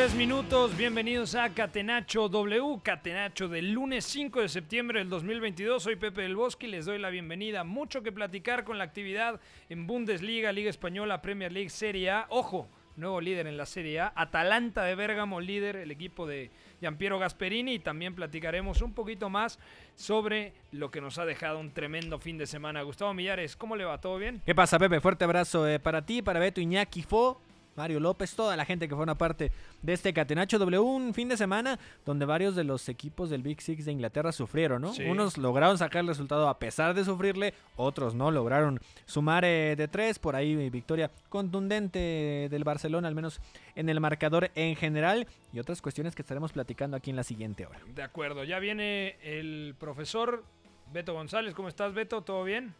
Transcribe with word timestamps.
Tres 0.00 0.14
minutos. 0.14 0.74
Bienvenidos 0.78 1.34
a 1.34 1.50
Catenacho 1.50 2.30
W, 2.30 2.80
Catenacho 2.82 3.48
del 3.48 3.72
lunes 3.72 4.06
5 4.06 4.40
de 4.40 4.48
septiembre 4.48 5.00
del 5.00 5.10
2022. 5.10 5.82
Soy 5.82 5.96
Pepe 5.96 6.22
del 6.22 6.36
Bosque 6.36 6.68
y 6.68 6.70
les 6.70 6.86
doy 6.86 6.98
la 6.98 7.10
bienvenida. 7.10 7.64
Mucho 7.64 8.02
que 8.02 8.10
platicar 8.10 8.64
con 8.64 8.78
la 8.78 8.84
actividad 8.84 9.42
en 9.68 9.86
Bundesliga, 9.86 10.52
Liga 10.52 10.70
Española, 10.70 11.20
Premier 11.20 11.52
League, 11.52 11.68
Serie 11.68 12.08
A. 12.12 12.26
Ojo, 12.30 12.66
nuevo 12.96 13.20
líder 13.20 13.46
en 13.46 13.58
la 13.58 13.66
Serie 13.66 14.00
A. 14.00 14.10
Atalanta 14.16 14.84
de 14.84 14.94
Bérgamo, 14.94 15.38
líder, 15.38 15.76
el 15.76 15.90
equipo 15.90 16.26
de 16.26 16.50
Giampiero 16.80 17.18
Gasperini. 17.18 17.74
Y 17.74 17.78
también 17.80 18.14
platicaremos 18.14 18.80
un 18.80 18.94
poquito 18.94 19.28
más 19.28 19.58
sobre 19.96 20.54
lo 20.72 20.90
que 20.90 21.02
nos 21.02 21.18
ha 21.18 21.26
dejado 21.26 21.58
un 21.58 21.74
tremendo 21.74 22.18
fin 22.18 22.38
de 22.38 22.46
semana. 22.46 22.80
Gustavo 22.80 23.12
Millares, 23.12 23.54
¿cómo 23.54 23.76
le 23.76 23.84
va? 23.84 24.00
¿Todo 24.00 24.16
bien? 24.16 24.40
¿Qué 24.46 24.54
pasa, 24.54 24.78
Pepe? 24.78 24.98
Fuerte 25.02 25.24
abrazo 25.24 25.68
eh, 25.68 25.78
para 25.78 26.06
ti, 26.06 26.22
para 26.22 26.40
Beto 26.40 26.62
Iñaki 26.62 27.02
Fo, 27.02 27.42
Mario 27.76 28.00
López, 28.00 28.34
toda 28.34 28.56
la 28.56 28.64
gente 28.64 28.88
que 28.88 28.94
forma 28.94 29.14
parte 29.14 29.52
de 29.82 29.92
este 29.92 30.12
Catenacho 30.12 30.58
W. 30.58 30.78
Un 30.78 31.14
fin 31.14 31.28
de 31.28 31.36
semana 31.36 31.78
donde 32.04 32.26
varios 32.26 32.56
de 32.56 32.64
los 32.64 32.88
equipos 32.88 33.30
del 33.30 33.42
Big 33.42 33.60
Six 33.60 33.84
de 33.84 33.92
Inglaterra 33.92 34.32
sufrieron, 34.32 34.82
¿no? 34.82 34.92
Sí. 34.92 35.04
Unos 35.04 35.38
lograron 35.38 35.78
sacar 35.78 36.00
el 36.00 36.08
resultado 36.08 36.48
a 36.48 36.58
pesar 36.58 36.94
de 36.94 37.04
sufrirle, 37.04 37.54
otros 37.76 38.14
no 38.14 38.30
lograron 38.30 38.80
sumar 39.06 39.44
eh, 39.44 39.74
de 39.76 39.88
tres. 39.88 40.18
Por 40.18 40.36
ahí 40.36 40.52
eh, 40.52 40.70
victoria 40.70 41.10
contundente 41.28 42.48
del 42.50 42.64
Barcelona, 42.64 43.08
al 43.08 43.14
menos 43.14 43.40
en 43.74 43.88
el 43.88 44.00
marcador 44.00 44.50
en 44.54 44.76
general. 44.76 45.26
Y 45.52 45.58
otras 45.58 45.82
cuestiones 45.82 46.14
que 46.14 46.22
estaremos 46.22 46.52
platicando 46.52 46.96
aquí 46.96 47.10
en 47.10 47.16
la 47.16 47.24
siguiente 47.24 47.66
hora. 47.66 47.80
De 47.94 48.02
acuerdo, 48.02 48.44
ya 48.44 48.58
viene 48.58 49.16
el 49.22 49.74
profesor 49.78 50.44
Beto 50.92 51.14
González. 51.14 51.54
¿Cómo 51.54 51.68
estás, 51.68 51.94
Beto? 51.94 52.22
¿Todo 52.22 52.44
bien? 52.44 52.74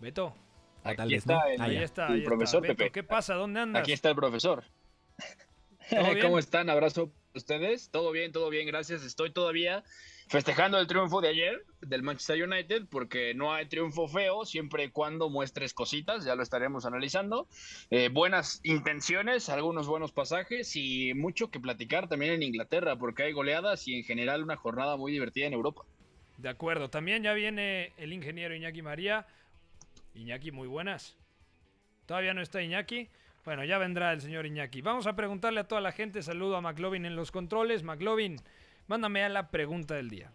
Beto, 0.00 0.34
Aquí 0.84 0.96
tal 0.96 1.08
vez 1.08 1.18
está 1.18 1.34
no. 1.34 1.46
el- 1.46 1.60
Ah, 1.60 1.64
ahí 1.64 1.76
está. 1.78 2.06
el 2.08 2.12
ahí 2.14 2.20
profesor, 2.22 2.62
Pepe. 2.62 2.90
¿Qué 2.90 3.02
pasa? 3.02 3.34
¿Dónde 3.34 3.60
andas? 3.60 3.82
Aquí 3.82 3.92
está 3.92 4.10
el 4.10 4.16
profesor. 4.16 4.64
¿Cómo 6.22 6.38
están? 6.38 6.70
Abrazo 6.70 7.08
para 7.08 7.18
ustedes. 7.34 7.90
Todo 7.90 8.10
bien, 8.12 8.32
todo 8.32 8.48
bien, 8.50 8.66
gracias. 8.66 9.02
Estoy 9.04 9.30
todavía 9.32 9.84
festejando 10.28 10.78
el 10.78 10.86
triunfo 10.86 11.20
de 11.20 11.28
ayer 11.28 11.64
del 11.82 12.02
Manchester 12.02 12.42
United 12.42 12.84
porque 12.90 13.34
no 13.34 13.52
hay 13.52 13.66
triunfo 13.66 14.08
feo 14.08 14.46
siempre 14.46 14.84
y 14.84 14.88
cuando 14.90 15.28
muestres 15.28 15.74
cositas, 15.74 16.24
ya 16.24 16.34
lo 16.34 16.42
estaremos 16.42 16.86
analizando. 16.86 17.46
Eh, 17.90 18.08
buenas 18.10 18.60
intenciones, 18.64 19.50
algunos 19.50 19.86
buenos 19.86 20.12
pasajes 20.12 20.74
y 20.76 21.12
mucho 21.14 21.50
que 21.50 21.60
platicar 21.60 22.08
también 22.08 22.32
en 22.32 22.42
Inglaterra 22.42 22.96
porque 22.96 23.24
hay 23.24 23.32
goleadas 23.32 23.86
y 23.86 23.96
en 23.96 24.04
general 24.04 24.42
una 24.42 24.56
jornada 24.56 24.96
muy 24.96 25.12
divertida 25.12 25.46
en 25.46 25.52
Europa. 25.52 25.82
De 26.38 26.48
acuerdo, 26.48 26.88
también 26.88 27.22
ya 27.22 27.34
viene 27.34 27.92
el 27.98 28.12
ingeniero 28.12 28.54
Iñaki 28.56 28.80
María. 28.82 29.26
Iñaki, 30.14 30.52
muy 30.52 30.68
buenas. 30.68 31.16
Todavía 32.06 32.34
no 32.34 32.40
está 32.40 32.62
Iñaki. 32.62 33.08
Bueno, 33.44 33.64
ya 33.64 33.78
vendrá 33.78 34.12
el 34.12 34.20
señor 34.20 34.46
Iñaki. 34.46 34.80
Vamos 34.80 35.06
a 35.06 35.16
preguntarle 35.16 35.60
a 35.60 35.68
toda 35.68 35.80
la 35.80 35.92
gente. 35.92 36.22
Saludo 36.22 36.56
a 36.56 36.60
McLovin 36.60 37.04
en 37.04 37.16
los 37.16 37.30
controles. 37.30 37.82
McLovin, 37.82 38.36
mándame 38.86 39.22
a 39.24 39.28
la 39.28 39.50
pregunta 39.50 39.94
del 39.94 40.08
día. 40.08 40.32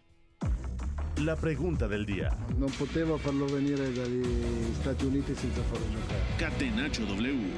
La 1.17 1.35
pregunta 1.35 1.88
del 1.88 2.06
día. 2.06 2.29
Non 2.57 2.72
poteva 2.72 3.17
farlo 3.17 3.45
venire 3.45 3.91
dagli 3.91 4.23
Stati 4.79 5.06
Uniti 5.06 5.35
senza 5.35 5.62
farlo 5.63 5.85
giocare. 5.90 6.69
W. 6.69 7.50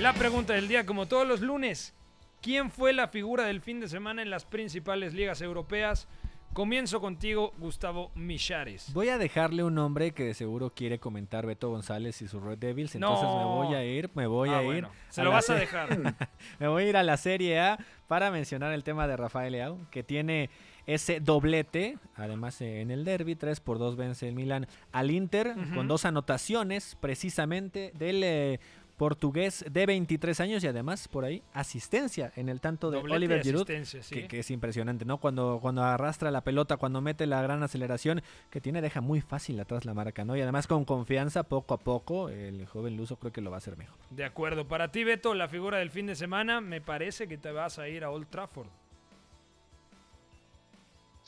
La 0.00 0.12
pregunta 0.14 0.54
del 0.54 0.68
día, 0.68 0.86
como 0.86 1.06
todos 1.06 1.26
los 1.26 1.40
lunes. 1.40 1.92
¿Quién 2.40 2.70
fue 2.70 2.92
la 2.92 3.08
figura 3.08 3.44
del 3.44 3.60
fin 3.60 3.80
de 3.80 3.88
semana 3.88 4.22
en 4.22 4.30
las 4.30 4.44
principales 4.44 5.12
ligas 5.12 5.42
europeas? 5.42 6.06
Comienzo 6.60 7.02
contigo, 7.02 7.52
Gustavo 7.58 8.10
Michares. 8.14 8.90
Voy 8.94 9.10
a 9.10 9.18
dejarle 9.18 9.62
un 9.62 9.74
nombre 9.74 10.12
que 10.12 10.24
de 10.24 10.32
seguro 10.32 10.70
quiere 10.70 10.98
comentar 10.98 11.44
Beto 11.44 11.68
González 11.68 12.22
y 12.22 12.28
sus 12.28 12.42
Red 12.42 12.56
Devils. 12.56 12.94
Entonces 12.94 13.24
No. 13.28 13.38
me 13.38 13.44
voy 13.66 13.74
a 13.74 13.84
ir, 13.84 14.08
me 14.14 14.26
voy 14.26 14.48
Ah, 14.48 14.56
a 14.56 14.62
ir. 14.62 14.64
bueno, 14.66 14.90
se 15.10 15.20
a 15.20 15.24
lo 15.24 15.32
vas 15.32 15.50
a 15.50 15.52
se- 15.52 15.60
dejar. 15.60 15.90
Me 16.58 16.68
voy 16.68 16.84
a 16.84 16.88
ir 16.88 16.96
a 16.96 17.02
la 17.02 17.18
Serie 17.18 17.60
A 17.60 17.78
para 18.08 18.30
mencionar 18.30 18.72
el 18.72 18.84
tema 18.84 19.06
de 19.06 19.18
Rafael 19.18 19.52
Leao, 19.52 19.76
que 19.90 20.02
tiene 20.02 20.48
ese 20.86 21.20
doblete, 21.20 21.98
además 22.14 22.58
en 22.62 22.90
el 22.90 23.04
derby, 23.04 23.34
3 23.36 23.60
por 23.60 23.78
2 23.78 23.96
vence 23.96 24.26
el 24.26 24.34
Milan 24.34 24.66
al 24.92 25.10
Inter, 25.10 25.54
con 25.74 25.88
dos 25.88 26.06
anotaciones 26.06 26.96
precisamente 26.98 27.92
del 27.98 28.22
eh, 28.24 28.60
portugués 28.96 29.64
de 29.70 29.86
23 29.86 30.40
años 30.40 30.64
y 30.64 30.66
además 30.66 31.08
por 31.08 31.24
ahí 31.24 31.42
asistencia 31.52 32.32
en 32.36 32.48
el 32.48 32.60
tanto 32.60 32.90
de 32.90 32.98
Doblete 32.98 33.16
Oliver 33.16 33.42
Giroud. 33.42 33.68
sí. 33.84 34.14
Que, 34.14 34.28
que 34.28 34.38
es 34.40 34.50
impresionante, 34.50 35.04
¿no? 35.04 35.18
Cuando, 35.18 35.58
cuando 35.60 35.82
arrastra 35.82 36.30
la 36.30 36.42
pelota, 36.42 36.76
cuando 36.76 37.00
mete 37.00 37.26
la 37.26 37.42
gran 37.42 37.62
aceleración 37.62 38.22
que 38.50 38.60
tiene, 38.60 38.80
deja 38.80 39.00
muy 39.00 39.20
fácil 39.20 39.60
atrás 39.60 39.84
la 39.84 39.94
marca, 39.94 40.24
¿no? 40.24 40.36
Y 40.36 40.40
además 40.40 40.66
con 40.66 40.84
confianza, 40.84 41.42
poco 41.42 41.74
a 41.74 41.78
poco, 41.78 42.28
el 42.28 42.66
joven 42.66 42.96
luso 42.96 43.16
creo 43.16 43.32
que 43.32 43.40
lo 43.40 43.50
va 43.50 43.56
a 43.56 43.58
hacer 43.58 43.76
mejor. 43.76 43.98
De 44.10 44.24
acuerdo. 44.24 44.66
Para 44.66 44.90
ti, 44.90 45.04
Beto, 45.04 45.34
la 45.34 45.48
figura 45.48 45.78
del 45.78 45.90
fin 45.90 46.06
de 46.06 46.14
semana, 46.14 46.60
me 46.60 46.80
parece 46.80 47.28
que 47.28 47.38
te 47.38 47.52
vas 47.52 47.78
a 47.78 47.88
ir 47.88 48.04
a 48.04 48.10
Old 48.10 48.28
Trafford. 48.28 48.68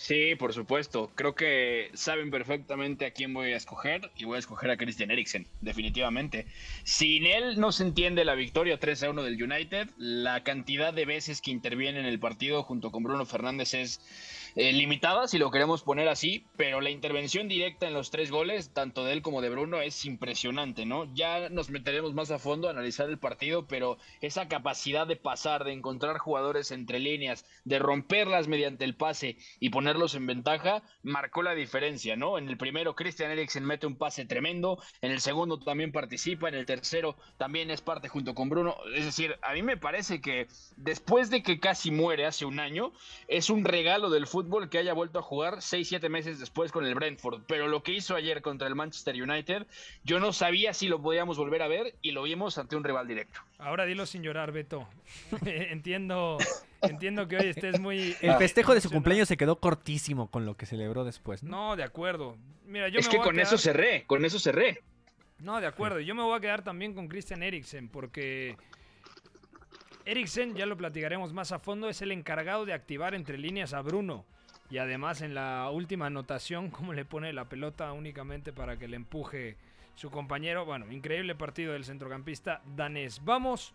Sí, 0.01 0.37
por 0.37 0.53
supuesto. 0.55 1.11
Creo 1.17 1.35
que 1.35 1.91
saben 1.93 2.31
perfectamente 2.31 3.05
a 3.05 3.11
quién 3.11 3.35
voy 3.35 3.53
a 3.53 3.57
escoger 3.57 4.13
y 4.17 4.27
voy 4.27 4.37
a 4.37 4.39
escoger 4.39 4.71
a 4.71 4.77
Christian 4.77 5.11
Eriksen, 5.11 5.49
definitivamente. 5.61 6.47
Sin 6.85 7.27
él 7.27 7.59
no 7.59 7.73
se 7.73 7.83
entiende 7.83 8.25
la 8.25 8.37
victoria 8.37 8.79
3 8.79 9.03
a 9.03 9.11
1 9.11 9.25
del 9.25 9.43
United. 9.43 9.89
La 9.97 10.45
cantidad 10.45 10.95
de 10.95 11.05
veces 11.05 11.41
que 11.41 11.51
interviene 11.51 11.99
en 11.99 12.07
el 12.07 12.21
partido 12.21 12.63
junto 12.63 12.93
con 12.93 13.03
Bruno 13.03 13.27
Fernández 13.27 13.75
es 13.75 14.01
eh, 14.55 14.73
limitada, 14.73 15.29
si 15.29 15.39
lo 15.39 15.51
queremos 15.51 15.83
poner 15.83 16.09
así, 16.09 16.45
pero 16.57 16.81
la 16.81 16.91
intervención 16.91 17.49
directa 17.49 17.87
en 17.87 17.95
los 17.95 18.11
tres 18.11 18.31
goles, 18.31 18.71
tanto 18.73 19.05
de 19.05 19.13
él 19.13 19.23
como 19.23 19.41
de 19.41 19.51
Bruno, 19.51 19.81
es 19.81 20.05
impresionante, 20.05 20.87
¿no? 20.87 21.13
Ya 21.15 21.49
nos 21.49 21.71
meteremos 21.71 22.15
más 22.15 22.31
a 22.31 22.39
fondo 22.39 22.69
a 22.69 22.73
analizar 22.73 23.09
el 23.09 23.19
partido, 23.19 23.67
pero 23.67 23.99
esa 24.21 24.49
capacidad 24.49 25.07
de 25.07 25.17
pasar, 25.17 25.65
de 25.65 25.73
encontrar 25.73 26.19
jugadores 26.19 26.71
entre 26.71 26.99
líneas, 26.99 27.45
de 27.65 27.79
romperlas 27.79 28.49
mediante 28.49 28.85
el 28.85 28.95
pase 28.95 29.37
y 29.61 29.71
ponerlos 29.71 30.15
en 30.15 30.27
ventaja, 30.27 30.83
marcó 31.03 31.43
la 31.43 31.55
diferencia, 31.55 32.17
¿no? 32.17 32.39
En 32.39 32.49
el 32.49 32.57
primero, 32.57 32.97
Christian 32.97 33.31
Eriksen 33.31 33.65
mete 33.65 33.87
un 33.87 33.97
pase 33.97 34.25
tremendo, 34.25 34.83
en 35.03 35.13
el 35.13 35.21
segundo 35.21 35.59
también 35.59 35.93
participa, 35.93 36.49
en 36.49 36.55
el 36.55 36.67
tercero 36.67 37.17
también 37.37 37.71
es 37.71 37.81
parte 37.81 38.09
junto 38.09 38.35
con 38.35 38.49
Bruno. 38.49 38.77
Es 38.95 39.05
decir, 39.05 39.37
a 39.43 39.53
mí 39.53 39.63
me 39.63 39.77
parece 39.77 40.21
que 40.21 40.49
después 40.77 41.31
de 41.31 41.43
que 41.43 41.61
casi 41.61 41.91
muere 41.91 42.27
hace 42.27 42.45
un 42.45 42.61
año, 42.61 42.93
es 43.29 43.51
un 43.51 43.65
regalo 43.65 44.11
del 44.11 44.27
fútbol 44.27 44.48
que 44.71 44.79
haya 44.79 44.93
vuelto 44.93 45.19
a 45.19 45.23
jugar 45.23 45.57
6-7 45.57 46.09
meses 46.09 46.41
después 46.41 46.73
con 46.73 46.85
el 46.85 46.95
Brentford. 46.95 47.43
Pero 47.47 47.69
lo 47.69 47.83
que 47.83 47.93
hizo 47.93 48.15
ayer 48.15 48.43
contra 48.43 48.67
el 48.69 48.75
Manchester 48.75 49.21
United, 49.21 49.67
yo 50.05 50.21
no 50.21 50.33
sabía 50.33 50.75
si 50.75 50.89
lo 50.89 51.01
podíamos 51.01 51.39
volver 51.39 51.63
a 51.63 51.69
ver 51.69 51.95
y 52.03 52.13
lo 52.13 52.23
vimos 52.23 52.59
ante 52.59 52.77
un 52.77 52.85
rival 52.85 53.07
directo. 53.07 53.41
Ahora 53.59 53.85
dilo 53.85 54.07
sin 54.07 54.23
llorar, 54.23 54.53
Beto. 54.53 54.89
entiendo, 55.45 56.39
entiendo 56.83 57.29
que 57.29 57.37
hoy 57.37 57.49
estés 57.49 57.81
muy. 57.81 58.17
El 58.21 58.35
festejo 58.37 58.75
de 58.75 58.81
su 58.81 58.91
cumpleaños 58.91 59.29
se 59.29 59.37
quedó 59.37 59.57
cortísimo 59.57 60.31
con 60.31 60.47
lo 60.47 60.57
que 60.57 60.67
celebró 60.67 61.05
después, 61.05 61.43
¿no? 61.43 61.69
No, 61.69 61.77
de 61.77 61.85
acuerdo. 61.85 62.37
Mira, 62.65 62.89
yo 62.89 63.01
es 63.01 63.07
me 63.07 63.11
que 63.11 63.17
voy 63.19 63.25
a 63.25 63.29
con 63.29 63.41
eso 63.41 63.59
cerré, 63.59 64.05
con 64.07 64.25
eso 64.25 64.39
cerré. 64.39 64.83
No, 65.39 65.61
de 65.61 65.67
acuerdo. 65.67 66.01
Yo 66.01 66.15
me 66.15 66.23
voy 66.23 66.37
a 66.37 66.41
quedar 66.41 66.63
también 66.63 66.95
con 66.95 67.09
Christian 67.09 67.43
Eriksen 67.43 67.89
porque 67.89 68.57
Eriksen, 70.09 70.55
ya 70.55 70.65
lo 70.65 70.77
platicaremos 70.77 71.35
más 71.35 71.53
a 71.53 71.59
fondo, 71.59 71.89
es 71.91 72.01
el 72.01 72.13
encargado 72.13 72.65
de 72.65 72.73
activar 72.73 73.15
entre 73.15 73.37
líneas 73.37 73.75
a 73.75 73.83
Bruno. 73.83 74.25
Y 74.71 74.79
además 74.79 75.23
en 75.23 75.35
la 75.35 75.71
última 75.71 76.07
anotación, 76.07 76.71
como 76.71 76.93
le 76.93 77.05
pone 77.05 77.33
la 77.33 77.49
pelota 77.49 77.93
únicamente 77.93 78.53
para 78.53 78.79
que 78.79 78.89
le 78.89 78.97
empuje 78.97 79.57
su 79.95 80.11
compañero. 80.11 80.65
Bueno, 80.65 80.91
increíble 80.93 81.35
partido 81.35 81.73
del 81.73 81.85
centrocampista 81.85 82.63
danés. 82.77 83.25
Vamos, 83.25 83.75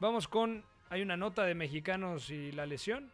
vamos 0.00 0.28
con... 0.28 0.64
Hay 0.88 1.02
una 1.02 1.16
nota 1.16 1.42
de 1.44 1.54
mexicanos 1.54 2.30
y 2.30 2.52
la 2.52 2.64
lesión. 2.64 3.10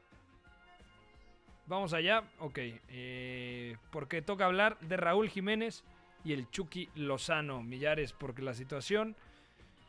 Vamos 1.66 1.94
allá, 1.94 2.24
ok. 2.38 2.58
eh, 2.58 3.76
porque 3.90 4.20
toca 4.20 4.44
hablar 4.44 4.78
de 4.80 4.98
Raúl 4.98 5.30
Jiménez 5.30 5.84
y 6.24 6.34
el 6.34 6.50
Chucky 6.50 6.90
Lozano, 6.94 7.62
Millares, 7.62 8.12
porque 8.12 8.42
la 8.42 8.52
situación 8.52 9.16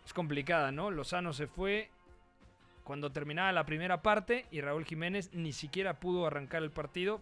es 0.06 0.14
complicada, 0.14 0.72
¿no? 0.72 0.92
Lozano 0.92 1.34
se 1.34 1.48
fue 1.48 1.90
cuando 2.84 3.12
terminaba 3.12 3.52
la 3.52 3.66
primera 3.66 4.02
parte 4.02 4.46
y 4.52 4.62
Raúl 4.62 4.86
Jiménez 4.86 5.30
ni 5.34 5.54
siquiera 5.54 6.00
pudo 6.00 6.26
arrancar 6.26 6.64
el 6.64 6.72
partido 6.72 7.22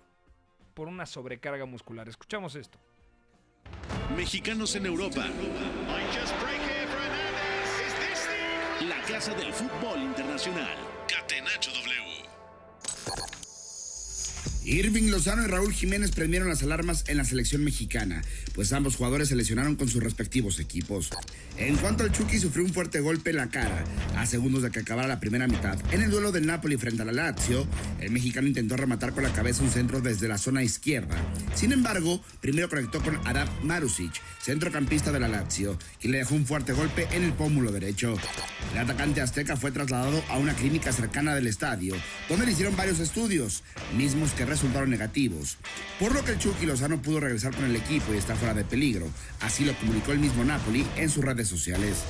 por 0.74 0.88
una 0.88 1.06
sobrecarga 1.06 1.66
muscular. 1.66 2.08
Escuchamos 2.10 2.56
esto. 2.56 2.80
Mexicanos 4.16 4.76
en 4.76 4.86
Europa. 4.86 5.26
La 8.82 9.02
casa 9.04 9.34
del 9.36 9.54
fútbol 9.54 10.02
internacional. 10.02 10.76
Catenacho 11.08 11.72
W. 11.72 11.91
Irving 14.72 15.12
Lozano 15.12 15.44
y 15.44 15.48
Raúl 15.48 15.74
Jiménez 15.74 16.12
prendieron 16.12 16.48
las 16.48 16.64
alarmas 16.64 17.04
en 17.08 17.18
la 17.18 17.26
selección 17.26 17.62
mexicana, 17.62 18.22
pues 18.56 18.72
ambos 18.72 18.96
jugadores 18.96 19.28
se 19.28 19.36
lesionaron 19.36 19.76
con 19.76 19.90
sus 19.90 20.02
respectivos 20.02 20.62
equipos. 20.62 21.10
En 21.58 21.76
cuanto 21.76 22.04
al 22.04 22.14
Chucky, 22.14 22.40
sufrió 22.40 22.64
un 22.64 22.74
fuerte 22.74 23.02
golpe 23.02 23.32
en 23.32 23.36
la 23.36 23.50
cara 23.50 23.84
a 24.16 24.26
segundos 24.26 24.64
de 24.64 24.72
que 24.72 24.80
acabara 24.80 25.10
la 25.10 25.20
primera 25.20 25.46
mitad. 25.46 25.78
En 25.92 26.02
el 26.02 26.10
duelo 26.10 26.32
del 26.32 26.48
Napoli 26.48 26.78
frente 26.78 27.02
a 27.02 27.06
la 27.06 27.12
Lazio, 27.12 27.68
el 28.00 28.12
mexicano 28.12 28.48
intentó 28.48 28.78
rematar 28.78 29.12
con 29.12 29.24
la 29.24 29.34
cabeza 29.34 29.62
un 29.62 29.70
centro 29.70 30.00
desde 30.00 30.30
la 30.30 30.38
zona 30.38 30.64
izquierda. 30.64 31.18
Sin 31.54 31.74
embargo, 31.74 32.24
primero 32.40 32.70
conectó 32.70 33.02
con 33.02 33.20
Adap 33.28 33.50
Marusic, 33.64 34.14
centrocampista 34.42 35.12
de 35.12 35.20
la 35.20 35.28
Lazio, 35.28 35.78
y 36.02 36.08
le 36.08 36.20
dejó 36.20 36.36
un 36.36 36.46
fuerte 36.46 36.72
golpe 36.72 37.10
en 37.12 37.24
el 37.24 37.34
pómulo 37.34 37.74
derecho. 37.74 38.16
El 38.72 38.80
atacante 38.80 39.20
azteca 39.20 39.58
fue 39.58 39.74
trasladado 39.74 40.24
a 40.30 40.38
una 40.38 40.56
clínica 40.56 40.94
cercana 40.94 41.36
del 41.36 41.48
estadio, 41.48 41.94
donde 42.30 42.46
le 42.46 42.54
hicieron 42.54 42.78
varios 42.78 43.00
estudios, 43.00 43.64
mismos 43.98 44.32
que 44.32 44.46
resultaron 44.46 44.61
negativos, 44.64 45.58
por 46.00 46.14
lo 46.14 46.24
que 46.24 46.34
el 46.34 46.38
Chucky 46.38 46.66
Lozano 46.66 47.02
pudo 47.02 47.20
regresar 47.20 47.54
con 47.56 47.66
el 47.66 47.76
equipo 47.76 48.14
y 48.14 48.18
está 48.18 48.36
fuera 48.36 48.54
de 48.54 48.64
peligro. 48.64 49.08
Así 49.40 49.66
lo 49.66 49.74
comunicó 49.76 50.12
el 50.12 50.20
mismo 50.20 50.44
Napoli 50.44 50.86
en 50.98 51.10
sus 51.10 51.24
redes 51.24 51.48
sociales. 51.48 52.04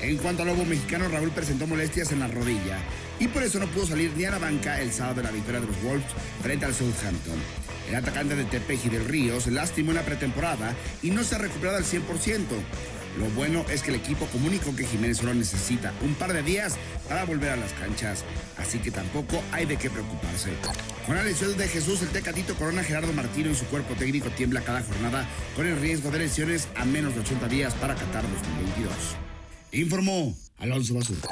En 0.00 0.16
cuanto 0.16 0.42
al 0.42 0.48
lobo 0.48 0.64
mexicano, 0.64 1.08
Raúl 1.08 1.30
presentó 1.30 1.66
molestias 1.66 2.12
en 2.12 2.20
la 2.20 2.28
rodilla 2.28 2.78
y 3.18 3.28
por 3.28 3.42
eso 3.42 3.58
no 3.58 3.66
pudo 3.66 3.86
salir 3.86 4.12
ni 4.16 4.24
a 4.24 4.30
la 4.30 4.38
banca 4.38 4.80
el 4.80 4.92
sábado 4.92 5.16
de 5.16 5.24
la 5.24 5.30
victoria 5.30 5.60
de 5.60 5.66
los 5.66 5.82
Wolves 5.82 6.06
frente 6.42 6.64
al 6.64 6.74
Southampton. 6.74 7.38
El 7.88 7.96
atacante 7.96 8.36
de 8.36 8.44
Tepeji 8.44 8.88
del 8.88 9.04
Río 9.04 9.40
se 9.40 9.50
lastimó 9.50 9.90
en 9.90 9.96
la 9.96 10.04
pretemporada 10.04 10.74
y 11.02 11.10
no 11.10 11.22
se 11.22 11.34
ha 11.34 11.38
recuperado 11.38 11.78
al 11.78 11.84
100%. 11.84 12.00
Lo 13.18 13.26
bueno 13.30 13.64
es 13.70 13.82
que 13.82 13.90
el 13.90 13.96
equipo 13.96 14.26
comunicó 14.26 14.74
que 14.74 14.86
Jiménez 14.86 15.18
solo 15.18 15.34
necesita 15.34 15.92
un 16.02 16.14
par 16.14 16.32
de 16.32 16.42
días 16.42 16.76
para 17.08 17.24
volver 17.24 17.50
a 17.50 17.56
las 17.56 17.72
canchas, 17.72 18.24
así 18.56 18.78
que 18.78 18.90
tampoco 18.90 19.42
hay 19.52 19.66
de 19.66 19.76
qué 19.76 19.90
preocuparse. 19.90 20.52
Con 21.06 21.16
la 21.16 21.24
lesión 21.24 21.56
de 21.56 21.66
Jesús, 21.66 22.02
el 22.02 22.10
Tecatito 22.10 22.54
Corona 22.54 22.84
Gerardo 22.84 23.12
Martino 23.12 23.50
y 23.50 23.54
su 23.54 23.66
cuerpo 23.66 23.94
técnico 23.94 24.28
tiembla 24.30 24.60
cada 24.60 24.82
jornada 24.82 25.26
con 25.56 25.66
el 25.66 25.80
riesgo 25.80 26.10
de 26.10 26.20
lesiones 26.20 26.68
a 26.76 26.84
menos 26.84 27.14
de 27.14 27.20
80 27.20 27.48
días 27.48 27.74
para 27.74 27.94
Qatar 27.94 28.22
2022. 28.22 28.92
Informó 29.72 30.34
Alonso 30.58 30.94
Basurto. 30.94 31.28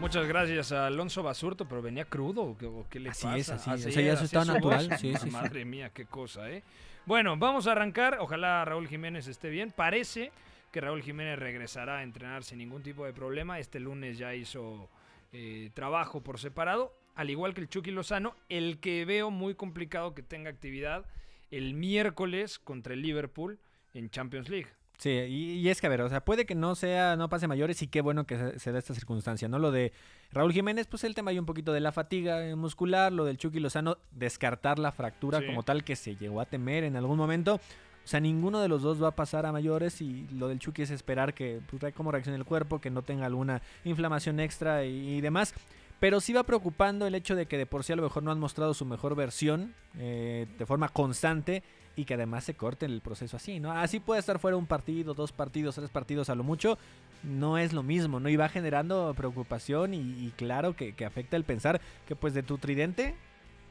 Muchas 0.00 0.26
gracias 0.26 0.72
a 0.72 0.86
Alonso 0.86 1.22
Basurto, 1.22 1.66
pero 1.66 1.80
venía 1.80 2.04
crudo. 2.04 2.42
¿O 2.42 2.86
qué, 2.90 3.00
le 3.00 3.10
Así 3.10 3.24
pasa? 3.24 3.38
es, 3.38 3.48
así 3.50 3.70
es. 3.70 3.80
Así 3.80 3.88
O 3.88 3.92
sea, 3.92 4.02
ya 4.02 4.08
era, 4.08 4.16
su 4.18 4.24
así 4.24 4.36
estado 4.36 4.42
es 4.42 4.48
su 4.48 4.54
natural, 4.54 4.98
sí, 5.00 5.14
sí. 5.22 5.30
Madre 5.30 5.64
mía, 5.64 5.90
qué 5.94 6.04
cosa, 6.04 6.50
¿eh? 6.50 6.62
Bueno, 7.06 7.36
vamos 7.36 7.66
a 7.66 7.72
arrancar. 7.72 8.16
Ojalá 8.20 8.64
Raúl 8.64 8.88
Jiménez 8.88 9.26
esté 9.26 9.50
bien. 9.50 9.70
Parece 9.70 10.32
que 10.72 10.80
Raúl 10.80 11.02
Jiménez 11.02 11.38
regresará 11.38 11.98
a 11.98 12.02
entrenar 12.02 12.44
sin 12.44 12.58
ningún 12.58 12.82
tipo 12.82 13.04
de 13.04 13.12
problema. 13.12 13.58
Este 13.58 13.78
lunes 13.78 14.16
ya 14.16 14.34
hizo 14.34 14.88
eh, 15.32 15.70
trabajo 15.74 16.22
por 16.22 16.38
separado, 16.38 16.96
al 17.14 17.28
igual 17.28 17.52
que 17.52 17.60
el 17.60 17.68
Chucky 17.68 17.90
Lozano, 17.90 18.34
el 18.48 18.80
que 18.80 19.04
veo 19.04 19.30
muy 19.30 19.54
complicado 19.54 20.14
que 20.14 20.22
tenga 20.22 20.48
actividad 20.48 21.04
el 21.50 21.74
miércoles 21.74 22.58
contra 22.58 22.94
el 22.94 23.02
Liverpool 23.02 23.58
en 23.92 24.08
Champions 24.08 24.48
League. 24.48 24.68
Sí, 24.96 25.10
y, 25.10 25.68
es 25.68 25.80
que 25.80 25.88
a 25.88 25.90
ver, 25.90 26.02
o 26.02 26.08
sea, 26.08 26.24
puede 26.24 26.46
que 26.46 26.54
no 26.54 26.74
sea, 26.74 27.16
no 27.16 27.28
pase 27.28 27.48
mayores 27.48 27.82
y 27.82 27.88
qué 27.88 28.00
bueno 28.00 28.26
que 28.26 28.58
se 28.58 28.72
da 28.72 28.78
esta 28.78 28.94
circunstancia, 28.94 29.48
¿no? 29.48 29.58
Lo 29.58 29.72
de 29.72 29.92
Raúl 30.34 30.52
Jiménez, 30.52 30.86
pues 30.88 31.04
el 31.04 31.14
tema 31.14 31.30
hay 31.30 31.38
un 31.38 31.46
poquito 31.46 31.72
de 31.72 31.80
la 31.80 31.92
fatiga 31.92 32.54
muscular, 32.56 33.12
lo 33.12 33.24
del 33.24 33.38
Chucky 33.38 33.60
Lozano, 33.60 33.98
descartar 34.10 34.78
la 34.78 34.90
fractura 34.92 35.38
Sí. 35.40 35.46
como 35.46 35.62
tal 35.62 35.84
que 35.84 35.94
se 35.96 36.16
llegó 36.16 36.40
a 36.40 36.46
temer 36.46 36.84
en 36.84 36.96
algún 36.96 37.16
momento. 37.16 37.54
O 37.56 38.06
sea, 38.06 38.20
ninguno 38.20 38.60
de 38.60 38.68
los 38.68 38.82
dos 38.82 39.02
va 39.02 39.08
a 39.08 39.16
pasar 39.16 39.46
a 39.46 39.52
mayores 39.52 40.02
y 40.02 40.26
lo 40.34 40.48
del 40.48 40.58
Chucky 40.58 40.82
es 40.82 40.90
esperar 40.90 41.32
que, 41.32 41.60
pues, 41.70 41.94
cómo 41.94 42.10
reaccione 42.12 42.36
el 42.36 42.44
cuerpo, 42.44 42.80
que 42.80 42.90
no 42.90 43.00
tenga 43.02 43.24
alguna 43.24 43.62
inflamación 43.84 44.40
extra 44.40 44.84
y, 44.84 45.16
y 45.16 45.20
demás. 45.22 45.54
Pero 46.00 46.20
sí 46.20 46.32
va 46.34 46.42
preocupando 46.42 47.06
el 47.06 47.14
hecho 47.14 47.34
de 47.34 47.46
que 47.46 47.56
de 47.56 47.64
por 47.64 47.82
sí 47.84 47.92
a 47.92 47.96
lo 47.96 48.02
mejor 48.02 48.22
no 48.22 48.30
han 48.30 48.38
mostrado 48.40 48.74
su 48.74 48.84
mejor 48.84 49.14
versión 49.14 49.74
eh, 49.96 50.46
de 50.58 50.66
forma 50.66 50.88
constante 50.88 51.62
y 51.96 52.04
que 52.04 52.14
además 52.14 52.44
se 52.44 52.54
corte 52.54 52.84
el 52.84 53.00
proceso 53.00 53.36
así, 53.36 53.60
¿no? 53.60 53.70
Así 53.72 54.00
puede 54.00 54.18
estar 54.20 54.38
fuera 54.38 54.56
un 54.56 54.66
partido, 54.66 55.14
dos 55.14 55.30
partidos, 55.32 55.76
tres 55.76 55.88
partidos 55.90 56.28
a 56.28 56.34
lo 56.34 56.42
mucho. 56.42 56.76
No 57.24 57.58
es 57.58 57.72
lo 57.72 57.82
mismo, 57.82 58.20
¿no? 58.20 58.28
Y 58.28 58.36
va 58.36 58.48
generando 58.48 59.12
preocupación 59.16 59.94
y, 59.94 59.98
y 59.98 60.32
claro 60.36 60.76
que, 60.76 60.94
que 60.94 61.04
afecta 61.04 61.36
el 61.36 61.44
pensar 61.44 61.80
que 62.06 62.14
pues 62.14 62.34
de 62.34 62.42
tu 62.42 62.58
tridente, 62.58 63.14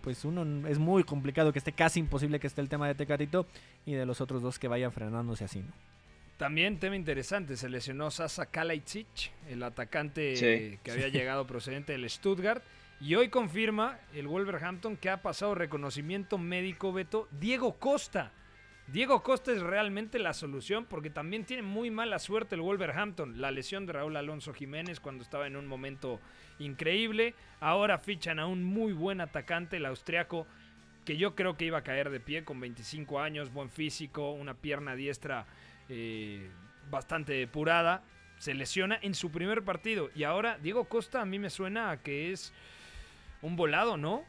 pues 0.01 0.25
uno 0.25 0.67
es 0.67 0.79
muy 0.79 1.03
complicado 1.03 1.53
que 1.53 1.59
esté 1.59 1.71
casi 1.71 1.99
imposible 1.99 2.39
que 2.39 2.47
esté 2.47 2.61
el 2.61 2.69
tema 2.69 2.87
de 2.87 2.95
Tecatito 2.95 3.45
y 3.85 3.93
de 3.93 4.05
los 4.05 4.21
otros 4.21 4.41
dos 4.41 4.57
que 4.59 4.67
vayan 4.67 4.91
frenándose 4.91 5.43
así, 5.45 5.59
¿no? 5.59 5.71
También 6.37 6.79
tema 6.79 6.95
interesante, 6.95 7.55
se 7.55 7.69
lesionó 7.69 8.09
Sasa 8.09 8.47
Kalajdzic, 8.47 9.31
el 9.49 9.61
atacante 9.61 10.35
Sí. 10.35 10.79
que 10.83 10.91
había 10.91 11.07
llegado 11.09 11.45
procedente 11.45 11.93
del 11.93 12.09
Stuttgart. 12.09 12.63
Y 12.99 13.15
hoy 13.15 13.29
confirma 13.29 13.99
el 14.13 14.27
Wolverhampton 14.27 14.97
que 14.97 15.09
ha 15.09 15.21
pasado 15.21 15.55
reconocimiento 15.55 16.37
médico, 16.37 16.91
Beto, 16.91 17.27
Diego 17.39 17.73
Costa. 17.77 18.31
Diego 18.87 19.23
Costa 19.23 19.51
es 19.51 19.61
realmente 19.61 20.19
la 20.19 20.33
solución 20.33 20.85
porque 20.85 21.09
también 21.09 21.45
tiene 21.45 21.63
muy 21.63 21.89
mala 21.89 22.19
suerte 22.19 22.55
el 22.55 22.61
Wolverhampton. 22.61 23.39
La 23.39 23.49
lesión 23.49 23.85
de 23.85 23.93
Raúl 23.93 24.17
Alonso 24.17 24.53
Jiménez 24.53 24.99
cuando 24.99 25.23
estaba 25.23 25.47
en 25.47 25.55
un 25.55 25.67
momento 25.67 26.19
increíble. 26.59 27.33
Ahora 27.59 27.97
fichan 27.97 28.39
a 28.39 28.45
un 28.45 28.63
muy 28.63 28.91
buen 28.91 29.21
atacante, 29.21 29.77
el 29.77 29.85
austriaco, 29.85 30.45
que 31.05 31.17
yo 31.17 31.33
creo 31.33 31.55
que 31.55 31.65
iba 31.65 31.79
a 31.79 31.83
caer 31.83 32.09
de 32.09 32.19
pie 32.19 32.43
con 32.43 32.59
25 32.59 33.19
años, 33.19 33.53
buen 33.53 33.69
físico, 33.69 34.31
una 34.31 34.53
pierna 34.53 34.95
diestra 34.95 35.45
eh, 35.87 36.51
bastante 36.91 37.33
depurada. 37.33 38.03
Se 38.37 38.53
lesiona 38.53 38.99
en 39.01 39.15
su 39.15 39.31
primer 39.31 39.63
partido. 39.63 40.09
Y 40.13 40.23
ahora 40.23 40.57
Diego 40.57 40.85
Costa 40.85 41.21
a 41.21 41.25
mí 41.25 41.39
me 41.39 41.49
suena 41.49 41.89
a 41.89 42.03
que 42.03 42.33
es 42.33 42.53
un 43.41 43.55
volado, 43.55 43.95
¿no? 43.95 44.25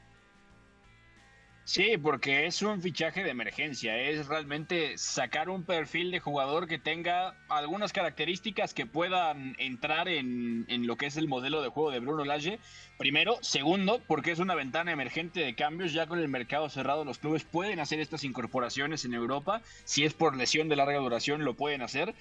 Sí, 1.66 1.96
porque 1.96 2.44
es 2.44 2.60
un 2.60 2.82
fichaje 2.82 3.24
de 3.24 3.30
emergencia, 3.30 3.96
es 3.96 4.26
realmente 4.26 4.98
sacar 4.98 5.48
un 5.48 5.64
perfil 5.64 6.10
de 6.10 6.20
jugador 6.20 6.68
que 6.68 6.78
tenga 6.78 7.38
algunas 7.48 7.90
características 7.94 8.74
que 8.74 8.84
puedan 8.84 9.56
entrar 9.58 10.08
en, 10.08 10.66
en 10.68 10.86
lo 10.86 10.96
que 10.96 11.06
es 11.06 11.16
el 11.16 11.26
modelo 11.26 11.62
de 11.62 11.70
juego 11.70 11.90
de 11.90 12.00
Bruno 12.00 12.26
Lage. 12.26 12.60
Primero, 12.96 13.38
segundo, 13.40 14.00
porque 14.06 14.30
es 14.30 14.38
una 14.38 14.54
ventana 14.54 14.92
emergente 14.92 15.40
de 15.40 15.56
cambios, 15.56 15.92
ya 15.92 16.06
con 16.06 16.20
el 16.20 16.28
mercado 16.28 16.68
cerrado 16.68 17.04
los 17.04 17.18
clubes 17.18 17.42
pueden 17.42 17.80
hacer 17.80 17.98
estas 17.98 18.22
incorporaciones 18.22 19.04
en 19.04 19.14
Europa, 19.14 19.62
si 19.84 20.04
es 20.04 20.14
por 20.14 20.36
lesión 20.36 20.68
de 20.68 20.76
larga 20.76 20.98
duración 20.98 21.44
lo 21.44 21.54
pueden 21.54 21.82
hacer. 21.82 22.14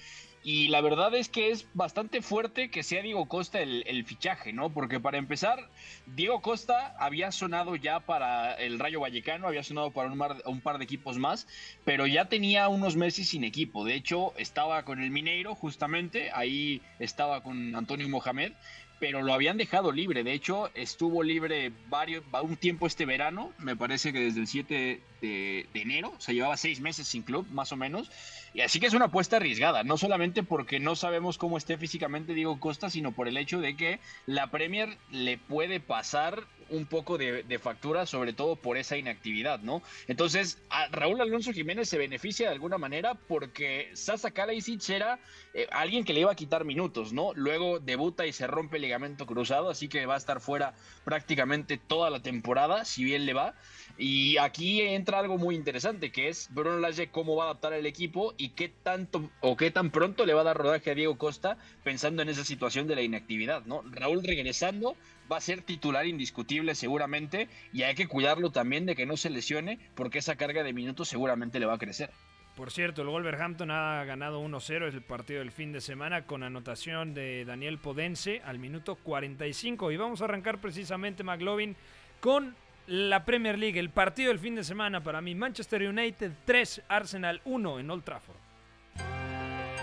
Y 0.46 0.68
la 0.68 0.82
verdad 0.82 1.14
es 1.14 1.30
que 1.30 1.50
es 1.52 1.66
bastante 1.72 2.20
fuerte 2.20 2.70
que 2.70 2.82
sea 2.82 3.00
Diego 3.00 3.26
Costa 3.28 3.60
el, 3.60 4.04
fichaje, 4.04 4.52
¿no? 4.52 4.68
Porque 4.68 5.00
para 5.00 5.16
empezar, 5.16 5.70
Diego 6.04 6.42
Costa 6.42 6.94
había 6.98 7.32
sonado 7.32 7.76
ya 7.76 8.00
para 8.00 8.52
el 8.54 8.78
Rayo 8.78 9.00
Vallecano, 9.00 9.48
había 9.48 9.62
sonado 9.62 9.92
para 9.92 10.12
un, 10.12 10.22
un 10.44 10.60
par 10.60 10.76
de 10.76 10.84
equipos 10.84 11.16
más, 11.16 11.46
pero 11.86 12.06
ya 12.06 12.26
tenía 12.26 12.68
unos 12.68 12.94
meses 12.94 13.30
sin 13.30 13.42
equipo. 13.42 13.86
De 13.86 13.94
hecho, 13.94 14.34
estaba 14.36 14.84
con 14.84 15.02
el 15.02 15.10
Mineiro, 15.10 15.54
justamente, 15.54 16.30
ahí 16.34 16.82
estaba 16.98 17.42
con 17.42 17.74
Antonio 17.74 18.06
Mohamed, 18.10 18.52
pero 18.98 19.22
lo 19.22 19.34
habían 19.34 19.56
dejado 19.56 19.92
libre. 19.92 20.24
De 20.24 20.32
hecho, 20.32 20.70
estuvo 20.74 21.22
libre 21.22 21.72
varios, 21.88 22.22
va- 22.34 22.42
un 22.42 22.56
tiempo 22.56 22.86
este 22.86 23.06
verano, 23.06 23.52
me 23.58 23.76
parece 23.76 24.12
que 24.12 24.20
desde 24.20 24.40
el 24.40 24.46
7 24.46 25.00
de, 25.20 25.66
enero, 25.74 26.12
o 26.16 26.20
sea, 26.20 26.34
llevaba 26.34 26.56
seis 26.56 26.80
meses 26.80 27.06
sin 27.08 27.22
club, 27.22 27.46
más 27.50 27.72
o 27.72 27.76
menos. 27.76 28.10
Y 28.52 28.60
así 28.60 28.78
que 28.78 28.86
es 28.86 28.94
una 28.94 29.06
apuesta 29.06 29.36
arriesgada, 29.36 29.82
no 29.82 29.96
solamente 29.96 30.42
porque 30.42 30.78
no 30.80 30.96
sabemos 30.96 31.38
cómo 31.38 31.56
esté 31.58 31.78
físicamente 31.78 32.34
Diego 32.34 32.60
Costa, 32.60 32.90
sino 32.90 33.12
por 33.12 33.26
el 33.26 33.36
hecho 33.38 33.60
de 33.60 33.74
que 33.76 34.00
la 34.26 34.48
Premier 34.50 34.98
le 35.10 35.38
puede 35.38 35.80
pasar 35.80 36.44
un 36.70 36.86
poco 36.86 37.18
de, 37.18 37.58
factura, 37.58 38.06
sobre 38.06 38.32
todo 38.32 38.56
por 38.56 38.76
esa 38.76 38.96
inactividad, 38.96 39.60
¿no? 39.60 39.82
Entonces, 40.08 40.58
Raúl 40.90 41.20
Alonso 41.20 41.52
Jiménez 41.52 41.88
se 41.88 41.98
beneficia 41.98 42.48
de 42.48 42.54
alguna 42.54 42.78
manera 42.78 43.14
porque 43.14 43.90
Sasa 43.94 44.30
Kalajdzic 44.30 44.88
era 44.90 45.18
eh, 45.54 45.66
alguien 45.70 46.04
que 46.04 46.12
le 46.12 46.20
iba 46.20 46.32
a 46.32 46.34
quitar 46.34 46.64
minutos, 46.64 47.12
¿no? 47.12 47.32
Luego 47.34 47.78
debuta 47.78 48.26
y 48.26 48.32
se 48.32 48.46
rompe 48.46 48.76
el 48.76 48.82
ligamento 48.82 49.26
cruzado, 49.26 49.70
así 49.70 49.88
que 49.88 50.06
va 50.06 50.14
a 50.14 50.18
estar 50.18 50.40
fuera 50.40 50.74
prácticamente 51.04 51.78
toda 51.78 52.10
la 52.10 52.20
temporada, 52.20 52.84
si 52.84 53.04
bien 53.04 53.26
le 53.26 53.34
va. 53.34 53.54
Y 53.96 54.36
aquí 54.38 54.80
entra 54.80 55.20
algo 55.20 55.38
muy 55.38 55.54
interesante, 55.54 56.10
que 56.10 56.28
es 56.28 56.48
Bruno 56.50 56.78
Lage 56.78 57.10
cómo 57.10 57.36
va 57.36 57.44
a 57.44 57.46
adaptar 57.50 57.72
el 57.74 57.86
equipo 57.86 58.34
y 58.36 58.50
qué 58.50 58.68
tanto 58.68 59.30
o 59.40 59.56
qué 59.56 59.70
tan 59.70 59.90
pronto 59.90 60.26
le 60.26 60.34
va 60.34 60.40
a 60.40 60.44
dar 60.44 60.56
rodaje 60.56 60.90
a 60.90 60.94
Diego 60.94 61.16
Costa 61.16 61.56
pensando 61.84 62.22
en 62.22 62.28
esa 62.28 62.44
situación 62.44 62.88
de 62.88 62.96
la 62.96 63.02
inactividad, 63.02 63.64
¿no? 63.66 63.82
Raúl 63.90 64.22
regresando 64.24 64.96
va 65.30 65.38
a 65.38 65.40
ser 65.40 65.62
titular 65.62 66.06
indiscutible 66.06 66.74
seguramente 66.74 67.48
y 67.72 67.82
hay 67.82 67.94
que 67.94 68.06
cuidarlo 68.06 68.50
también 68.50 68.86
de 68.86 68.94
que 68.94 69.06
no 69.06 69.16
se 69.16 69.30
lesione 69.30 69.78
porque 69.94 70.18
esa 70.18 70.36
carga 70.36 70.62
de 70.62 70.72
minutos 70.72 71.08
seguramente 71.08 71.58
le 71.60 71.66
va 71.66 71.74
a 71.74 71.78
crecer. 71.78 72.10
Por 72.56 72.70
cierto, 72.70 73.02
el 73.02 73.08
Wolverhampton 73.08 73.70
ha 73.72 74.04
ganado 74.04 74.40
1-0, 74.40 74.86
es 74.86 74.94
el 74.94 75.02
partido 75.02 75.40
del 75.40 75.50
fin 75.50 75.72
de 75.72 75.80
semana 75.80 76.24
con 76.24 76.44
anotación 76.44 77.12
de 77.12 77.44
Daniel 77.44 77.78
Podense 77.78 78.42
al 78.44 78.60
minuto 78.60 78.94
45 78.94 79.90
y 79.90 79.96
vamos 79.96 80.20
a 80.20 80.26
arrancar 80.26 80.60
precisamente 80.60 81.24
McLovin 81.24 81.74
con 82.20 82.54
la 82.86 83.24
Premier 83.24 83.58
League, 83.58 83.80
el 83.80 83.90
partido 83.90 84.28
del 84.28 84.38
fin 84.38 84.54
de 84.54 84.62
semana 84.62 85.02
para 85.02 85.20
mí, 85.20 85.34
Manchester 85.34 85.82
United 85.88 86.30
3, 86.44 86.82
Arsenal 86.88 87.40
1 87.44 87.80
en 87.80 87.90
Old 87.90 88.04
Trafford. 88.04 88.36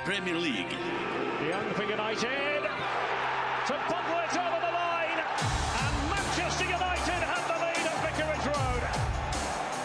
Premier 0.05 0.35
League. 0.35 0.67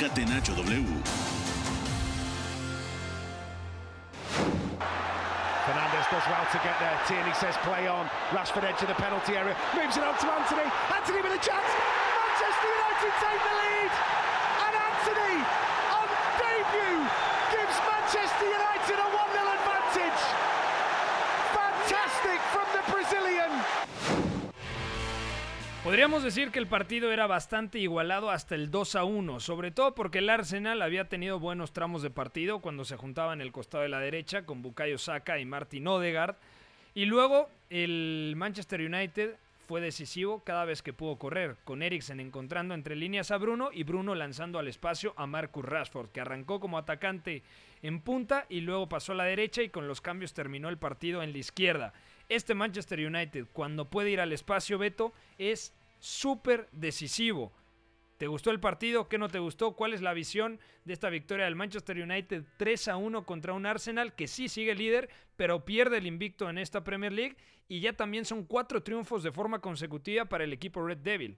Catenacho 0.07 0.55
W. 0.55 0.87
Fernandez 5.67 6.07
does 6.15 6.27
well 6.31 6.47
to 6.47 6.59
get 6.63 6.79
there. 6.79 6.95
Tierney 7.11 7.35
says 7.35 7.59
play 7.67 7.89
on. 7.91 8.07
Rashford 8.31 8.63
edge 8.63 8.81
of 8.83 8.87
the 8.87 8.95
penalty 8.95 9.35
area. 9.35 9.57
Moves 9.75 9.97
it 9.99 10.05
on 10.07 10.15
to 10.15 10.27
Anthony. 10.31 10.63
Anthony 10.95 11.27
with 11.27 11.35
a 11.35 11.43
chance. 11.43 11.71
Manchester 12.23 12.71
United 12.71 13.15
take 13.19 13.43
the 13.51 13.55
lead. 13.59 13.91
And 14.63 14.75
Anthony, 14.79 15.43
on 15.91 16.07
debut, 16.39 17.03
gives 17.51 17.75
Manchester 17.83 18.47
United 18.47 18.99
Podríamos 25.87 26.25
decir 26.25 26.51
que 26.51 26.59
el 26.59 26.67
partido 26.67 27.13
era 27.13 27.29
bastante 27.29 27.79
igualado 27.79 28.33
hasta 28.33 28.57
el 28.57 28.73
2 28.73 28.97
a 28.97 29.05
1, 29.05 29.39
sobre 29.39 29.71
todo 29.71 29.95
porque 29.95 30.19
el 30.19 30.29
Arsenal 30.29 30.83
había 30.83 31.09
tenido 31.09 31.39
buenos 31.39 31.73
tramos 31.73 32.03
de 32.03 32.11
partido 32.11 32.59
cuando 32.59 32.85
se 32.85 32.97
juntaban 32.97 33.41
el 33.41 33.53
costado 33.53 33.85
de 33.85 33.89
la 33.89 34.01
derecha 34.01 34.45
con 34.45 34.63
Bukayo 34.63 34.99
Saka 34.99 35.39
y 35.39 35.45
Martin 35.45 35.87
Odegaard. 35.87 36.35
Y 36.93 37.05
luego 37.05 37.49
el 37.71 38.35
Manchester 38.37 38.81
United 38.81 39.37
fue 39.69 39.81
decisivo 39.81 40.43
cada 40.45 40.65
vez 40.65 40.83
que 40.83 40.93
pudo 40.93 41.19
correr, 41.19 41.57
con 41.63 41.85
Eriksen 41.85 42.19
encontrando 42.19 42.75
entre 42.75 42.97
líneas 42.97 43.31
a 43.31 43.39
Bruno 43.39 43.71
y 43.73 43.85
Bruno 43.85 44.17
lanzando 44.17 44.59
al 44.59 44.67
espacio 44.67 45.15
a 45.17 45.29
Marcus 45.29 45.65
Rashford, 45.65 46.11
que 46.11 46.21
arrancó 46.21 46.59
como 46.59 46.79
atacante 46.79 47.45
en 47.83 48.01
punta 48.01 48.47
y 48.49 48.61
luego 48.61 48.89
pasó 48.89 49.13
a 49.13 49.17
la 49.17 49.25
derecha 49.25 49.63
y 49.63 49.69
con 49.69 49.87
los 49.87 50.01
cambios 50.01 50.35
terminó 50.35 50.69
el 50.69 50.79
partido 50.79 51.23
en 51.23 51.31
la 51.31 51.39
izquierda. 51.39 51.93
Este 52.29 52.55
Manchester 52.55 52.99
United, 52.99 53.47
cuando 53.53 53.85
puede 53.85 54.11
ir 54.11 54.21
al 54.21 54.33
espacio, 54.33 54.79
Beto, 54.79 55.13
es 55.39 55.73
súper 55.99 56.69
decisivo. 56.73 57.53
¿Te 58.17 58.29
gustó 58.29 58.51
el 58.51 58.61
partido? 58.61 59.09
¿Qué 59.09 59.19
no 59.19 59.29
te 59.29 59.39
gustó? 59.39 59.77
¿Cuál 59.77 59.93
es 59.93 60.01
la 60.01 60.15
visión 60.15 60.59
de 60.85 60.95
esta 60.95 61.11
victoria 61.11 61.45
del 61.45 61.55
Manchester 61.55 61.99
United 61.99 62.45
3 62.57 62.89
a 62.89 62.97
1 62.97 63.27
contra 63.27 63.53
un 63.53 63.67
Arsenal 63.67 64.15
que 64.15 64.27
sí 64.27 64.49
sigue 64.49 64.75
líder, 64.75 65.11
pero 65.37 65.65
pierde 65.67 65.99
el 65.99 66.07
invicto 66.07 66.49
en 66.49 66.57
esta 66.57 66.83
Premier 66.83 67.13
League? 67.13 67.37
Y 67.69 67.81
ya 67.81 67.93
también 67.93 68.25
son 68.25 68.45
cuatro 68.45 68.83
triunfos 68.83 69.23
de 69.23 69.33
forma 69.33 69.61
consecutiva 69.61 70.25
para 70.25 70.45
el 70.45 70.53
equipo 70.53 70.87
Red 70.87 70.99
Devil. 70.99 71.37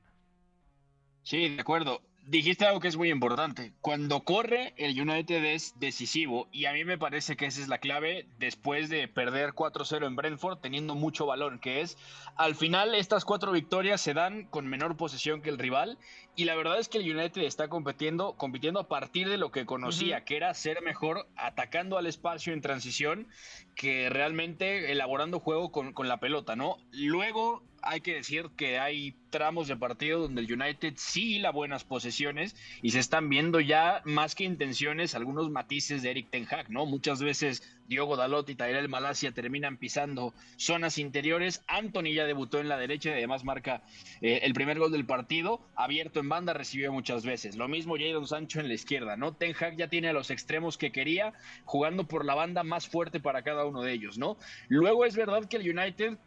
Sí, 1.23 1.49
de 1.49 1.61
acuerdo 1.61 2.01
dijiste 2.29 2.67
algo 2.67 2.81
que 2.81 2.89
es 2.89 2.97
muy 2.97 3.11
importante. 3.11 3.73
Cuando 3.81 4.21
corre, 4.21 4.75
el 4.77 5.01
United 5.01 5.43
es 5.45 5.75
decisivo 5.81 6.47
y 6.53 6.67
a 6.67 6.73
mí 6.75 6.85
me 6.85 6.99
parece 6.99 7.37
que 7.37 7.47
esa 7.47 7.61
es 7.61 7.69
la 7.69 7.79
clave 7.79 8.27
después 8.39 8.91
de 8.91 9.09
perder 9.09 9.53
4-0 9.53 10.07
en 10.07 10.15
Brentford 10.15 10.59
teniendo 10.59 10.95
mucho 10.95 11.25
balón, 11.25 11.59
que 11.59 11.81
es 11.81 11.97
al 12.37 12.55
final 12.55 12.95
estas 12.95 13.25
cuatro 13.25 13.51
victorias 13.53 14.01
se 14.01 14.13
dan 14.13 14.45
con 14.45 14.67
menor 14.67 14.97
posesión 14.97 15.41
que 15.41 15.49
el 15.49 15.59
rival 15.59 15.99
y 16.37 16.45
la 16.45 16.55
verdad 16.55 16.79
es 16.79 16.89
que 16.89 16.99
el 16.99 17.17
United 17.17 17.43
está 17.43 17.69
compitiendo, 17.69 18.35
compitiendo 18.35 18.81
a 18.81 18.89
partir 18.89 19.29
de 19.29 19.39
lo 19.39 19.51
que 19.51 19.65
conocía, 19.65 20.25
que 20.25 20.37
era 20.37 20.53
ser 20.53 20.83
mejor 20.83 21.27
atacando 21.35 21.97
al 21.97 22.07
espacio 22.07 22.53
en 22.53 22.61
transición 22.61 23.27
que 23.75 24.11
realmente 24.11 24.93
elaborando 24.93 25.41
juego 25.41 25.73
con, 25.73 25.95
con 25.95 26.09
la 26.09 26.21
pelota, 26.21 26.57
¿no? 26.57 26.77
Luego 26.93 27.63
hay 27.83 28.01
que 28.01 28.15
decir 28.15 28.51
que 28.57 28.79
hay 28.79 29.15
tramos 29.31 29.69
de 29.69 29.77
partido 29.77 30.21
donde 30.21 30.41
el 30.41 30.53
United 30.53 30.95
sí 30.97 31.39
la 31.39 31.51
buenas 31.51 31.85
posesiones 31.85 32.57
y 32.83 32.91
se 32.91 32.99
están 32.99 33.29
viendo 33.29 33.61
ya 33.61 34.03
más 34.05 34.35
que 34.35 34.45
intenciones 34.45 35.15
algunos 35.15 35.51
matices 35.51 36.03
de 36.03 36.11
Eric 36.11 36.31
Ten 36.31 36.47
Hag, 36.51 36.71
¿no? 36.71 36.87
Muchas 36.87 37.23
veces 37.23 37.63
Diogo 37.89 38.17
Dalot 38.17 38.49
y 38.51 38.55
Tyrell 38.55 38.89
Malasia 38.89 39.33
terminan 39.33 39.79
pisando 39.79 40.35
zonas 40.57 40.99
interiores. 40.99 41.65
Anthony 41.67 42.13
ya 42.15 42.25
debutó 42.25 42.61
en 42.61 42.69
la 42.69 42.77
derecha 42.77 43.11
y 43.11 43.13
además 43.15 43.45
marca 43.45 43.83
eh, 44.21 44.41
el 44.43 44.53
primer 44.53 44.79
gol 44.79 44.93
del 44.93 45.07
partido. 45.07 45.61
Abierto 45.75 46.21
en 46.21 46.29
banda 46.29 46.53
recibió 46.53 46.93
muchas 46.93 47.25
veces. 47.25 47.57
Lo 47.57 47.69
mismo 47.69 47.97
Jadon 47.97 48.27
Sancho 48.27 48.61
en 48.61 48.69
la 48.69 48.75
izquierda, 48.75 49.17
¿no? 49.17 49.33
Ten 49.33 49.55
Hag 49.59 49.77
ya 49.77 49.89
tiene 49.89 50.09
a 50.09 50.13
los 50.13 50.31
extremos 50.31 50.77
que 50.77 50.93
quería, 50.93 51.33
jugando 51.65 52.07
por 52.07 52.25
la 52.25 52.35
banda 52.35 52.63
más 52.63 52.89
fuerte 52.89 53.21
para 53.21 53.43
cada 53.43 53.65
uno 53.65 53.83
de 53.83 53.93
ellos, 53.93 54.19
¿no? 54.19 54.37
Luego 54.69 55.05
es 55.05 55.17
verdad 55.17 55.47
que 55.47 55.57
el 55.57 55.79
United 55.79 56.19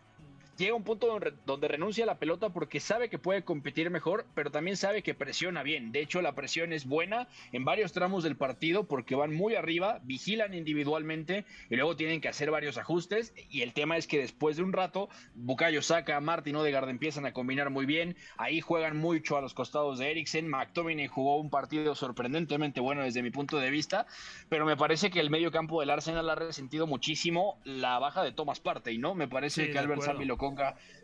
llega 0.62 0.75
un 0.75 0.84
punto 0.84 1.20
donde, 1.46 1.68
renuncia 1.68 2.03
a 2.03 2.08
la 2.08 2.20
pelota 2.20 2.50
porque 2.50 2.80
sabe 2.80 3.10
que 3.10 3.18
puede 3.18 3.44
competir 3.44 3.89
mejor, 3.89 4.25
pero 4.36 4.51
también 4.51 4.77
sabe 4.77 5.01
que 5.01 5.13
presiona 5.13 5.63
bien. 5.63 5.91
De 5.91 6.01
hecho, 6.01 6.22
la 6.22 6.36
presión 6.36 6.72
es 6.72 6.86
buena 6.86 7.27
en 7.51 7.65
varios 7.65 7.94
tramos 7.94 8.24
del 8.24 8.38
partido 8.38 8.84
porque 8.86 9.15
van 9.15 9.34
muy 9.34 9.56
arriba, 9.56 10.00
vigilan 10.03 10.53
individualmente 10.53 11.46
y 11.70 11.75
luego 11.75 11.96
tienen 11.96 12.22
que 12.22 12.30
hacer 12.30 12.51
varios 12.51 12.77
ajustes. 12.77 13.34
Y 13.50 13.62
el 13.62 13.74
tema 13.74 13.98
es 13.98 14.08
que 14.08 14.20
después 14.20 14.58
de 14.58 14.63
un 14.63 14.74
rato, 14.74 15.10
Bucayo 15.34 15.82
saca, 15.82 16.20
Martin 16.20 16.56
Odegaard 16.56 16.89
empiezan 16.89 17.25
a 17.25 17.34
combinar 17.34 17.70
muy 17.70 17.86
bien. 17.86 18.15
Ahí 18.38 18.62
juegan 18.62 18.98
mucho 18.98 19.38
a 19.38 19.41
los 19.41 19.53
costados 19.53 19.98
de 19.98 20.12
Eriksen. 20.12 20.48
McTominay 20.48 21.08
jugó 21.08 21.38
un 21.38 21.50
partido 21.50 21.96
sorprendentemente 21.96 22.80
bueno 22.80 23.01
desde 23.01 23.24
mi 23.24 23.32
punto 23.32 23.58
de 23.58 23.72
vista, 23.72 24.06
pero 24.50 24.65
me 24.65 24.77
parece 24.77 25.10
que 25.10 25.20
el 25.20 25.30
medio 25.30 25.51
campo 25.51 25.80
del 25.80 25.89
Arsenal 25.89 26.30
ha 26.30 26.36
resentido 26.36 26.86
muchísimo 26.86 27.60
la 27.63 27.98
baja 28.00 28.24
de 28.24 28.32
Thomas 28.32 28.60
Partey, 28.60 28.98
¿no? 28.98 29.15
Me 29.15 29.27
parece 29.27 29.72
que 29.72 29.80
Albert 29.80 30.03
Zambi 30.03 30.25
lo 30.25 30.38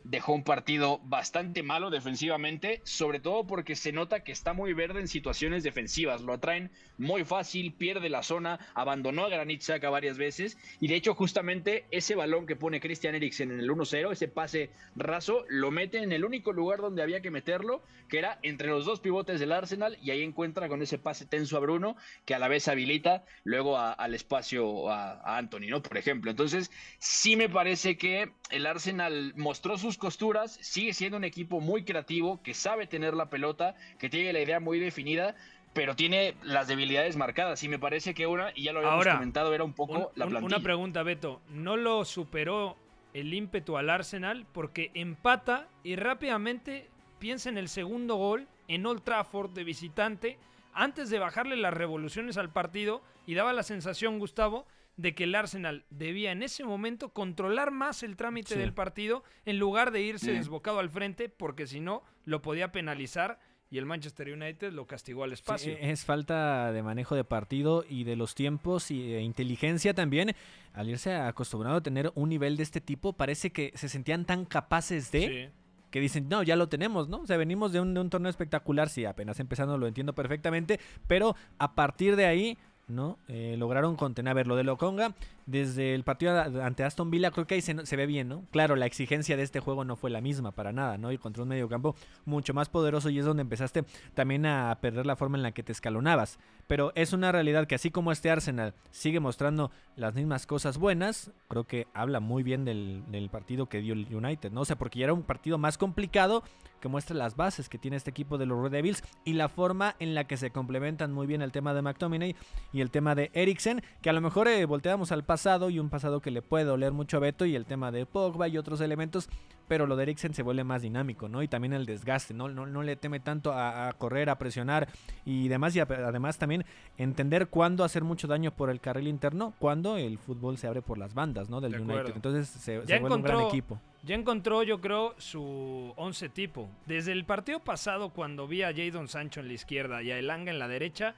dejó 0.04 0.34
un 0.34 0.44
partido 0.44 1.00
bastante 1.04 1.64
malo 1.64 1.90
defensivamente, 1.90 2.82
sobre 2.84 3.20
todo 3.20 3.46
porque 3.46 3.76
se 3.76 3.92
nota 3.92 4.24
que 4.24 4.32
está 4.32 4.54
muy 4.54 4.74
verde 4.74 5.02
en 5.02 5.08
situaciones 5.08 5.64
defensivas, 5.64 6.22
lo 6.22 6.34
atraen 6.34 6.72
muy 6.98 7.24
fácil, 7.26 7.74
pierde 7.74 8.10
la 8.10 8.24
zona, 8.24 8.60
abandonó 8.74 9.26
a 9.26 9.30
Granit 9.30 9.62
Xhaka 9.62 9.90
varias 9.90 10.18
veces 10.18 10.58
y 10.80 10.88
de 10.88 10.96
hecho 10.96 11.14
justamente 11.14 11.86
ese 11.92 12.16
balón 12.16 12.48
que 12.48 12.56
pone 12.56 12.80
Christian 12.80 13.16
Eriksen 13.16 13.52
en 13.52 13.60
el 13.60 13.70
1-0, 13.70 14.12
ese 14.12 14.28
pase 14.28 14.70
raso, 14.96 15.46
lo 15.50 15.72
mete 15.72 16.00
en 16.00 16.12
el 16.12 16.24
único 16.24 16.54
lugar 16.54 16.80
donde 16.80 17.04
había 17.04 17.22
que 17.22 17.32
meterlo, 17.32 17.84
que 18.08 18.20
era 18.20 18.40
entre 18.42 18.70
los 18.70 18.86
dos 18.86 19.00
pivotes 19.00 19.40
del 19.40 19.52
Arsenal 19.52 19.98
y 20.02 20.12
ahí 20.12 20.24
encuentra 20.24 20.70
con 20.70 20.82
ese 20.82 20.98
pase 20.98 21.26
tenso 21.26 21.58
a 21.58 21.60
Bruno 21.60 21.96
que 22.26 22.34
a 22.34 22.40
la 22.40 22.48
vez 22.48 22.68
habilita 22.68 23.26
luego 23.44 23.78
al 23.78 24.14
espacio 24.14 24.90
a, 24.90 25.14
a 25.14 25.38
Anthony, 25.38 25.68
¿no? 25.70 25.82
Por 25.82 25.98
ejemplo, 25.98 26.32
entonces 26.32 26.72
sí 27.00 27.36
me 27.36 27.50
parece 27.50 27.98
que 27.98 28.32
el 28.50 28.66
Arsenal 28.66 29.34
mostró 29.38 29.78
sus 29.78 29.98
costuras, 29.98 30.58
sigue 30.62 30.94
siendo 30.94 31.18
un 31.18 31.24
equipo 31.24 31.62
muy 31.62 31.84
creativo, 31.84 32.42
que 32.44 32.54
sabe 32.54 32.88
tener 32.88 33.14
la 33.14 33.30
pelota, 33.30 33.76
que 33.98 34.10
tiene 34.10 34.34
la 34.34 34.42
idea 34.42 34.60
muy 34.60 34.80
definida, 34.80 35.36
pero 35.74 35.96
tiene 35.96 36.36
las 36.44 36.68
debilidades 36.68 37.16
marcadas. 37.16 37.64
Y 37.64 37.70
me 37.70 37.80
parece 37.80 38.14
que 38.14 38.28
una, 38.28 38.52
y 38.56 38.64
ya 38.64 38.74
lo 38.74 38.80
habíamos 38.80 39.08
comentado, 39.08 39.54
era 39.54 39.64
un 39.64 39.74
poco 39.74 40.12
la 40.16 40.26
plantilla. 40.26 40.58
Una 40.58 40.64
pregunta, 40.64 41.04
Beto. 41.04 41.42
¿No 41.50 41.78
lo 41.78 42.04
superó 42.04 42.76
el 43.14 43.34
ímpetu 43.34 43.78
al 43.78 43.90
Arsenal? 43.90 44.46
Porque 44.52 44.92
empata 44.94 45.68
y 45.84 45.96
rápidamente 45.96 46.90
piensa 47.20 47.50
en 47.50 47.58
el 47.58 47.70
segundo 47.70 48.16
gol 48.16 48.48
en 48.68 48.86
Old 48.86 49.04
Trafford 49.04 49.52
de 49.52 49.64
visitante, 49.64 50.38
antes 50.74 51.10
de 51.10 51.20
bajarle 51.20 51.56
las 51.56 51.74
revoluciones 51.74 52.38
al 52.38 52.52
partido, 52.52 53.02
y 53.26 53.34
daba 53.34 53.54
la 53.54 53.64
sensación, 53.64 54.20
Gustavo, 54.20 54.66
de 54.98 55.16
que 55.16 55.24
el 55.26 55.36
Arsenal 55.36 55.86
debía 55.90 56.32
en 56.32 56.44
ese 56.44 56.66
momento 56.66 57.10
controlar 57.10 57.72
más 57.72 58.04
el 58.04 58.18
trámite 58.18 58.58
del 58.58 58.74
partido 58.74 59.24
en 59.46 59.60
lugar 59.60 59.92
de 59.92 60.02
irse 60.02 60.34
desbocado 60.34 60.80
al 60.80 60.90
frente, 60.90 61.30
porque 61.30 61.68
si 61.68 61.80
no, 61.80 62.04
lo 62.26 62.42
podía 62.42 62.72
penalizar 62.72 63.40
y 63.70 63.78
el 63.78 63.86
Manchester 63.86 64.32
United 64.32 64.72
lo 64.72 64.88
castigó 64.88 65.24
al 65.24 65.34
espacio. 65.34 65.76
es 65.80 66.06
falta 66.06 66.72
de 66.72 66.82
manejo 66.84 67.16
de 67.16 67.24
partido 67.24 67.86
y 67.88 68.06
de 68.06 68.16
los 68.16 68.34
tiempos 68.34 68.92
y 68.92 69.12
de 69.12 69.22
inteligencia 69.22 69.94
también. 69.94 70.36
Al 70.74 70.90
irse 70.90 71.14
acostumbrado 71.14 71.78
a 71.78 71.82
tener 71.82 72.12
un 72.16 72.30
nivel 72.30 72.58
de 72.58 72.64
este 72.64 72.82
tipo, 72.82 73.14
parece 73.14 73.52
que 73.52 73.72
se 73.76 73.90
sentían 73.90 74.26
tan 74.26 74.46
capaces 74.46 75.12
de 75.12 75.52
que 75.92 76.00
dicen, 76.00 76.28
no, 76.28 76.44
ya 76.44 76.56
lo 76.56 76.68
tenemos, 76.68 77.08
¿no? 77.08 77.22
O 77.22 77.28
sea, 77.28 77.38
venimos 77.38 77.72
de 77.72 77.80
un, 77.80 77.94
de 77.94 78.02
un 78.02 78.10
torneo 78.10 78.30
espectacular, 78.30 78.90
sí, 78.90 79.06
apenas 79.06 79.40
empezando 79.40 79.78
lo 79.78 79.88
entiendo 79.88 80.14
perfectamente, 80.14 80.80
pero 81.08 81.36
a 81.60 81.76
partir 81.76 82.16
de 82.16 82.26
ahí 82.26 82.58
¿no? 82.88 83.18
Eh, 83.28 83.56
lograron 83.58 83.96
contener. 83.96 84.32
A 84.32 84.34
ver, 84.34 84.48
lo 84.48 84.56
de 84.56 84.64
Loconga, 84.64 85.14
desde 85.46 85.94
el 85.94 86.04
partido 86.04 86.40
ante 86.40 86.84
Aston 86.84 87.12
Villa, 87.12 87.32
creo 87.32 87.46
que 87.46 87.56
ahí 87.56 87.62
se, 87.62 87.86
se, 87.86 87.96
ve 87.96 88.06
bien, 88.06 88.28
¿no? 88.30 88.44
Claro, 88.52 88.76
la 88.76 88.86
exigencia 88.86 89.36
de 89.38 89.44
este 89.44 89.60
juego 89.60 89.84
no 89.84 89.96
fue 89.96 90.10
la 90.10 90.22
misma 90.22 90.52
para 90.52 90.72
nada, 90.72 90.98
¿no? 90.98 91.12
Y 91.12 91.18
contra 91.18 91.44
un 91.44 91.50
mediocampo 91.50 91.96
mucho 92.26 92.54
más 92.54 92.70
poderoso 92.70 93.10
y 93.10 93.20
es 93.20 93.26
donde 93.26 93.42
empezaste 93.42 93.84
también 94.14 94.46
a 94.46 94.78
perder 94.82 95.06
la 95.06 95.16
forma 95.16 95.38
en 95.38 95.44
la 95.44 95.52
que 95.52 95.64
te 95.64 95.72
escalonabas. 95.72 96.40
Pero 96.68 96.92
es 96.96 97.14
una 97.14 97.32
realidad 97.32 97.68
que 97.68 97.76
así 97.76 97.92
como 97.92 98.12
este 98.12 98.30
Arsenal 98.30 98.74
sigue 98.92 99.20
mostrando 99.20 99.72
las 99.96 100.16
mismas 100.16 100.46
cosas 100.46 100.78
buenas, 100.78 101.32
creo 101.48 101.66
que 101.66 101.88
habla 101.94 102.20
muy 102.20 102.44
bien 102.44 102.66
del, 102.66 103.04
del 103.10 103.30
partido 103.30 103.68
que 103.68 103.82
dio 103.82 103.94
el 103.94 104.08
United, 104.14 104.52
¿no? 104.52 104.62
O 104.62 104.66
sea, 104.66 104.78
porque 104.78 105.00
ya 105.00 105.06
era 105.06 105.14
un 105.14 105.24
partido 105.24 105.58
más 105.58 105.78
complicado 105.78 106.44
que 106.80 106.88
muestra 106.88 107.16
las 107.16 107.36
bases 107.36 107.70
que 107.70 107.78
tiene 107.78 107.98
este 107.98 108.10
equipo 108.10 108.38
de 108.38 108.46
los 108.46 108.62
Red 108.62 108.72
Devils 108.72 109.04
y 109.26 109.34
la 109.34 109.50
forma 109.50 109.96
en 110.00 110.16
la 110.16 110.26
que 110.26 110.38
se 110.38 110.52
complementan 110.52 111.12
muy 111.12 111.28
bien 111.28 111.42
el 111.42 111.52
tema 111.52 111.74
de 111.74 111.82
McTominay 111.82 112.36
y 112.74 112.82
el 112.82 112.92
tema 112.92 113.16
de 113.16 113.32
Eriksen, 113.34 113.82
que 114.02 114.10
a 114.10 114.14
lo 114.14 114.22
mejor 114.22 114.48
eh, 114.48 114.66
volteamos 114.66 115.12
al 115.12 115.24
pasado 115.24 115.70
y 115.70 115.80
un 115.80 115.90
pasado 115.90 116.22
que 116.22 116.32
le 116.32 116.42
puede 116.42 116.66
doler 116.66 116.92
mucho 116.92 117.18
a 117.18 117.20
Beto 117.20 117.46
y 117.46 117.56
el 117.56 117.66
tema 117.66 117.92
de 117.92 118.06
Pogba 118.06 118.48
y 118.48 118.58
otros 118.58 118.82
elementos, 118.82 119.30
pero 119.68 119.86
lo 119.86 119.96
de 119.96 120.04
Eriksen 120.04 120.34
se 120.34 120.44
vuelve 120.44 120.64
más 120.64 120.82
dinámico, 120.82 121.28
¿no? 121.28 121.44
Y 121.44 121.48
también 121.48 121.74
el 121.74 121.86
desgaste, 121.86 122.34
¿no? 122.34 122.48
No, 122.48 122.66
no 122.66 122.84
le 122.84 122.96
teme 122.96 123.20
tanto 123.20 123.52
a, 123.52 123.90
a, 123.90 123.94
correr, 123.94 124.30
a 124.30 124.38
presionar 124.38 124.88
y 125.26 125.48
demás, 125.48 125.76
y 125.76 125.80
a, 125.80 125.84
además 125.84 126.38
también 126.38 126.66
entender 126.98 127.48
cuándo 127.48 127.84
hacer 127.84 128.04
mucho 128.04 128.28
daño 128.28 128.52
por 128.52 128.70
el 128.70 128.80
carril 128.80 129.08
interno, 129.08 129.54
cuando 129.60 129.98
el 129.98 130.18
fútbol 130.18 130.58
se 130.58 130.68
abre 130.68 130.82
por 130.82 130.98
las 130.98 131.14
bandas, 131.14 131.50
¿no? 131.50 131.62
Del 131.62 131.74
De 131.74 131.82
United. 131.82 132.14
Entonces 132.16 132.48
se, 132.48 132.80
vuelve 132.80 133.16
un 133.16 133.22
gran 133.22 133.42
equipo. 133.42 133.80
Ya 134.04 134.16
encontró, 134.16 134.64
yo 134.64 134.80
creo, 134.80 135.16
su 135.18 135.94
11 135.98 136.30
tipo. 136.30 136.70
Desde 136.86 137.12
el 137.12 137.26
partido 137.26 137.60
pasado, 137.60 138.10
cuando 138.12 138.48
vi 138.48 138.62
a 138.64 138.74
Jadon 138.74 139.08
Sancho 139.08 139.40
en 139.42 139.48
la 139.48 139.54
izquierda 139.54 140.02
y 140.04 140.12
a 140.12 140.20
Elanga 140.20 140.52
en 140.52 140.60
la 140.60 140.68
derecha, 140.68 141.16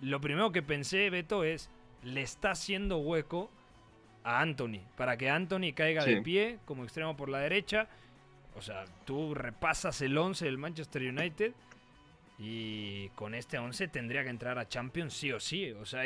lo 0.00 0.20
primero 0.20 0.52
que 0.52 0.62
pensé, 0.62 1.10
Beto, 1.10 1.42
es, 1.42 1.70
le 2.02 2.22
está 2.22 2.52
haciendo 2.52 2.98
hueco 2.98 3.50
a 4.22 4.40
Anthony, 4.40 4.80
para 4.96 5.16
que 5.16 5.30
Anthony 5.30 5.72
caiga 5.74 6.02
Sí. 6.02 6.14
de 6.14 6.22
pie 6.22 6.58
como 6.64 6.84
extremo 6.84 7.16
por 7.16 7.28
la 7.28 7.38
derecha. 7.38 7.88
O 8.54 8.62
sea, 8.62 8.84
tú 9.04 9.34
repasas 9.34 10.00
el 10.02 10.16
11 10.16 10.44
del 10.44 10.58
Manchester 10.58 11.02
United 11.02 11.52
y 12.38 13.08
con 13.10 13.34
este 13.34 13.58
11 13.58 13.88
tendría 13.88 14.22
que 14.22 14.30
entrar 14.30 14.58
a 14.58 14.68
Champions 14.68 15.14
sí 15.14 15.32
o 15.32 15.40
sí. 15.40 15.72
O 15.72 15.86
sea, 15.86 16.02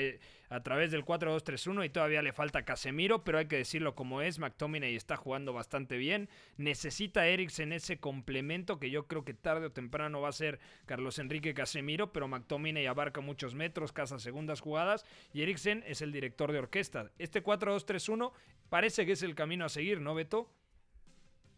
a 0.52 0.62
través 0.62 0.90
del 0.90 1.04
4-2-3-1 1.04 1.86
y 1.86 1.88
todavía 1.88 2.20
le 2.20 2.34
falta 2.34 2.64
Casemiro, 2.64 3.24
pero 3.24 3.38
hay 3.38 3.46
que 3.46 3.56
decirlo 3.56 3.94
como 3.94 4.20
es. 4.20 4.38
McTominay 4.38 4.94
está 4.94 5.16
jugando 5.16 5.54
bastante 5.54 5.96
bien. 5.96 6.28
Necesita 6.58 7.26
Eriksen 7.26 7.72
ese 7.72 7.98
complemento 7.98 8.78
que 8.78 8.90
yo 8.90 9.06
creo 9.06 9.24
que 9.24 9.32
tarde 9.32 9.66
o 9.66 9.72
temprano 9.72 10.20
va 10.20 10.28
a 10.28 10.32
ser 10.32 10.60
Carlos 10.84 11.18
Enrique 11.18 11.54
Casemiro, 11.54 12.12
pero 12.12 12.28
McTominay 12.28 12.86
abarca 12.86 13.22
muchos 13.22 13.54
metros, 13.54 13.92
caza 13.92 14.18
segundas 14.18 14.60
jugadas 14.60 15.06
y 15.32 15.40
Eriksen 15.40 15.84
es 15.86 16.02
el 16.02 16.12
director 16.12 16.52
de 16.52 16.58
orquesta. 16.58 17.10
Este 17.18 17.42
4-2-3-1 17.42 18.32
parece 18.68 19.06
que 19.06 19.12
es 19.12 19.22
el 19.22 19.34
camino 19.34 19.64
a 19.64 19.70
seguir, 19.70 20.02
¿no, 20.02 20.14
Beto? 20.14 20.50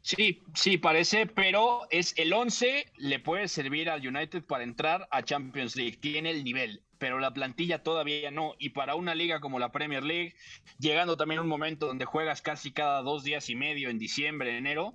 Sí, 0.04 0.42
sí, 0.54 0.76
parece, 0.76 1.24
pero 1.24 1.86
es 1.88 2.12
el 2.18 2.30
11 2.34 2.92
le 2.98 3.20
puede 3.20 3.48
servir 3.48 3.88
al 3.88 4.06
United 4.06 4.44
para 4.44 4.62
entrar 4.62 5.08
a 5.10 5.22
Champions 5.22 5.76
League. 5.76 5.96
Tiene 5.96 6.28
el 6.28 6.44
nivel, 6.44 6.82
pero 6.98 7.18
la 7.20 7.32
plantilla 7.32 7.82
todavía 7.82 8.30
no. 8.30 8.54
Y 8.58 8.68
para 8.68 8.96
una 8.96 9.14
liga 9.14 9.40
como 9.40 9.58
la 9.58 9.72
Premier 9.72 10.04
League, 10.04 10.34
llegando 10.78 11.16
también 11.16 11.38
a 11.38 11.42
un 11.42 11.48
momento 11.48 11.86
donde 11.86 12.04
juegas 12.04 12.42
casi 12.42 12.70
cada 12.70 13.00
dos 13.00 13.24
días 13.24 13.48
y 13.48 13.56
medio 13.56 13.88
en 13.88 13.98
diciembre, 13.98 14.58
enero, 14.58 14.92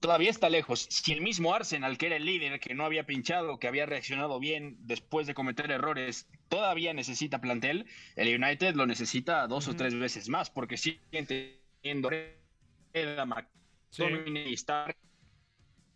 todavía 0.00 0.30
está 0.30 0.50
lejos. 0.50 0.88
Si 0.90 1.12
el 1.12 1.20
mismo 1.20 1.54
Arsenal, 1.54 1.96
que 1.96 2.06
era 2.06 2.16
el 2.16 2.24
líder, 2.26 2.58
que 2.58 2.74
no 2.74 2.84
había 2.84 3.06
pinchado, 3.06 3.60
que 3.60 3.68
había 3.68 3.86
reaccionado 3.86 4.40
bien 4.40 4.78
después 4.80 5.28
de 5.28 5.34
cometer 5.34 5.70
errores, 5.70 6.26
todavía 6.48 6.92
necesita 6.92 7.40
plantel, 7.40 7.86
el 8.16 8.42
United 8.42 8.74
lo 8.74 8.84
necesita 8.84 9.46
dos 9.46 9.68
o 9.68 9.76
tres 9.76 9.94
veces 9.94 10.28
más, 10.28 10.50
porque 10.50 10.76
siguen 10.76 11.28
teniendo 11.28 12.10
Stark, 14.54 14.96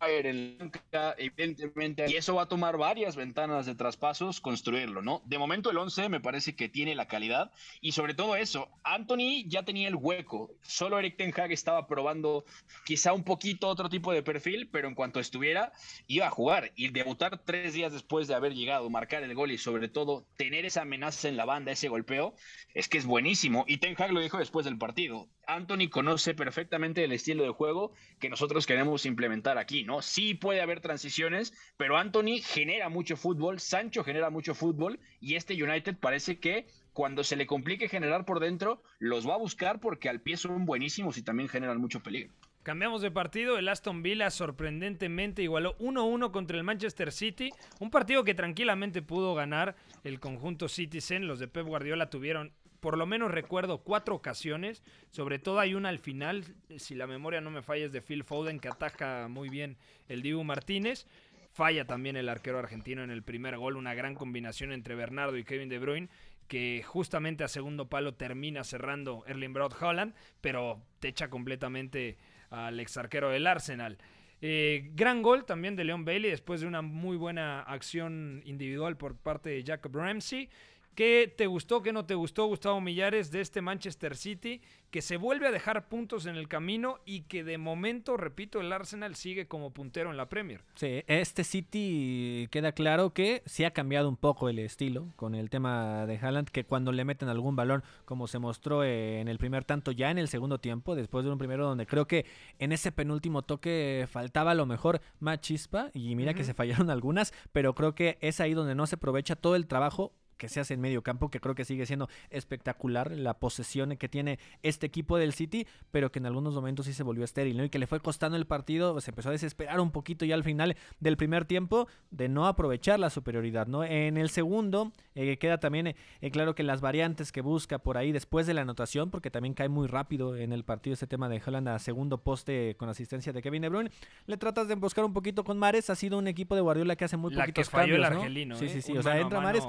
en 0.01 0.71
evidentemente, 1.17 2.05
y 2.07 2.15
eso 2.15 2.35
va 2.35 2.43
a 2.43 2.47
tomar 2.47 2.77
varias 2.77 3.15
ventanas 3.15 3.65
de 3.65 3.75
traspasos 3.75 4.39
construirlo, 4.39 5.01
¿no? 5.01 5.21
De 5.25 5.37
momento 5.37 5.71
el 5.71 5.77
11 5.77 6.07
me 6.09 6.21
parece 6.21 6.55
que 6.55 6.69
tiene 6.69 6.95
la 6.95 7.07
calidad 7.07 7.51
y 7.81 7.91
sobre 7.91 8.13
todo 8.13 8.35
eso, 8.35 8.69
Anthony 8.83 9.43
ya 9.47 9.63
tenía 9.63 9.87
el 9.87 9.95
hueco, 9.95 10.55
solo 10.61 10.99
Eric 10.99 11.17
Ten 11.17 11.33
Hag 11.35 11.51
estaba 11.51 11.87
probando 11.87 12.45
quizá 12.85 13.11
un 13.11 13.23
poquito 13.23 13.67
otro 13.67 13.89
tipo 13.89 14.13
de 14.13 14.23
perfil, 14.23 14.69
pero 14.69 14.87
en 14.87 14.95
cuanto 14.95 15.19
estuviera 15.19 15.73
iba 16.07 16.27
a 16.27 16.31
jugar 16.31 16.71
y 16.75 16.89
debutar 16.89 17.43
tres 17.43 17.73
días 17.73 17.91
después 17.91 18.27
de 18.27 18.35
haber 18.35 18.53
llegado, 18.55 18.89
marcar 18.89 19.23
el 19.23 19.35
gol 19.35 19.51
y 19.51 19.57
sobre 19.57 19.89
todo 19.89 20.25
tener 20.37 20.65
esa 20.65 20.83
amenaza 20.83 21.27
en 21.27 21.35
la 21.35 21.45
banda, 21.45 21.73
ese 21.73 21.89
golpeo, 21.89 22.35
es 22.73 22.87
que 22.87 22.97
es 22.97 23.05
buenísimo 23.05 23.65
y 23.67 23.77
Ten 23.77 23.95
Hag 23.97 24.13
lo 24.13 24.21
dijo 24.21 24.37
después 24.37 24.65
del 24.65 24.77
partido. 24.77 25.27
Anthony 25.49 25.89
conoce 25.89 26.35
perfectamente 26.35 27.03
el 27.03 27.11
estilo 27.11 27.43
de 27.43 27.49
juego 27.49 27.91
que 28.19 28.29
nosotros 28.29 28.67
queremos 28.67 29.07
implementar 29.07 29.57
aquí, 29.57 29.83
¿no? 29.83 30.03
Sí 30.03 30.35
puede 30.35 30.61
haber 30.61 30.79
transiciones, 30.79 31.53
pero 31.75 31.97
Anthony 31.97 32.39
genera 32.43 32.89
mucho 32.89 33.17
fútbol, 33.17 33.59
Sancho 33.59 34.03
genera 34.03 34.29
mucho 34.29 34.53
fútbol 34.53 34.99
y 35.19 35.35
este 35.35 35.61
United 35.61 35.97
parece 35.97 36.39
que 36.39 36.67
cuando 36.93 37.23
se 37.23 37.35
le 37.35 37.47
complique 37.47 37.89
generar 37.89 38.25
por 38.25 38.39
dentro, 38.39 38.83
los 38.99 39.27
va 39.27 39.35
a 39.35 39.37
buscar 39.37 39.79
porque 39.79 40.07
al 40.07 40.21
pie 40.21 40.37
son 40.37 40.65
buenísimos 40.65 41.17
y 41.17 41.23
también 41.23 41.49
generan 41.49 41.81
mucho 41.81 42.01
peligro. 42.01 42.31
Cambiamos 42.61 43.01
de 43.01 43.09
partido, 43.09 43.57
el 43.57 43.69
Aston 43.69 44.03
Villa 44.03 44.29
sorprendentemente 44.29 45.41
igualó 45.41 45.77
1-1 45.79 46.31
contra 46.31 46.57
el 46.57 46.63
Manchester 46.63 47.11
City, 47.11 47.51
un 47.79 47.89
partido 47.89 48.23
que 48.25 48.35
tranquilamente 48.35 49.01
pudo 49.01 49.33
ganar 49.33 49.75
el 50.03 50.19
conjunto 50.19 50.67
Citizen, 50.67 51.25
los 51.25 51.39
de 51.39 51.47
Pep 51.47 51.65
Guardiola 51.65 52.09
tuvieron 52.09 52.51
por 52.79 52.97
lo 52.97 53.05
menos 53.05 53.31
recuerdo 53.31 53.79
cuatro 53.79 54.15
ocasiones, 54.15 54.83
sobre 55.09 55.39
todo 55.39 55.59
hay 55.59 55.73
una 55.73 55.89
al 55.89 55.99
final, 55.99 56.43
si 56.77 56.95
la 56.95 57.07
memoria 57.07 57.41
no 57.41 57.51
me 57.51 57.61
falla 57.61 57.85
es 57.85 57.91
de 57.91 58.01
Phil 58.01 58.23
Foden 58.23 58.59
que 58.59 58.67
ataca 58.67 59.27
muy 59.29 59.49
bien 59.49 59.77
el 60.07 60.21
Dibu 60.21 60.43
Martínez, 60.43 61.05
falla 61.51 61.85
también 61.85 62.15
el 62.15 62.29
arquero 62.29 62.59
argentino 62.59 63.03
en 63.03 63.11
el 63.11 63.23
primer 63.23 63.57
gol, 63.57 63.75
una 63.75 63.93
gran 63.93 64.15
combinación 64.15 64.71
entre 64.71 64.95
Bernardo 64.95 65.37
y 65.37 65.43
Kevin 65.43 65.69
De 65.69 65.79
Bruyne 65.79 66.09
que 66.49 66.83
justamente 66.83 67.43
a 67.43 67.47
segundo 67.47 67.89
palo 67.89 68.15
termina 68.15 68.63
cerrando 68.63 69.23
Erling 69.27 69.53
Braut 69.53 69.75
Holland, 69.79 70.15
pero 70.41 70.81
te 70.99 71.07
echa 71.07 71.29
completamente 71.29 72.17
al 72.49 72.79
ex 72.79 72.97
arquero 72.97 73.29
del 73.29 73.47
Arsenal. 73.47 73.99
Eh, 74.41 74.89
gran 74.93 75.21
gol 75.21 75.45
también 75.45 75.75
de 75.75 75.83
Leon 75.83 76.05
Bailey 76.05 76.31
después 76.31 76.61
de 76.61 76.67
una 76.67 76.81
muy 76.81 77.17
buena 77.17 77.61
acción 77.61 78.41
individual 78.45 78.97
por 78.97 79.15
parte 79.15 79.49
de 79.49 79.63
Jacob 79.63 79.95
Ramsey. 79.95 80.49
¿Qué 80.95 81.33
te 81.35 81.47
gustó, 81.47 81.81
qué 81.81 81.93
no 81.93 82.05
te 82.05 82.15
gustó, 82.15 82.45
Gustavo 82.45 82.81
Millares, 82.81 83.31
de 83.31 83.41
este 83.41 83.61
Manchester 83.61 84.17
City 84.17 84.61
que 84.91 85.01
se 85.01 85.17
vuelve 85.17 85.47
a 85.47 85.51
dejar 85.51 85.87
puntos 85.87 86.25
en 86.25 86.35
el 86.35 86.47
camino 86.47 86.97
y 87.05 87.21
que 87.21 87.43
de 87.43 87.57
momento, 87.57 88.17
repito, 88.17 88.59
el 88.59 88.73
Arsenal 88.73 89.15
sigue 89.15 89.47
como 89.47 89.71
puntero 89.71 90.09
en 90.09 90.17
la 90.17 90.29
Premier? 90.29 90.63
Sí, 90.75 91.03
este 91.07 91.43
City 91.43 92.47
queda 92.51 92.71
claro 92.71 93.13
que 93.13 93.43
sí 93.45 93.63
ha 93.63 93.71
cambiado 93.71 94.09
un 94.09 94.17
poco 94.17 94.49
el 94.49 94.59
estilo 94.59 95.07
con 95.15 95.35
el 95.35 95.49
tema 95.49 96.05
de 96.05 96.17
Haaland, 96.17 96.49
que 96.49 96.63
cuando 96.63 96.91
le 96.91 97.05
meten 97.05 97.29
algún 97.29 97.55
balón, 97.55 97.83
como 98.05 98.27
se 98.27 98.39
mostró 98.39 98.83
en 98.83 99.27
el 99.27 99.37
primer 99.37 99.63
tanto, 99.63 99.91
ya 99.91 100.09
en 100.09 100.17
el 100.17 100.27
segundo 100.27 100.59
tiempo, 100.59 100.95
después 100.95 101.23
de 101.23 101.31
un 101.31 101.37
primero 101.37 101.65
donde 101.65 101.85
creo 101.85 102.07
que 102.07 102.25
en 102.57 102.71
ese 102.71 102.91
penúltimo 102.91 103.43
toque 103.43 104.07
faltaba 104.09 104.51
a 104.51 104.55
lo 104.55 104.65
mejor 104.65 105.01
más 105.19 105.39
chispa, 105.39 105.91
y 105.93 106.15
mira 106.15 106.33
que 106.33 106.43
se 106.43 106.53
fallaron 106.53 106.89
algunas, 106.89 107.33
pero 107.51 107.75
creo 107.75 107.93
que 107.93 108.17
es 108.21 108.39
ahí 108.39 108.53
donde 108.53 108.75
no 108.75 108.87
se 108.87 108.95
aprovecha 108.95 109.35
todo 109.35 109.55
el 109.55 109.67
trabajo 109.67 110.13
que 110.39 110.49
se 110.49 110.59
hace 110.59 110.73
en 110.73 110.81
medio 110.81 111.03
campo, 111.03 111.29
que 111.29 111.39
creo 111.39 111.53
que 111.53 111.65
sigue 111.65 111.85
siendo 111.85 112.09
espectacular 112.31 113.11
la 113.11 113.35
posesión 113.35 113.95
que 113.97 114.09
tiene 114.09 114.39
este 114.63 114.87
equipo 114.87 115.17
del 115.17 115.33
City, 115.33 115.67
pero 115.91 116.11
que 116.11 116.17
en 116.17 116.25
algunos 116.25 116.55
momentos 116.55 116.87
sí 116.87 116.93
se 116.93 117.03
volvió 117.03 117.23
estéril, 117.23 117.57
¿no? 117.57 117.63
Y 117.63 117.69
que 117.69 117.77
le 117.77 117.85
fue 117.85 117.99
costando 117.99 118.37
el 118.37 118.47
partido, 118.47 118.99
se 119.01 119.11
empezó 119.11 119.29
a 119.29 119.33
desesperar 119.33 119.79
un 119.79 119.91
poquito 119.91 120.25
ya 120.25 120.33
al 120.33 120.43
final 120.43 120.75
del 120.99 121.17
primer 121.17 121.45
tiempo 121.45 121.87
de 122.09 122.29
no 122.29 122.47
aprovechar 122.47 122.99
la 122.99 123.09
superioridad, 123.09 123.67
¿no? 123.67 123.83
En 123.83 124.17
el 124.17 124.29
segundo 124.29 124.91
eh, 125.13 125.37
queda 125.37 125.59
también 125.59 125.87
eh, 125.87 126.31
claro 126.31 126.55
que 126.55 126.63
las 126.63 126.81
variantes 126.81 127.31
que 127.31 127.41
busca 127.41 127.77
por 127.79 127.97
ahí 127.97 128.11
después 128.11 128.47
de 128.47 128.53
la 128.53 128.61
anotación, 128.61 129.11
porque 129.11 129.29
también 129.29 129.53
cae 129.53 129.69
muy 129.69 129.87
rápido 129.87 130.37
en 130.37 130.53
el 130.53 130.63
partido 130.63 130.93
este 130.93 131.07
tema 131.07 131.27
de 131.27 131.41
Holland 131.45 131.67
a 131.67 131.79
segundo 131.79 132.19
poste 132.23 132.75
con 132.77 132.87
asistencia 132.87 133.33
de 133.33 133.41
Kevin 133.41 133.61
De 133.61 133.69
Bruyne, 133.69 133.91
le 134.25 134.37
tratas 134.37 134.67
de 134.69 134.75
buscar 134.75 135.03
un 135.03 135.13
poquito 135.13 135.43
con 135.43 135.57
Mares, 135.57 135.89
ha 135.89 135.95
sido 135.95 136.17
un 136.17 136.27
equipo 136.27 136.55
de 136.55 136.61
Guardiola 136.61 136.95
que 136.95 137.05
hace 137.05 137.17
muy 137.17 137.33
La 137.33 137.45
que 137.45 137.51
poquitos 137.51 137.69
falló 137.69 137.95
el 137.95 138.01
cambios, 138.01 138.15
¿no? 138.15 138.21
argelino. 138.21 138.55
Sí, 138.55 138.65
¿eh? 138.65 138.69
sí, 138.69 138.81
sí, 138.81 138.91
Un 138.93 138.99
o 138.99 139.03
sea, 139.03 139.19
entra 139.19 139.41
mano. 139.41 139.59
Mares 139.59 139.63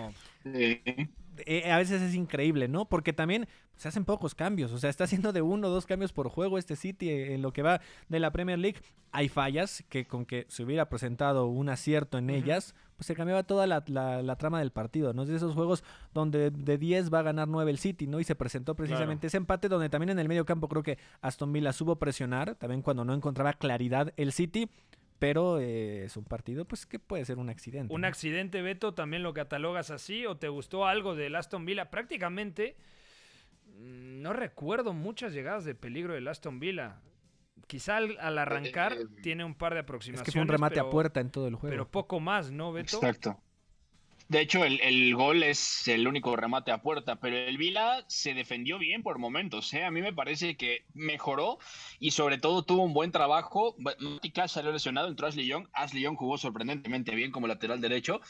eh, 1.47 1.71
a 1.71 1.79
veces 1.79 2.03
es 2.03 2.15
increíble, 2.15 2.69
¿no? 2.69 2.85
Porque 2.89 3.13
también 3.13 3.49
se 3.77 3.89
hacen 3.89 4.05
pocos 4.05 4.35
cambios. 4.35 4.73
O 4.73 4.79
sea, 4.79 4.91
está 4.91 5.05
haciendo 5.05 5.33
de 5.33 5.41
uno 5.43 5.69
o 5.69 5.71
dos 5.71 5.87
cambios 5.87 6.13
por 6.13 6.29
juego 6.29 6.59
este 6.59 6.77
City 6.77 7.11
en 7.11 7.41
lo 7.43 7.53
que 7.53 7.63
va 7.63 7.81
de 8.09 8.21
la 8.21 8.31
Premier 8.31 8.59
League. 8.59 8.79
Hay 9.13 9.29
fallas 9.29 9.83
que 9.89 10.07
con 10.07 10.25
que 10.27 10.45
se 10.49 10.63
hubiera 10.63 10.89
presentado 10.89 11.47
un 11.47 11.69
acierto 11.69 12.19
en 12.19 12.31
ellas, 12.31 12.75
pues 12.97 13.07
se 13.07 13.15
cambiaba 13.17 13.43
toda 13.43 13.67
la, 13.67 13.83
la- 13.89 14.23
la 14.23 14.37
trama 14.37 14.59
del 14.61 14.71
partido, 14.71 15.13
¿no? 15.15 15.23
Es 15.23 15.29
de 15.31 15.37
esos 15.37 15.55
juegos 15.55 15.83
donde 16.15 16.51
de 16.51 16.79
10 16.79 17.13
va 17.13 17.21
a 17.21 17.23
ganar 17.23 17.49
9 17.49 17.71
el 17.71 17.79
City, 17.79 18.07
¿no? 18.07 18.21
Y 18.21 18.25
se 18.25 18.35
presentó 18.37 18.75
precisamente 18.77 19.27
ese 19.29 19.39
empate 19.39 19.69
donde 19.69 19.89
también 19.89 20.11
en 20.11 20.19
el 20.19 20.29
medio 20.29 20.45
campo 20.45 20.69
creo 20.69 20.83
que 20.83 20.99
Aston 21.23 21.53
Villa 21.53 21.73
supo 21.73 21.97
presionar, 21.97 22.55
también 22.57 22.83
cuando 22.83 23.05
no 23.05 23.15
encontraba 23.15 23.55
claridad 23.55 24.13
el 24.17 24.31
City 24.33 24.71
pero 25.21 25.61
eh, 25.61 26.05
es 26.07 26.17
un 26.17 26.25
partido 26.25 26.65
pues 26.65 26.87
que 26.87 26.99
puede 26.99 27.25
ser 27.25 27.39
un 27.39 27.51
accidente. 27.51 27.95
Un 27.95 28.01
¿no? 28.01 28.07
accidente, 28.09 28.63
Beto, 28.63 28.95
también 28.95 29.23
lo 29.23 29.33
catalogas 29.35 29.91
así 29.91 30.27
o 30.27 30.37
te 30.39 30.49
gustó 30.49 30.87
algo 30.87 31.15
del 31.15 31.37
Aston 31.37 31.65
Villa. 31.67 31.91
Prácticamente 31.91 32.77
mm, 33.67 34.23
no 34.23 34.33
recuerdo 34.33 34.93
muchas 34.95 35.33
llegadas 35.33 35.65
de 35.65 35.75
peligro 35.75 36.15
del 36.15 36.27
Aston 36.27 36.59
Villa. 36.59 37.01
Quizá 37.67 37.99
al, 37.99 38.17
al 38.19 38.39
arrancar 38.39 38.95
Eh, 38.95 39.07
tiene 39.23 39.45
un 39.45 39.55
par 39.55 39.75
de 39.75 39.81
Es 39.81 39.85
aproximaciones. 39.85 40.25
que 40.25 40.33
fue 40.33 40.41
un 40.41 40.49
remate 40.49 40.77
pero, 40.77 40.87
a 40.89 40.91
puerta 40.91 41.21
en 41.21 41.31
todo 41.31 41.47
el 41.47 41.55
juego. 41.55 41.71
Pero 41.71 41.89
poco 41.91 42.19
más, 42.19 42.51
¿no, 42.51 42.73
Beto? 42.73 42.97
Exacto. 42.97 43.39
De 44.31 44.41
hecho, 44.41 44.65
el, 44.65 44.81
el 44.81 45.13
gol 45.17 45.43
es 45.43 45.89
el 45.89 46.07
único 46.07 46.37
remate 46.37 46.71
a 46.71 46.83
puerta, 46.83 47.17
pero 47.19 47.37
el 47.37 47.59
Vila 47.59 48.05
se 48.07 48.33
defendió 48.33 48.79
bien 48.79 49.03
por 49.03 49.19
momentos. 49.19 49.75
¿eh? 49.75 49.83
A 49.83 49.91
mí 49.91 50.03
me 50.03 50.13
parece 50.13 50.57
que 50.57 50.87
mejoró 50.95 51.59
y 51.99 52.13
sobre 52.13 52.39
todo 52.39 52.63
tuvo 52.65 52.85
un 52.85 52.93
buen 52.93 53.11
trabajo. 53.11 53.75
Cash 54.33 54.51
salió 54.51 54.71
lesionado, 54.71 55.09
entró 55.09 55.27
Ashley 55.27 55.49
Young. 55.49 55.67
Ashley 55.73 56.05
Young 56.05 56.15
jugó 56.15 56.39
sorprendentemente 56.39 57.13
bien 57.17 57.33
como 57.33 57.49
lateral 57.49 57.81
derecho, 57.81 58.21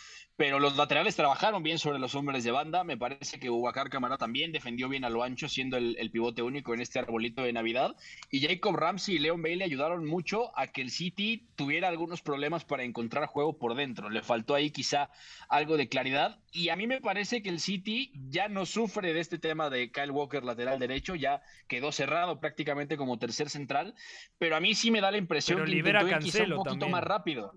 pero 0.40 0.58
los 0.58 0.74
laterales 0.74 1.16
trabajaron 1.16 1.62
bien 1.62 1.78
sobre 1.78 1.98
los 1.98 2.14
hombres 2.14 2.44
de 2.44 2.50
banda. 2.50 2.82
Me 2.82 2.96
parece 2.96 3.38
que 3.38 3.50
Ubacar 3.50 3.90
Camara 3.90 4.16
también 4.16 4.52
defendió 4.52 4.88
bien 4.88 5.04
a 5.04 5.10
lo 5.10 5.22
ancho, 5.22 5.50
siendo 5.50 5.76
el, 5.76 5.98
el 5.98 6.10
pivote 6.10 6.40
único 6.40 6.72
en 6.72 6.80
este 6.80 6.98
arbolito 6.98 7.42
de 7.42 7.52
Navidad. 7.52 7.94
Y 8.30 8.40
Jacob 8.40 8.74
Ramsey 8.74 9.16
y 9.16 9.18
Leon 9.18 9.42
Bailey 9.42 9.64
ayudaron 9.64 10.06
mucho 10.06 10.58
a 10.58 10.68
que 10.68 10.80
el 10.80 10.90
City 10.90 11.46
tuviera 11.56 11.88
algunos 11.88 12.22
problemas 12.22 12.64
para 12.64 12.84
encontrar 12.84 13.26
juego 13.26 13.58
por 13.58 13.74
dentro. 13.74 14.08
Le 14.08 14.22
faltó 14.22 14.54
ahí 14.54 14.70
quizá 14.70 15.10
algo 15.50 15.76
de 15.76 15.90
claridad. 15.90 16.38
Y 16.52 16.70
a 16.70 16.76
mí 16.76 16.86
me 16.86 17.02
parece 17.02 17.42
que 17.42 17.50
el 17.50 17.60
City 17.60 18.10
ya 18.30 18.48
no 18.48 18.64
sufre 18.64 19.12
de 19.12 19.20
este 19.20 19.38
tema 19.38 19.68
de 19.68 19.92
Kyle 19.92 20.10
Walker 20.10 20.42
lateral 20.42 20.78
derecho, 20.78 21.16
ya 21.16 21.42
quedó 21.68 21.92
cerrado 21.92 22.40
prácticamente 22.40 22.96
como 22.96 23.18
tercer 23.18 23.50
central, 23.50 23.94
pero 24.38 24.56
a 24.56 24.60
mí 24.60 24.74
sí 24.74 24.90
me 24.90 25.02
da 25.02 25.10
la 25.10 25.18
impresión 25.18 25.58
Pero 25.58 25.66
que 25.66 25.70
libera 25.70 26.00
intentó 26.00 26.14
ir 26.14 26.18
quizá 26.18 26.44
un 26.44 26.54
poquito 26.54 26.78
también. 26.78 26.90
más 26.92 27.04
rápido. 27.04 27.52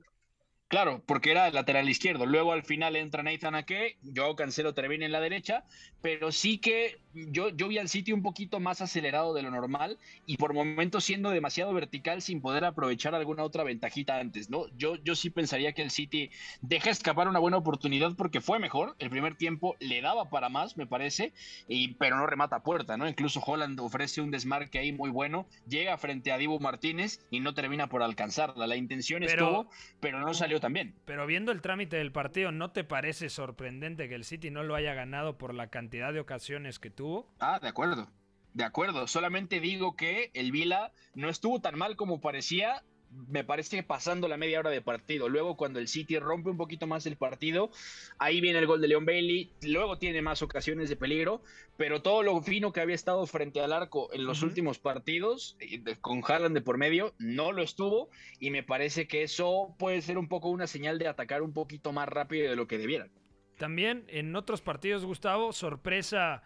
Claro, 0.73 1.03
porque 1.05 1.29
era 1.29 1.47
el 1.47 1.53
lateral 1.53 1.87
izquierdo. 1.87 2.25
Luego 2.25 2.51
al 2.51 2.63
final 2.63 2.95
entra 2.95 3.21
Nathan 3.21 3.53
Ake, 3.53 3.99
yo 4.01 4.35
Cancelo 4.35 4.73
termina 4.73 5.05
en 5.05 5.11
la 5.11 5.19
derecha, 5.19 5.65
pero 6.01 6.31
sí 6.31 6.57
que 6.57 6.99
yo, 7.13 7.49
yo 7.49 7.67
vi 7.67 7.77
al 7.77 7.89
City 7.89 8.11
un 8.11 8.23
poquito 8.23 8.59
más 8.59 8.81
acelerado 8.81 9.33
de 9.33 9.41
lo 9.41 9.51
normal 9.51 9.97
y 10.25 10.37
por 10.37 10.53
momentos 10.53 11.03
siendo 11.03 11.29
demasiado 11.29 11.73
vertical 11.73 12.21
sin 12.21 12.41
poder 12.41 12.65
aprovechar 12.65 13.13
alguna 13.15 13.43
otra 13.43 13.63
ventajita 13.63 14.17
antes, 14.17 14.49
¿no? 14.49 14.65
Yo, 14.77 14.95
yo 15.03 15.15
sí 15.15 15.29
pensaría 15.29 15.73
que 15.73 15.81
el 15.81 15.91
City 15.91 16.31
deja 16.61 16.89
escapar 16.89 17.27
una 17.27 17.39
buena 17.39 17.57
oportunidad 17.57 18.15
porque 18.15 18.41
fue 18.41 18.59
mejor. 18.59 18.95
El 18.99 19.09
primer 19.09 19.35
tiempo 19.35 19.75
le 19.79 20.01
daba 20.01 20.29
para 20.29 20.49
más, 20.49 20.77
me 20.77 20.87
parece, 20.87 21.33
y, 21.67 21.89
pero 21.95 22.17
no 22.17 22.25
remata 22.25 22.57
a 22.57 22.63
puerta, 22.63 22.97
¿no? 22.97 23.07
Incluso 23.07 23.41
Holland 23.45 23.79
ofrece 23.79 24.21
un 24.21 24.31
desmarque 24.31 24.79
ahí 24.79 24.91
muy 24.91 25.09
bueno, 25.09 25.47
llega 25.67 25.97
frente 25.97 26.31
a 26.31 26.37
Dibu 26.37 26.59
Martínez 26.59 27.19
y 27.29 27.39
no 27.39 27.53
termina 27.53 27.87
por 27.87 28.01
alcanzarla. 28.01 28.67
La 28.67 28.75
intención 28.75 29.21
Pero- 29.21 29.45
estuvo, 29.45 29.69
pero 29.99 30.19
no 30.19 30.33
salió 30.33 30.59
tan 30.59 30.73
bien. 30.73 30.95
Pero 31.05 31.27
viendo 31.27 31.51
el 31.51 31.61
trámite 31.61 31.97
del 31.97 32.11
partido, 32.11 32.51
¿no 32.51 32.71
te 32.71 32.83
parece 32.83 33.29
sorprendente 33.29 34.09
que 34.09 34.15
el 34.15 34.23
City 34.23 34.49
no 34.49 34.63
lo 34.63 34.75
haya 34.75 34.93
ganado 34.93 35.37
por 35.37 35.53
la 35.53 35.67
cantidad 35.67 36.11
de 36.13 36.19
ocasiones 36.19 36.79
que 36.79 36.89
tuvo? 36.89 37.02
Ah, 37.39 37.59
de 37.61 37.67
acuerdo. 37.67 38.07
De 38.53 38.63
acuerdo. 38.63 39.07
Solamente 39.07 39.59
digo 39.59 39.95
que 39.95 40.31
el 40.33 40.51
Vila 40.51 40.91
no 41.15 41.29
estuvo 41.29 41.59
tan 41.59 41.77
mal 41.77 41.95
como 41.95 42.21
parecía. 42.21 42.83
Me 43.27 43.43
parece 43.43 43.77
que 43.77 43.83
pasando 43.83 44.27
la 44.27 44.37
media 44.37 44.59
hora 44.59 44.71
de 44.71 44.81
partido. 44.81 45.29
Luego, 45.29 45.55
cuando 45.55 45.79
el 45.79 45.87
City 45.87 46.17
rompe 46.17 46.49
un 46.49 46.57
poquito 46.57 46.87
más 46.87 47.05
el 47.05 47.15
partido, 47.15 47.69
ahí 48.17 48.41
viene 48.41 48.57
el 48.57 48.65
gol 48.65 48.81
de 48.81 48.87
Leon 48.87 49.05
Bailey. 49.05 49.51
Luego 49.61 49.99
tiene 49.99 50.21
más 50.21 50.41
ocasiones 50.41 50.89
de 50.89 50.95
peligro. 50.95 51.43
Pero 51.77 52.01
todo 52.01 52.23
lo 52.23 52.41
fino 52.41 52.71
que 52.71 52.81
había 52.81 52.95
estado 52.95 53.25
frente 53.27 53.61
al 53.61 53.73
arco 53.73 54.11
en 54.13 54.25
los 54.25 54.41
últimos 54.41 54.79
partidos, 54.79 55.57
eh, 55.59 55.95
con 56.01 56.21
Haaland 56.25 56.55
de 56.55 56.61
por 56.61 56.77
medio, 56.77 57.13
no 57.19 57.51
lo 57.51 57.61
estuvo. 57.63 58.09
Y 58.39 58.49
me 58.49 58.63
parece 58.63 59.07
que 59.07 59.23
eso 59.23 59.75
puede 59.77 60.01
ser 60.01 60.17
un 60.17 60.27
poco 60.27 60.49
una 60.49 60.67
señal 60.67 60.97
de 60.99 61.07
atacar 61.07 61.41
un 61.41 61.53
poquito 61.53 61.91
más 61.91 62.07
rápido 62.07 62.49
de 62.49 62.55
lo 62.55 62.67
que 62.67 62.77
debieran. 62.77 63.11
También 63.57 64.05
en 64.07 64.35
otros 64.35 64.61
partidos, 64.61 65.05
Gustavo, 65.05 65.53
sorpresa 65.53 66.43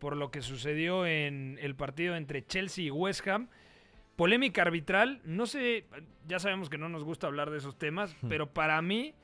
por 0.00 0.16
lo 0.16 0.32
que 0.32 0.42
sucedió 0.42 1.06
en 1.06 1.58
el 1.60 1.76
partido 1.76 2.16
entre 2.16 2.44
Chelsea 2.44 2.86
y 2.86 2.90
West 2.90 3.26
Ham. 3.28 3.48
Polémica 4.16 4.62
arbitral, 4.62 5.20
no 5.24 5.46
sé, 5.46 5.86
ya 6.26 6.40
sabemos 6.40 6.68
que 6.68 6.78
no 6.78 6.88
nos 6.88 7.04
gusta 7.04 7.26
hablar 7.28 7.50
de 7.50 7.58
esos 7.58 7.78
temas, 7.78 8.16
pero 8.28 8.52
para 8.52 8.82
mí, 8.82 9.14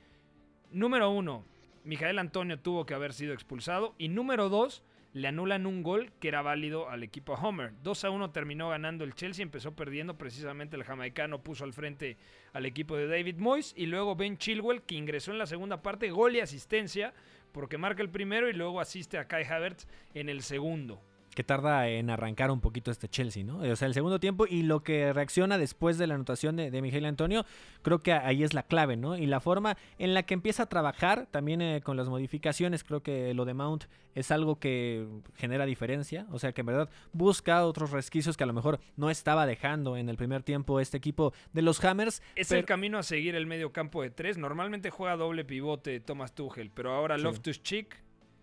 número 0.71 1.11
uno, 1.11 1.45
Mijael 1.85 2.19
Antonio 2.19 2.59
tuvo 2.59 2.87
que 2.87 2.95
haber 2.95 3.13
sido 3.13 3.35
expulsado 3.35 3.95
y 3.99 4.09
número 4.09 4.49
dos, 4.49 4.83
le 5.13 5.29
anulan 5.29 5.67
un 5.67 5.83
gol 5.83 6.13
que 6.21 6.29
era 6.29 6.43
válido 6.43 6.91
al 6.91 7.03
equipo 7.03 7.35
Homer. 7.35 7.73
2 7.83 8.05
a 8.05 8.11
1 8.11 8.31
terminó 8.33 8.69
ganando 8.69 9.03
el 9.03 9.15
Chelsea, 9.15 9.43
empezó 9.43 9.75
perdiendo 9.75 10.19
precisamente 10.19 10.77
el 10.77 10.85
jamaicano, 10.85 11.43
puso 11.43 11.65
al 11.65 11.73
frente 11.73 12.19
al 12.53 12.67
equipo 12.67 12.97
de 12.97 13.07
David 13.07 13.37
Moyes 13.39 13.73
y 13.77 13.87
luego 13.87 14.15
Ben 14.15 14.37
Chilwell 14.37 14.83
que 14.83 14.95
ingresó 14.95 15.31
en 15.31 15.39
la 15.39 15.47
segunda 15.47 15.81
parte, 15.81 16.11
gol 16.11 16.37
y 16.37 16.41
asistencia, 16.41 17.15
porque 17.57 17.79
marca 17.79 18.03
el 18.03 18.11
primero 18.11 18.51
y 18.51 18.53
luego 18.53 18.83
asiste 18.83 19.17
a 19.17 19.29
Kai 19.29 19.45
Havertz 19.45 19.87
en 20.13 20.29
el 20.29 20.43
segundo. 20.43 21.01
Que 21.37 21.45
tarda 21.45 21.89
en 21.89 22.11
arrancar 22.11 22.51
un 22.51 22.61
poquito 22.61 22.91
este 22.91 23.09
Chelsea, 23.09 23.45
¿no? 23.45 23.59
O 23.59 23.77
sea, 23.77 23.87
el 23.87 23.95
segundo 23.95 24.19
tiempo 24.19 24.47
y 24.49 24.63
lo 24.63 24.83
que 24.83 25.13
reacciona 25.13 25.59
después 25.59 25.99
de 25.99 26.07
la 26.09 26.15
anotación 26.15 26.57
de, 26.57 26.71
de 26.73 26.83
Miguel 26.83 27.05
Antonio, 27.05 27.45
creo 27.83 28.03
que 28.03 28.13
ahí 28.13 28.43
es 28.43 28.55
la 28.55 28.63
clave, 28.65 28.97
¿no? 28.97 29.17
Y 29.17 29.27
la 29.27 29.39
forma 29.39 29.77
en 29.99 30.15
la 30.15 30.25
que 30.25 30.35
empieza 30.35 30.65
a 30.65 30.67
trabajar, 30.69 31.29
también 31.31 31.61
eh, 31.63 31.83
con 31.85 31.97
las 31.97 32.09
modificaciones, 32.09 32.83
creo 32.83 33.03
que 33.03 33.35
lo 33.35 33.45
de 33.45 33.55
Mount 33.55 33.85
es 34.15 34.31
algo 34.31 34.59
que 34.59 35.07
genera 35.37 35.67
diferencia, 35.67 36.27
o 36.33 36.39
sea, 36.39 36.53
que 36.53 36.63
en 36.63 36.67
verdad 36.69 36.89
busca 37.13 37.65
otros 37.67 37.91
resquicios 37.91 38.39
que 38.39 38.45
a 38.45 38.47
lo 38.47 38.55
mejor 38.55 38.81
no 38.97 39.11
estaba 39.11 39.45
dejando 39.45 39.99
en 39.99 40.09
el 40.09 40.17
primer 40.17 40.43
tiempo 40.43 40.81
este 40.81 40.97
equipo 40.97 41.35
de 41.53 41.61
los 41.61 41.85
Hammers. 41.85 42.23
Es 42.35 42.49
pero- 42.49 42.61
el 42.61 42.65
camino 42.65 42.97
a 42.99 43.03
seguir 43.03 43.35
el 43.35 43.47
medio 43.47 43.73
campo 43.73 44.01
de 44.01 44.09
tres. 44.11 44.39
Normalmente 44.39 44.89
juega 44.89 45.17
doble 45.17 45.45
pivote 45.45 46.01
Thomas 46.01 46.35
Tuchel, 46.35 46.71
pero 46.71 46.95
ahora 46.95 47.19
Sí. 47.19 47.25
Loftus 47.25 47.63
Cheek, 47.63 47.95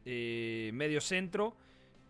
eh, 0.06 0.70
medio 0.76 1.02
centro, 1.02 1.56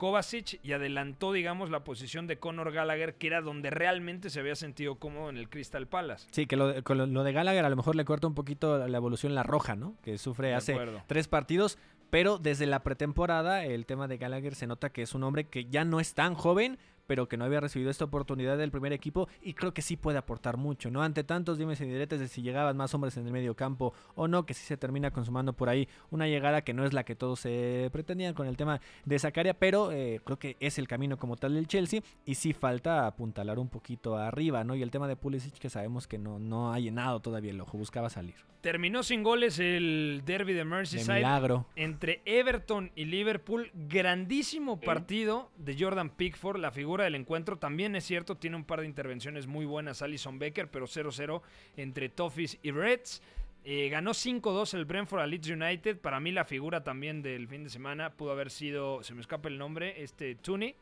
Kovacic 0.03 0.59
y 0.63 0.73
adelantó, 0.73 1.31
digamos, 1.31 1.69
la 1.69 1.85
posición 1.85 2.27
de 2.27 2.37
Conor 2.37 2.73
Gallagher, 2.73 3.15
que 3.15 3.27
era 3.27 3.39
donde 3.39 3.69
realmente 3.69 4.29
se 4.29 4.41
había 4.41 4.53
sentido 4.53 4.95
cómodo 4.95 5.29
en 5.29 5.37
el 5.37 5.47
Crystal 5.49 5.87
Palace. 5.87 6.27
Sí, 6.31 6.45
que 6.45 6.57
lo, 6.57 6.73
lo, 6.73 7.05
lo 7.07 7.23
de 7.23 7.31
Gallagher 7.31 7.63
a 7.63 7.69
lo 7.69 7.77
mejor 7.77 7.95
le 7.95 8.03
corta 8.03 8.27
un 8.27 8.35
poquito 8.35 8.85
la 8.85 8.97
evolución 8.97 9.33
la 9.33 9.43
roja, 9.43 9.77
¿no? 9.77 9.95
Que 10.03 10.17
sufre 10.17 10.49
De 10.49 10.55
hace 10.55 10.73
acuerdo. 10.73 11.01
tres 11.07 11.29
partidos, 11.29 11.77
pero 12.09 12.37
desde 12.37 12.65
la 12.65 12.83
pretemporada 12.83 13.63
el 13.63 13.85
tema 13.85 14.09
de 14.09 14.17
Gallagher 14.17 14.55
se 14.55 14.67
nota 14.67 14.89
que 14.91 15.03
es 15.03 15.15
un 15.15 15.23
hombre 15.23 15.45
que 15.47 15.65
ya 15.69 15.85
no 15.85 16.01
es 16.01 16.13
tan 16.13 16.33
joven, 16.35 16.79
pero 17.07 17.27
que 17.27 17.37
no 17.37 17.45
había 17.45 17.59
recibido 17.59 17.91
esta 17.91 18.05
oportunidad 18.05 18.57
del 18.57 18.71
primer 18.71 18.93
equipo 18.93 19.27
y 19.41 19.53
creo 19.53 19.73
que 19.73 19.81
sí 19.81 19.97
puede 19.97 20.17
aportar 20.17 20.57
mucho, 20.57 20.89
¿no? 20.91 21.03
Ante 21.03 21.23
tantos 21.23 21.57
dimes 21.57 21.79
y 21.81 21.85
diretes 21.85 22.19
de 22.19 22.27
si 22.27 22.41
llegaban 22.41 22.77
más 22.77 22.93
hombres 22.93 23.17
en 23.17 23.25
el 23.25 23.33
medio 23.33 23.55
campo 23.55 23.93
o 24.15 24.27
no, 24.27 24.45
que 24.45 24.53
sí 24.53 24.65
se 24.65 24.77
termina 24.77 25.11
consumando 25.11 25.53
por 25.53 25.69
ahí 25.69 25.87
una 26.11 26.27
llegada 26.27 26.61
que 26.63 26.73
no 26.73 26.85
es 26.85 26.93
la 26.93 27.03
que 27.03 27.15
todos 27.15 27.39
se 27.39 27.89
pretendían 27.91 28.33
con 28.33 28.47
el 28.47 28.57
tema 28.57 28.81
de 29.05 29.19
Zacaria, 29.19 29.53
pero 29.53 29.91
eh, 29.91 30.21
creo 30.23 30.37
que 30.39 30.57
es 30.59 30.77
el 30.79 30.87
camino 30.87 31.17
como 31.17 31.35
tal 31.35 31.55
del 31.55 31.67
Chelsea 31.67 32.01
y 32.25 32.35
sí 32.35 32.53
falta 32.53 33.05
apuntalar 33.07 33.59
un 33.59 33.69
poquito 33.69 34.15
arriba, 34.17 34.63
¿no? 34.63 34.75
Y 34.75 34.81
el 34.81 34.91
tema 34.91 35.07
de 35.07 35.15
Pulisic 35.15 35.55
que 35.59 35.69
sabemos 35.69 36.07
que 36.07 36.17
no, 36.17 36.39
no 36.39 36.73
ha 36.73 36.79
llenado 36.79 37.19
todavía 37.19 37.51
el 37.51 37.61
ojo, 37.61 37.77
buscaba 37.77 38.09
salir. 38.09 38.35
Terminó 38.61 39.03
sin 39.03 39.23
goles 39.23 39.59
el 39.59 40.21
derby 40.25 40.53
de 40.53 40.59
De 40.59 40.65
Merseyside. 40.65 41.15
milagro. 41.15 41.65
entre 41.75 42.21
Everton 42.23 42.91
y 42.95 43.03
Liverpool. 43.05 43.69
Grandísimo 43.73 44.79
partido 44.79 45.49
de 45.57 45.75
Jordan 45.77 46.09
Pickford, 46.09 46.59
la 46.59 46.71
figura 46.71 47.02
del 47.03 47.15
encuentro. 47.15 47.57
También 47.57 47.95
es 47.95 48.03
cierto, 48.05 48.35
tiene 48.35 48.55
un 48.55 48.65
par 48.65 48.81
de 48.81 48.85
intervenciones 48.85 49.47
muy 49.47 49.65
buenas 49.65 50.01
Alison 50.01 50.39
Becker, 50.39 50.69
pero 50.69 50.87
0-0 50.87 51.41
entre 51.77 52.09
Toffees 52.09 52.57
y 52.61 52.71
Reds. 52.71 53.21
Eh, 53.65 53.87
ganó 53.89 54.11
5-2 54.11 54.73
el 54.73 54.85
Brentford 54.85 55.21
a 55.21 55.27
Leeds 55.27 55.49
United. 55.49 55.99
Para 55.99 56.19
mí 56.19 56.31
la 56.31 56.43
figura 56.43 56.83
también 56.83 57.21
del 57.21 57.47
fin 57.47 57.63
de 57.63 57.69
semana 57.69 58.11
pudo 58.11 58.31
haber 58.31 58.49
sido, 58.49 59.03
se 59.03 59.13
me 59.13 59.21
escapa 59.21 59.47
el 59.47 59.57
nombre, 59.57 60.03
este 60.03 60.35
Tooney. 60.35 60.75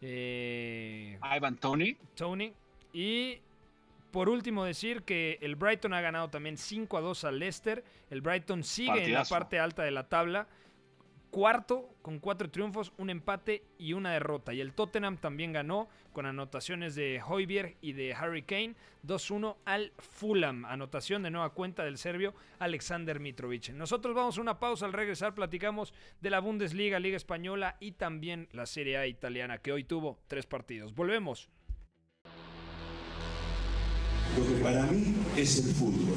Eh, 0.00 1.18
Ivan 1.36 1.56
Tony. 1.56 1.96
Tony. 2.14 2.52
Y 2.92 3.38
por 4.10 4.28
último 4.28 4.64
decir 4.64 5.02
que 5.02 5.38
el 5.42 5.56
Brighton 5.56 5.92
ha 5.92 6.00
ganado 6.00 6.30
también 6.30 6.56
5 6.56 6.96
a 6.96 7.00
2 7.00 7.24
al 7.24 7.38
Leicester. 7.38 7.84
El 8.08 8.22
Brighton 8.22 8.64
sigue 8.64 9.04
en 9.04 9.12
la 9.12 9.24
parte 9.24 9.58
alta 9.58 9.82
de 9.82 9.90
la 9.90 10.08
tabla. 10.08 10.48
Cuarto 11.30 11.94
con 12.02 12.18
cuatro 12.18 12.50
triunfos, 12.50 12.92
un 12.98 13.08
empate 13.08 13.62
y 13.78 13.92
una 13.92 14.12
derrota. 14.12 14.52
Y 14.52 14.60
el 14.60 14.72
Tottenham 14.72 15.16
también 15.16 15.52
ganó 15.52 15.88
con 16.12 16.26
anotaciones 16.26 16.96
de 16.96 17.22
Hoiberg 17.24 17.76
y 17.80 17.92
de 17.92 18.14
Harry 18.14 18.42
Kane. 18.42 18.74
2-1 19.06 19.56
al 19.64 19.92
Fulham. 19.98 20.64
Anotación 20.64 21.22
de 21.22 21.30
nueva 21.30 21.50
cuenta 21.50 21.84
del 21.84 21.98
serbio 21.98 22.34
Alexander 22.58 23.20
Mitrovic. 23.20 23.70
Nosotros 23.70 24.14
vamos 24.14 24.38
a 24.38 24.40
una 24.40 24.58
pausa. 24.58 24.86
Al 24.86 24.92
regresar 24.92 25.34
platicamos 25.34 25.94
de 26.20 26.30
la 26.30 26.40
Bundesliga, 26.40 26.98
Liga 26.98 27.16
Española 27.16 27.76
y 27.78 27.92
también 27.92 28.48
la 28.50 28.66
Serie 28.66 28.96
A 28.96 29.06
italiana 29.06 29.58
que 29.58 29.72
hoy 29.72 29.84
tuvo 29.84 30.18
tres 30.26 30.46
partidos. 30.46 30.94
Volvemos. 30.94 31.48
Lo 34.36 34.46
que 34.46 34.62
para 34.62 34.82
mí 34.86 35.14
es 35.36 35.64
el 35.64 35.74
fútbol. 35.74 36.16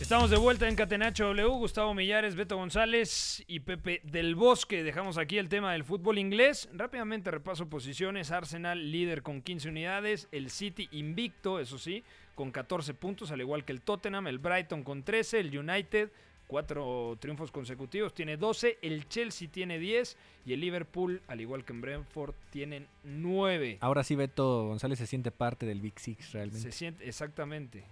Estamos 0.00 0.30
de 0.30 0.38
vuelta 0.38 0.66
en 0.66 0.76
Catenacho 0.76 1.26
W, 1.26 1.46
Gustavo 1.58 1.92
Millares, 1.92 2.34
Beto 2.34 2.56
González 2.56 3.44
y 3.46 3.60
Pepe 3.60 4.00
del 4.02 4.34
Bosque. 4.34 4.82
Dejamos 4.82 5.18
aquí 5.18 5.36
el 5.36 5.50
tema 5.50 5.72
del 5.72 5.84
fútbol 5.84 6.18
inglés. 6.18 6.70
Rápidamente 6.72 7.30
repaso 7.30 7.68
posiciones. 7.68 8.30
Arsenal 8.30 8.90
líder 8.90 9.22
con 9.22 9.42
15 9.42 9.68
unidades, 9.68 10.26
el 10.32 10.50
City 10.50 10.88
invicto, 10.92 11.60
eso 11.60 11.78
sí, 11.78 12.02
con 12.34 12.50
14 12.50 12.94
puntos, 12.94 13.30
al 13.30 13.42
igual 13.42 13.64
que 13.64 13.72
el 13.72 13.82
Tottenham, 13.82 14.26
el 14.26 14.38
Brighton 14.38 14.82
con 14.82 15.02
13, 15.04 15.38
el 15.38 15.56
United 15.56 16.10
cuatro 16.46 17.16
triunfos 17.20 17.52
consecutivos, 17.52 18.12
tiene 18.12 18.36
12, 18.36 18.78
el 18.82 19.06
Chelsea 19.06 19.48
tiene 19.48 19.78
10 19.78 20.16
y 20.46 20.52
el 20.52 20.60
Liverpool, 20.60 21.22
al 21.28 21.40
igual 21.40 21.64
que 21.64 21.72
en 21.72 21.80
Brentford, 21.80 22.34
tienen 22.50 22.88
9. 23.04 23.78
Ahora 23.80 24.02
sí 24.02 24.16
Beto 24.16 24.64
González 24.64 24.98
se 24.98 25.06
siente 25.06 25.30
parte 25.30 25.64
del 25.64 25.80
Big 25.80 26.00
Six 26.00 26.32
realmente. 26.32 26.60
Se 26.60 26.72
siente, 26.72 27.08
exactamente. 27.08 27.84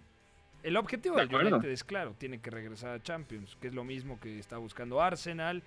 El 0.68 0.76
objetivo 0.76 1.16
del 1.16 1.34
United 1.34 1.70
es 1.70 1.82
claro, 1.82 2.14
tiene 2.18 2.40
que 2.40 2.50
regresar 2.50 2.90
a 2.90 3.02
Champions, 3.02 3.56
que 3.58 3.68
es 3.68 3.74
lo 3.74 3.84
mismo 3.84 4.20
que 4.20 4.38
está 4.38 4.58
buscando 4.58 5.00
Arsenal, 5.00 5.62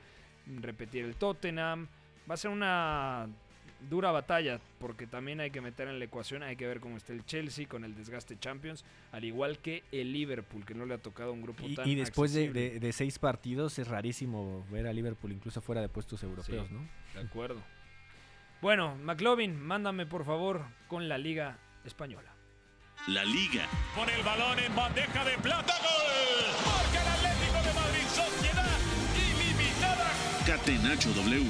repetir 0.61 1.05
el 1.05 1.15
Tottenham. 1.15 1.87
Va 2.29 2.35
a 2.35 2.37
ser 2.37 2.51
una 2.51 3.27
dura 3.89 4.11
batalla, 4.11 4.59
porque 4.79 5.07
también 5.07 5.39
hay 5.39 5.49
que 5.49 5.59
meter 5.59 5.87
en 5.87 5.97
la 5.97 6.05
ecuación, 6.05 6.43
hay 6.43 6.55
que 6.55 6.67
ver 6.67 6.79
cómo 6.79 6.97
está 6.97 7.13
el 7.13 7.25
Chelsea 7.25 7.67
con 7.67 7.83
el 7.83 7.95
desgaste 7.95 8.37
Champions, 8.37 8.85
al 9.11 9.23
igual 9.23 9.57
que 9.57 9.81
el 9.91 10.13
Liverpool, 10.13 10.63
que 10.67 10.75
no 10.75 10.85
le 10.85 10.93
ha 10.93 10.99
tocado 10.99 11.33
un 11.33 11.41
grupo 11.41 11.63
y, 11.65 11.73
tan 11.73 11.89
Y 11.89 11.95
después 11.95 12.31
de, 12.31 12.51
de, 12.51 12.93
seis 12.93 13.17
partidos 13.17 13.79
es 13.79 13.87
rarísimo 13.87 14.63
ver 14.69 14.85
a 14.85 14.93
Liverpool 14.93 15.31
incluso 15.31 15.61
fuera 15.61 15.81
de 15.81 15.89
puestos 15.89 16.21
europeos, 16.21 16.69
¿no? 16.69 16.87
De 17.15 17.21
acuerdo. 17.21 17.59
Bueno, 18.61 18.95
McLovin, 18.97 19.59
mándame 19.59 20.05
por 20.05 20.25
favor 20.25 20.61
con 20.87 21.09
la 21.09 21.17
Liga 21.17 21.57
Española. 21.85 22.30
La 23.07 23.25
Liga. 23.25 23.67
Con 23.95 24.07
el 24.07 24.21
balón 24.21 24.59
en 24.59 24.75
bandeja 24.75 25.25
de 25.25 25.35
plata, 25.39 25.73
gol. 25.81 26.45
Marca 26.65 27.01
el 27.01 27.07
Atlético 27.07 27.57
de 27.63 27.73
Madrid, 27.73 28.05
sociedad 28.13 28.77
ilimitada. 29.15 30.11
Catenacho 30.45 31.09
W. 31.09 31.45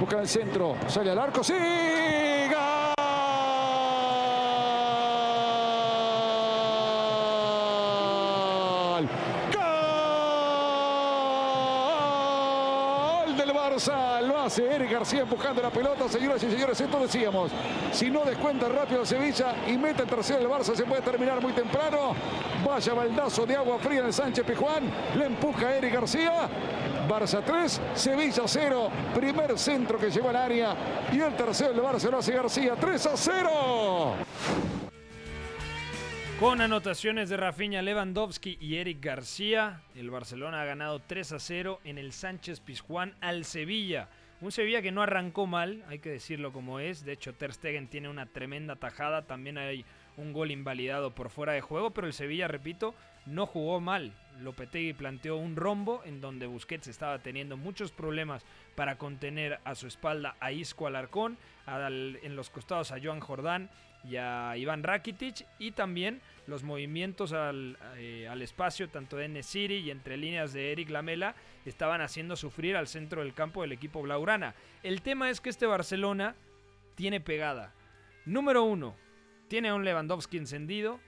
Busca 0.00 0.20
el 0.20 0.28
centro, 0.28 0.76
sale 0.88 1.10
al 1.10 1.18
arco, 1.18 1.44
sí, 1.44 1.52
gol. 1.52 2.73
Lo 13.74 14.38
hace 14.38 14.72
Eric 14.72 14.92
García 14.92 15.22
empujando 15.22 15.60
la 15.60 15.70
pelota, 15.70 16.08
señoras 16.08 16.40
y 16.44 16.48
señores, 16.48 16.80
esto 16.80 17.00
decíamos, 17.00 17.50
si 17.90 18.08
no 18.08 18.24
descuenta 18.24 18.68
rápido 18.68 19.04
Sevilla 19.04 19.52
y 19.66 19.76
mete 19.76 20.02
el 20.02 20.08
tercero 20.08 20.38
el 20.38 20.46
Barça, 20.46 20.76
se 20.76 20.84
puede 20.84 21.02
terminar 21.02 21.42
muy 21.42 21.52
temprano. 21.52 22.14
Vaya 22.64 22.94
baldazo 22.94 23.44
de 23.44 23.56
agua 23.56 23.80
fría 23.80 23.98
en 23.98 24.06
el 24.06 24.12
Sánchez 24.12 24.46
Pijuán, 24.46 24.84
le 25.16 25.26
empuja 25.26 25.74
Eric 25.74 25.92
García, 25.92 26.48
Barça 27.08 27.42
3, 27.44 27.80
Sevilla 27.94 28.44
0. 28.46 28.90
Primer 29.12 29.58
centro 29.58 29.98
que 29.98 30.08
lleva 30.08 30.30
al 30.30 30.36
área. 30.36 30.76
Y 31.12 31.20
el 31.20 31.34
tercero 31.34 31.72
del 31.72 31.82
Barça 31.82 32.10
lo 32.10 32.18
hace 32.18 32.32
García. 32.32 32.74
3 32.78 33.06
a 33.06 33.16
0. 33.16 33.50
Con 36.44 36.60
anotaciones 36.60 37.30
de 37.30 37.38
Rafinha 37.38 37.80
Lewandowski 37.80 38.58
y 38.60 38.76
Eric 38.76 39.02
García, 39.02 39.80
el 39.94 40.10
Barcelona 40.10 40.60
ha 40.60 40.66
ganado 40.66 41.00
3 41.00 41.32
a 41.32 41.38
0 41.38 41.80
en 41.84 41.96
el 41.96 42.12
Sánchez 42.12 42.60
Pizjuán 42.60 43.14
al 43.22 43.46
Sevilla. 43.46 44.10
Un 44.42 44.52
Sevilla 44.52 44.82
que 44.82 44.92
no 44.92 45.00
arrancó 45.00 45.46
mal, 45.46 45.82
hay 45.88 46.00
que 46.00 46.10
decirlo 46.10 46.52
como 46.52 46.80
es. 46.80 47.02
De 47.02 47.12
hecho, 47.12 47.32
Ter 47.32 47.54
Stegen 47.54 47.88
tiene 47.88 48.10
una 48.10 48.26
tremenda 48.26 48.76
tajada. 48.76 49.22
También 49.22 49.56
hay 49.56 49.86
un 50.18 50.34
gol 50.34 50.50
invalidado 50.50 51.14
por 51.14 51.30
fuera 51.30 51.54
de 51.54 51.62
juego, 51.62 51.92
pero 51.92 52.06
el 52.06 52.12
Sevilla, 52.12 52.46
repito, 52.46 52.94
no 53.24 53.46
jugó 53.46 53.80
mal. 53.80 54.12
Lopetegui 54.42 54.92
planteó 54.92 55.36
un 55.36 55.56
rombo 55.56 56.02
en 56.04 56.20
donde 56.20 56.46
Busquets 56.46 56.88
estaba 56.88 57.20
teniendo 57.20 57.56
muchos 57.56 57.90
problemas 57.90 58.44
para 58.74 58.98
contener 58.98 59.60
a 59.64 59.74
su 59.74 59.86
espalda 59.86 60.36
a 60.40 60.52
Isco 60.52 60.86
Alarcón, 60.86 61.38
en 61.66 62.36
los 62.36 62.50
costados 62.50 62.92
a 62.92 62.98
Joan 63.02 63.20
Jordán 63.20 63.70
y 64.04 64.16
a 64.16 64.56
Iván 64.56 64.82
Rakitic 64.82 65.46
y 65.58 65.70
también 65.72 66.20
los 66.46 66.62
movimientos 66.62 67.32
al, 67.32 67.78
eh, 67.96 68.28
al 68.28 68.42
espacio 68.42 68.88
tanto 68.88 69.16
de 69.16 69.28
Nesiri 69.28 69.76
y 69.76 69.90
entre 69.90 70.16
líneas 70.16 70.52
de 70.52 70.72
Eric 70.72 70.90
Lamela 70.90 71.34
estaban 71.64 72.00
haciendo 72.00 72.36
sufrir 72.36 72.76
al 72.76 72.88
centro 72.88 73.22
del 73.22 73.34
campo 73.34 73.62
del 73.62 73.72
equipo 73.72 74.02
Blaurana. 74.02 74.54
El 74.82 75.02
tema 75.02 75.30
es 75.30 75.40
que 75.40 75.50
este 75.50 75.66
Barcelona 75.66 76.36
tiene 76.94 77.20
pegada. 77.20 77.72
Número 78.24 78.62
uno, 78.62 78.96
tiene 79.48 79.68
a 79.68 79.74
un 79.74 79.84
Lewandowski 79.84 80.38
encendido. 80.38 81.00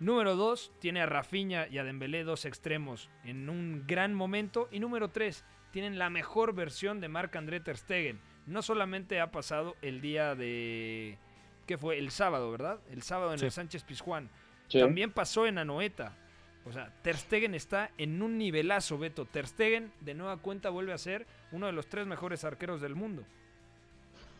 Número 0.00 0.36
2, 0.36 0.72
tiene 0.78 1.00
a 1.00 1.06
Rafinha 1.06 1.66
y 1.66 1.78
a 1.78 1.84
Dembélé, 1.84 2.22
dos 2.22 2.44
extremos, 2.44 3.10
en 3.24 3.48
un 3.48 3.84
gran 3.86 4.14
momento. 4.14 4.68
Y 4.70 4.78
número 4.78 5.08
3, 5.08 5.44
tienen 5.72 5.98
la 5.98 6.08
mejor 6.08 6.54
versión 6.54 7.00
de 7.00 7.08
Marc-André 7.08 7.58
Ter 7.58 7.76
Stegen. 7.76 8.20
No 8.46 8.62
solamente 8.62 9.20
ha 9.20 9.32
pasado 9.32 9.74
el 9.82 10.00
día 10.00 10.34
de... 10.36 11.18
¿Qué 11.66 11.76
fue? 11.76 11.98
El 11.98 12.10
sábado, 12.10 12.50
¿verdad? 12.50 12.78
El 12.90 13.02
sábado 13.02 13.34
en 13.34 13.42
el 13.42 13.50
Sánchez 13.50 13.82
Pizjuán. 13.82 14.30
También 14.70 15.12
pasó 15.12 15.46
en 15.46 15.58
Anoeta. 15.58 16.16
O 16.64 16.72
sea, 16.72 16.92
Ter 17.02 17.16
Stegen 17.16 17.54
está 17.54 17.90
en 17.96 18.20
un 18.20 18.36
nivelazo, 18.36 18.98
Beto. 18.98 19.24
Ter 19.24 19.46
Stegen, 19.46 19.92
de 20.00 20.14
nueva 20.14 20.36
cuenta, 20.36 20.68
vuelve 20.70 20.92
a 20.92 20.98
ser 20.98 21.26
uno 21.50 21.66
de 21.66 21.72
los 21.72 21.88
tres 21.88 22.06
mejores 22.06 22.44
arqueros 22.44 22.80
del 22.80 22.94
mundo 22.94 23.24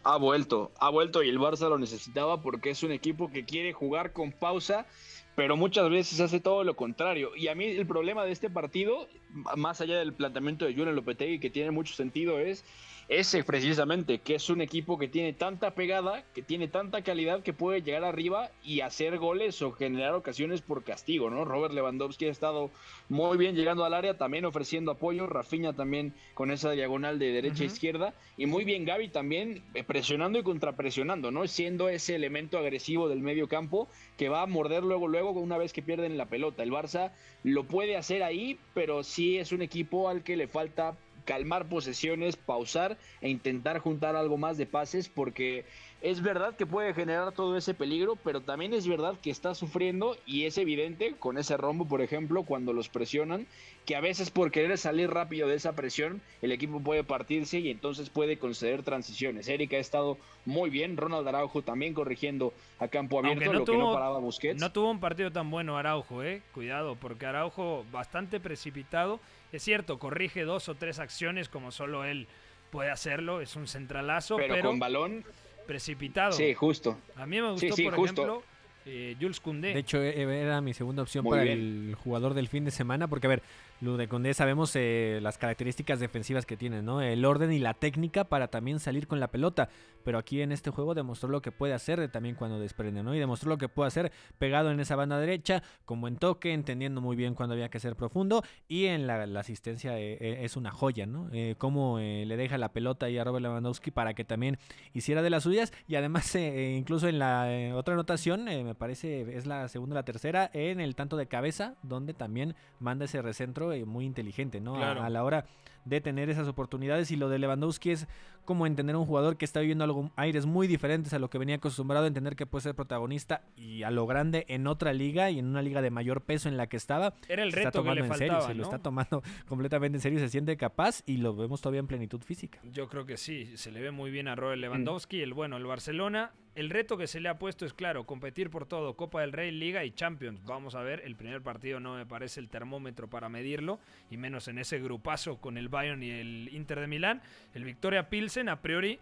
ha 0.04 0.16
vuelto, 0.16 0.72
ha 0.78 0.90
vuelto 0.90 1.22
y 1.22 1.28
el 1.28 1.38
Barça 1.38 1.68
lo 1.68 1.78
necesitaba 1.78 2.40
porque 2.40 2.70
es 2.70 2.82
un 2.82 2.92
equipo 2.92 3.30
que 3.30 3.44
quiere 3.44 3.72
jugar 3.72 4.12
con 4.12 4.32
pausa, 4.32 4.86
pero 5.34 5.56
muchas 5.56 5.90
veces 5.90 6.20
hace 6.20 6.40
todo 6.40 6.64
lo 6.64 6.76
contrario. 6.76 7.36
Y 7.36 7.48
a 7.48 7.54
mí 7.54 7.66
el 7.66 7.86
problema 7.86 8.24
de 8.24 8.32
este 8.32 8.50
partido, 8.50 9.08
más 9.56 9.80
allá 9.80 9.98
del 9.98 10.12
planteamiento 10.12 10.64
de 10.64 10.74
Julian 10.74 10.96
Lopetegui, 10.96 11.38
que 11.38 11.50
tiene 11.50 11.70
mucho 11.70 11.94
sentido, 11.94 12.38
es 12.38 12.64
ese 13.08 13.42
precisamente, 13.42 14.18
que 14.18 14.34
es 14.34 14.50
un 14.50 14.60
equipo 14.60 14.98
que 14.98 15.08
tiene 15.08 15.32
tanta 15.32 15.74
pegada, 15.74 16.24
que 16.34 16.42
tiene 16.42 16.68
tanta 16.68 17.00
calidad 17.00 17.42
que 17.42 17.54
puede 17.54 17.80
llegar 17.80 18.04
arriba 18.04 18.50
y 18.62 18.82
hacer 18.82 19.16
goles 19.16 19.62
o 19.62 19.72
generar 19.72 20.14
ocasiones 20.14 20.60
por 20.60 20.84
castigo, 20.84 21.30
¿no? 21.30 21.46
Robert 21.46 21.72
Lewandowski 21.72 22.26
ha 22.26 22.30
estado 22.30 22.70
muy 23.08 23.38
bien 23.38 23.56
llegando 23.56 23.86
al 23.86 23.94
área, 23.94 24.18
también 24.18 24.44
ofreciendo 24.44 24.90
apoyo, 24.90 25.26
Rafinha 25.26 25.72
también 25.72 26.12
con 26.34 26.50
esa 26.50 26.72
diagonal 26.72 27.18
de 27.18 27.32
derecha 27.32 27.62
a 27.62 27.66
izquierda 27.66 28.14
y 28.36 28.44
muy 28.44 28.64
bien 28.64 28.84
Gaby 28.84 29.08
también 29.08 29.62
eh, 29.72 29.84
presionando 29.84 30.38
y 30.38 30.42
contrapresionando, 30.42 31.30
¿no? 31.30 31.46
Siendo 31.46 31.88
ese 31.88 32.14
elemento 32.14 32.58
agresivo 32.58 33.08
del 33.08 33.20
medio 33.20 33.48
campo 33.48 33.88
que 34.18 34.28
va 34.28 34.42
a 34.42 34.46
morder 34.46 34.82
luego 34.82 35.08
luego 35.08 35.30
una 35.30 35.56
vez 35.56 35.72
que 35.72 35.80
pierden 35.80 36.18
la 36.18 36.26
pelota. 36.26 36.62
El 36.62 36.72
Barça 36.72 37.12
lo 37.42 37.64
puede 37.64 37.96
hacer 37.96 38.22
ahí, 38.22 38.58
pero 38.74 39.02
sí 39.02 39.38
es 39.38 39.52
un 39.52 39.62
equipo 39.62 40.10
al 40.10 40.22
que 40.22 40.36
le 40.36 40.46
falta 40.46 40.94
calmar 41.28 41.68
posesiones, 41.68 42.36
pausar 42.36 42.96
e 43.20 43.28
intentar 43.28 43.80
juntar 43.80 44.16
algo 44.16 44.38
más 44.38 44.56
de 44.56 44.64
pases 44.64 45.10
porque 45.10 45.66
es 46.00 46.22
verdad 46.22 46.56
que 46.56 46.64
puede 46.64 46.94
generar 46.94 47.32
todo 47.32 47.54
ese 47.58 47.74
peligro, 47.74 48.16
pero 48.16 48.40
también 48.40 48.72
es 48.72 48.88
verdad 48.88 49.16
que 49.20 49.30
está 49.30 49.54
sufriendo 49.54 50.16
y 50.24 50.44
es 50.44 50.56
evidente 50.56 51.16
con 51.18 51.36
ese 51.36 51.58
rombo, 51.58 51.86
por 51.86 52.00
ejemplo, 52.00 52.44
cuando 52.44 52.72
los 52.72 52.88
presionan, 52.88 53.46
que 53.84 53.94
a 53.94 54.00
veces 54.00 54.30
por 54.30 54.50
querer 54.50 54.78
salir 54.78 55.10
rápido 55.10 55.48
de 55.48 55.56
esa 55.56 55.74
presión, 55.74 56.22
el 56.40 56.52
equipo 56.52 56.80
puede 56.80 57.04
partirse 57.04 57.58
y 57.58 57.70
entonces 57.70 58.08
puede 58.08 58.38
conceder 58.38 58.82
transiciones. 58.82 59.48
Erika 59.48 59.76
ha 59.76 59.80
estado 59.80 60.16
muy 60.46 60.70
bien, 60.70 60.96
Ronald 60.96 61.28
Araujo 61.28 61.60
también 61.60 61.92
corrigiendo 61.92 62.54
a 62.78 62.88
campo 62.88 63.18
abierto, 63.18 63.52
lo 63.52 63.64
que 63.66 63.76
no 63.76 63.92
paraba 63.92 64.18
Busquets. 64.18 64.58
No 64.58 64.72
tuvo 64.72 64.90
un 64.90 65.00
partido 65.00 65.30
tan 65.30 65.50
bueno 65.50 65.76
Araujo, 65.76 66.22
eh, 66.22 66.40
cuidado, 66.54 66.96
porque 66.96 67.26
Araujo 67.26 67.84
bastante 67.92 68.40
precipitado 68.40 69.20
es 69.52 69.62
cierto, 69.62 69.98
corrige 69.98 70.44
dos 70.44 70.68
o 70.68 70.74
tres 70.74 70.98
acciones 70.98 71.48
como 71.48 71.70
solo 71.70 72.04
él 72.04 72.28
puede 72.70 72.90
hacerlo, 72.90 73.40
es 73.40 73.56
un 73.56 73.66
centralazo, 73.66 74.36
pero, 74.36 74.62
con 74.62 74.78
balón 74.78 75.24
precipitado. 75.66 76.32
Sí, 76.32 76.54
justo. 76.54 76.98
A 77.16 77.26
mí 77.26 77.40
me 77.40 77.50
gustó, 77.50 77.74
por 77.74 77.94
ejemplo, 77.94 78.42
eh, 78.86 79.16
Jules 79.20 79.40
Koundé. 79.40 79.74
De 79.74 79.80
hecho, 79.80 80.02
e-, 80.02 80.42
era 80.42 80.60
mi 80.60 80.74
segunda 80.74 81.02
opción 81.02 81.24
para 81.24 81.42
el 81.42 81.96
jugador 82.02 82.34
del 82.34 82.48
fin 82.48 82.64
de 82.64 82.70
semana, 82.70 83.08
porque 83.08 83.26
a 83.26 83.30
ver, 83.30 83.42
lo 83.80 83.96
de 83.96 84.08
Condé 84.08 84.34
sabemos 84.34 84.74
eh, 84.74 85.20
las 85.22 85.38
características 85.38 86.00
defensivas 86.00 86.46
que 86.46 86.56
tiene, 86.56 86.82
¿no? 86.82 87.00
El 87.00 87.24
orden 87.24 87.52
y 87.52 87.58
la 87.58 87.74
técnica 87.74 88.24
para 88.24 88.48
también 88.48 88.80
salir 88.80 89.06
con 89.06 89.20
la 89.20 89.28
pelota. 89.28 89.68
Pero 90.04 90.18
aquí 90.18 90.40
en 90.40 90.52
este 90.52 90.70
juego 90.70 90.94
demostró 90.94 91.28
lo 91.28 91.42
que 91.42 91.52
puede 91.52 91.74
hacer 91.74 92.08
también 92.10 92.34
cuando 92.34 92.58
desprende, 92.58 93.02
¿no? 93.02 93.14
Y 93.14 93.18
demostró 93.18 93.50
lo 93.50 93.58
que 93.58 93.68
puede 93.68 93.88
hacer 93.88 94.12
pegado 94.38 94.70
en 94.70 94.80
esa 94.80 94.96
banda 94.96 95.18
derecha, 95.18 95.62
como 95.84 96.08
en 96.08 96.16
toque, 96.16 96.52
entendiendo 96.52 97.00
muy 97.00 97.14
bien 97.14 97.34
cuando 97.34 97.54
había 97.54 97.68
que 97.68 97.78
ser 97.78 97.94
profundo. 97.94 98.42
Y 98.68 98.86
en 98.86 99.06
la, 99.06 99.24
asistencia 99.38 99.98
eh, 99.98 100.44
es 100.44 100.56
una 100.56 100.70
joya, 100.70 101.06
¿no? 101.06 101.28
Eh, 101.32 101.54
cómo 101.58 101.98
le 101.98 102.36
deja 102.36 102.58
la 102.58 102.72
pelota 102.72 103.06
ahí 103.06 103.18
a 103.18 103.24
Robert 103.24 103.42
Lewandowski 103.42 103.90
para 103.90 104.14
que 104.14 104.24
también 104.24 104.58
hiciera 104.92 105.22
de 105.22 105.30
las 105.30 105.42
suyas. 105.42 105.72
Y 105.86 105.96
además, 105.96 106.34
incluso 106.34 107.08
en 107.08 107.18
la 107.18 107.72
otra 107.74 107.94
anotación, 107.94 108.44
me 108.44 108.74
parece 108.74 109.36
es 109.36 109.46
la 109.46 109.68
segunda 109.68 109.94
o 109.94 109.98
la 109.98 110.04
tercera 110.04 110.50
en 110.52 110.80
el 110.80 110.94
tanto 110.94 111.16
de 111.16 111.26
cabeza, 111.26 111.74
donde 111.82 112.14
también 112.14 112.54
manda 112.80 113.04
ese 113.04 113.22
recentro 113.22 113.67
eh, 113.67 113.67
muy 113.86 114.04
inteligente, 114.04 114.60
¿no? 114.60 114.76
A-. 114.76 114.92
A, 114.92 115.10
la 115.10 115.24
hora 115.24 115.46
de 115.84 116.00
tener 116.00 116.30
esas 116.30 116.48
oportunidades. 116.48 117.10
Y 117.10 117.16
lo 117.16 117.28
de 117.28 117.38
Lewandowski 117.38 117.90
es 117.90 118.06
como 118.44 118.66
entender 118.66 118.96
a 118.96 118.98
un 118.98 119.06
jugador 119.06 119.36
que 119.36 119.44
está 119.44 119.60
viviendo 119.60 119.84
algo, 119.84 120.10
aires 120.16 120.46
muy 120.46 120.66
diferentes 120.66 121.12
a 121.12 121.18
lo 121.18 121.30
que 121.30 121.38
venía 121.38 121.56
acostumbrado, 121.56 122.06
entender 122.06 122.36
que 122.36 122.46
puede 122.46 122.62
ser 122.62 122.74
protagonista 122.74 123.42
y 123.56 123.82
a 123.82 123.90
lo 123.90 124.06
grande 124.06 124.44
en 124.48 124.66
otra 124.66 124.92
liga 124.92 125.30
y 125.30 125.38
en 125.38 125.46
una 125.46 125.62
liga 125.62 125.82
de 125.82 125.90
mayor 125.90 126.22
peso 126.22 126.48
en 126.48 126.56
la 126.56 126.68
que 126.68 126.76
estaba. 126.76 127.14
Era 127.28 127.42
el 127.42 127.52
se 127.52 127.60
está 127.60 127.70
reto 127.70 127.84
que 127.84 127.94
le 127.94 128.00
en 128.00 128.14
serio, 128.14 128.32
faltaba, 128.32 128.48
se 128.48 128.54
lo 128.54 128.62
está 128.62 128.78
tomando 128.78 129.22
completamente 129.48 129.98
en 129.98 130.02
serio, 130.02 130.18
se 130.18 130.28
siente 130.28 130.56
capaz 130.56 131.02
y 131.06 131.18
lo 131.18 131.34
vemos 131.34 131.60
todavía 131.60 131.80
en 131.80 131.86
plenitud 131.86 132.20
física. 132.22 132.60
Yo 132.64 132.88
creo 132.88 133.06
que 133.06 133.16
sí, 133.16 133.56
se 133.56 133.70
le 133.70 133.80
ve 133.80 133.90
muy 133.90 134.10
bien 134.10 134.28
a 134.28 134.34
Robert 134.34 134.60
Lewandowski. 134.60 135.20
El 135.20 135.34
bueno, 135.34 135.56
el 135.56 135.64
Barcelona. 135.64 136.32
El 136.54 136.70
reto 136.70 136.96
que 136.96 137.06
se 137.06 137.20
le 137.20 137.28
ha 137.28 137.38
puesto 137.38 137.64
es 137.66 137.72
claro, 137.72 138.04
competir 138.04 138.50
por 138.50 138.66
todo, 138.66 138.96
Copa 138.96 139.20
del 139.20 139.32
Rey, 139.32 139.52
Liga 139.52 139.84
y 139.84 139.92
Champions. 139.92 140.44
Vamos 140.44 140.74
a 140.74 140.80
ver, 140.80 141.02
el 141.04 141.14
primer 141.14 141.40
partido 141.40 141.78
no 141.78 141.94
me 141.94 142.04
parece 142.04 142.40
el 142.40 142.48
termómetro 142.48 143.08
para 143.08 143.28
medirlo, 143.28 143.78
y 144.10 144.16
menos 144.16 144.48
en 144.48 144.58
ese 144.58 144.80
grupazo 144.80 145.40
con 145.40 145.56
el 145.56 145.68
Bayern 145.68 146.02
y 146.02 146.10
el 146.10 146.50
Inter 146.52 146.80
de 146.80 146.88
Milán. 146.88 147.22
El 147.54 147.62
Victoria 147.62 148.10
Pilsen, 148.10 148.37
a 148.48 148.60
priori, 148.60 149.00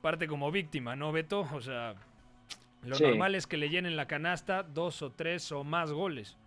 parte 0.00 0.26
como 0.28 0.50
víctima, 0.50 0.96
¿no, 0.96 1.12
Beto? 1.12 1.40
O 1.52 1.60
sea, 1.60 1.94
lo 2.82 2.94
Sí. 2.94 3.02
normal 3.04 3.34
es 3.34 3.46
que 3.46 3.56
le 3.58 3.68
llenen 3.68 3.96
la 3.96 4.06
canasta 4.06 4.62
dos 4.62 5.02
o 5.02 5.10
tres 5.12 5.52
o 5.52 5.64
más 5.64 5.92
goles. 5.92 6.38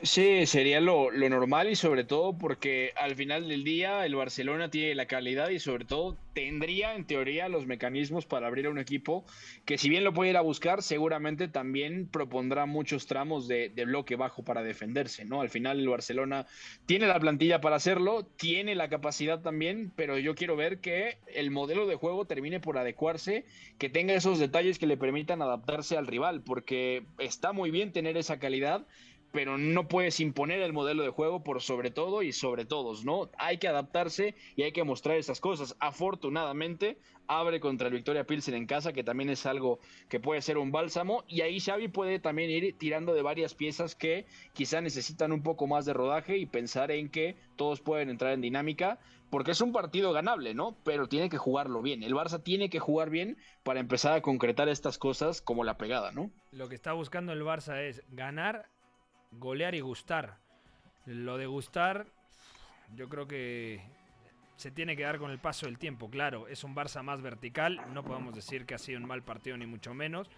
Sí, 0.00 0.44
sería 0.46 0.80
lo, 0.82 1.10
lo 1.10 1.28
normal 1.30 1.70
y 1.70 1.76
sobre 1.76 2.04
todo 2.04 2.36
porque 2.36 2.92
al 2.96 3.14
final 3.14 3.48
del 3.48 3.64
día 3.64 4.04
el 4.04 4.16
Barcelona 4.16 4.68
tiene 4.68 4.94
la 4.94 5.06
calidad 5.06 5.48
y 5.48 5.60
sobre 5.60 5.86
todo 5.86 6.20
tendría 6.34 6.94
en 6.94 7.06
teoría 7.06 7.48
los 7.48 7.64
mecanismos 7.64 8.26
para 8.26 8.48
abrir 8.48 8.66
a 8.66 8.70
un 8.70 8.78
equipo 8.78 9.24
que 9.64 9.78
si 9.78 9.88
bien 9.88 10.04
lo 10.04 10.12
puede 10.12 10.30
ir 10.30 10.36
a 10.36 10.42
buscar, 10.42 10.82
seguramente 10.82 11.48
también 11.48 12.10
propondrá 12.10 12.66
muchos 12.66 13.06
tramos 13.06 13.46
de, 13.48 13.70
de 13.70 13.84
bloque 13.86 14.16
bajo 14.16 14.44
para 14.44 14.62
defenderse, 14.64 15.24
¿no? 15.24 15.40
Al 15.40 15.48
final 15.48 15.78
el 15.78 15.88
Barcelona 15.88 16.46
tiene 16.86 17.06
la 17.06 17.20
plantilla 17.20 17.60
para 17.60 17.76
hacerlo, 17.76 18.26
tiene 18.26 18.74
la 18.74 18.88
capacidad 18.90 19.40
también, 19.42 19.92
pero 19.94 20.18
yo 20.18 20.34
quiero 20.34 20.56
ver 20.56 20.80
que 20.80 21.20
el 21.28 21.50
modelo 21.52 21.86
de 21.86 21.94
juego 21.94 22.26
termine 22.26 22.60
por 22.60 22.76
adecuarse, 22.78 23.46
que 23.78 23.88
tenga 23.88 24.14
esos 24.14 24.38
detalles 24.38 24.78
que 24.78 24.86
le 24.88 24.96
permitan 24.96 25.40
adaptarse 25.40 25.96
al 25.96 26.08
rival, 26.08 26.42
porque 26.42 27.06
está 27.18 27.52
muy 27.52 27.70
bien 27.70 27.92
tener 27.92 28.16
esa 28.16 28.38
calidad, 28.38 28.86
pero 29.34 29.58
no 29.58 29.88
puedes 29.88 30.20
imponer 30.20 30.60
el 30.60 30.72
modelo 30.72 31.02
de 31.02 31.08
juego 31.08 31.42
por 31.42 31.60
sobre 31.60 31.90
todo 31.90 32.22
y 32.22 32.32
sobre 32.32 32.64
todos, 32.64 33.04
¿no? 33.04 33.30
Hay 33.36 33.58
que 33.58 33.66
adaptarse 33.66 34.36
y 34.54 34.62
hay 34.62 34.70
que 34.70 34.84
mostrar 34.84 35.16
esas 35.16 35.40
cosas. 35.40 35.74
Afortunadamente, 35.80 36.98
abre 37.26 37.58
contra 37.58 37.88
el 37.88 37.94
Victoria 37.94 38.28
Pilsen 38.28 38.54
en 38.54 38.68
casa, 38.68 38.92
que 38.92 39.02
también 39.02 39.30
es 39.30 39.44
algo 39.44 39.80
que 40.08 40.20
puede 40.20 40.40
ser 40.40 40.56
un 40.56 40.70
bálsamo, 40.70 41.24
y 41.26 41.40
ahí 41.40 41.58
Xavi 41.58 41.88
puede 41.88 42.20
también 42.20 42.48
ir 42.48 42.78
tirando 42.78 43.12
de 43.12 43.22
varias 43.22 43.54
piezas 43.54 43.96
que 43.96 44.24
quizá 44.52 44.80
necesitan 44.80 45.32
un 45.32 45.42
poco 45.42 45.66
más 45.66 45.84
de 45.84 45.94
rodaje 45.94 46.38
y 46.38 46.46
pensar 46.46 46.92
en 46.92 47.08
que 47.08 47.34
todos 47.56 47.80
pueden 47.80 48.10
entrar 48.10 48.34
en 48.34 48.40
dinámica, 48.40 49.00
porque 49.30 49.50
es 49.50 49.60
un 49.60 49.72
partido 49.72 50.12
ganable, 50.12 50.54
¿no? 50.54 50.76
Pero 50.84 51.08
tiene 51.08 51.28
que 51.28 51.38
jugarlo 51.38 51.82
bien. 51.82 52.04
El 52.04 52.14
Barça 52.14 52.40
tiene 52.40 52.70
que 52.70 52.78
jugar 52.78 53.10
bien 53.10 53.36
para 53.64 53.80
empezar 53.80 54.12
a 54.12 54.22
concretar 54.22 54.68
estas 54.68 54.96
cosas 54.96 55.42
como 55.42 55.64
la 55.64 55.76
pegada, 55.76 56.12
¿no? 56.12 56.30
Lo 56.52 56.68
que 56.68 56.76
está 56.76 56.92
buscando 56.92 57.32
el 57.32 57.42
Barça 57.42 57.82
es 57.82 58.04
ganar, 58.06 58.70
golear 59.38 59.74
y 59.74 59.80
gustar. 59.80 60.38
Lo 61.06 61.36
de 61.36 61.46
gustar, 61.46 62.06
yo 62.94 63.08
creo 63.08 63.26
que 63.26 63.80
se 64.56 64.70
tiene 64.70 64.96
que 64.96 65.02
dar 65.02 65.18
con 65.18 65.30
el 65.30 65.38
paso 65.38 65.66
del 65.66 65.78
tiempo. 65.78 66.08
Claro, 66.08 66.48
es 66.48 66.64
un 66.64 66.74
Barça 66.74 67.02
más 67.02 67.20
vertical. 67.20 67.80
No 67.92 68.04
podemos 68.04 68.34
decir 68.34 68.66
que 68.66 68.74
ha 68.74 68.78
sido 68.78 68.98
un 69.00 69.06
mal 69.06 69.22
partido, 69.22 69.56
ni 69.56 69.66
mucho 69.66 69.94
menos. 69.94 70.30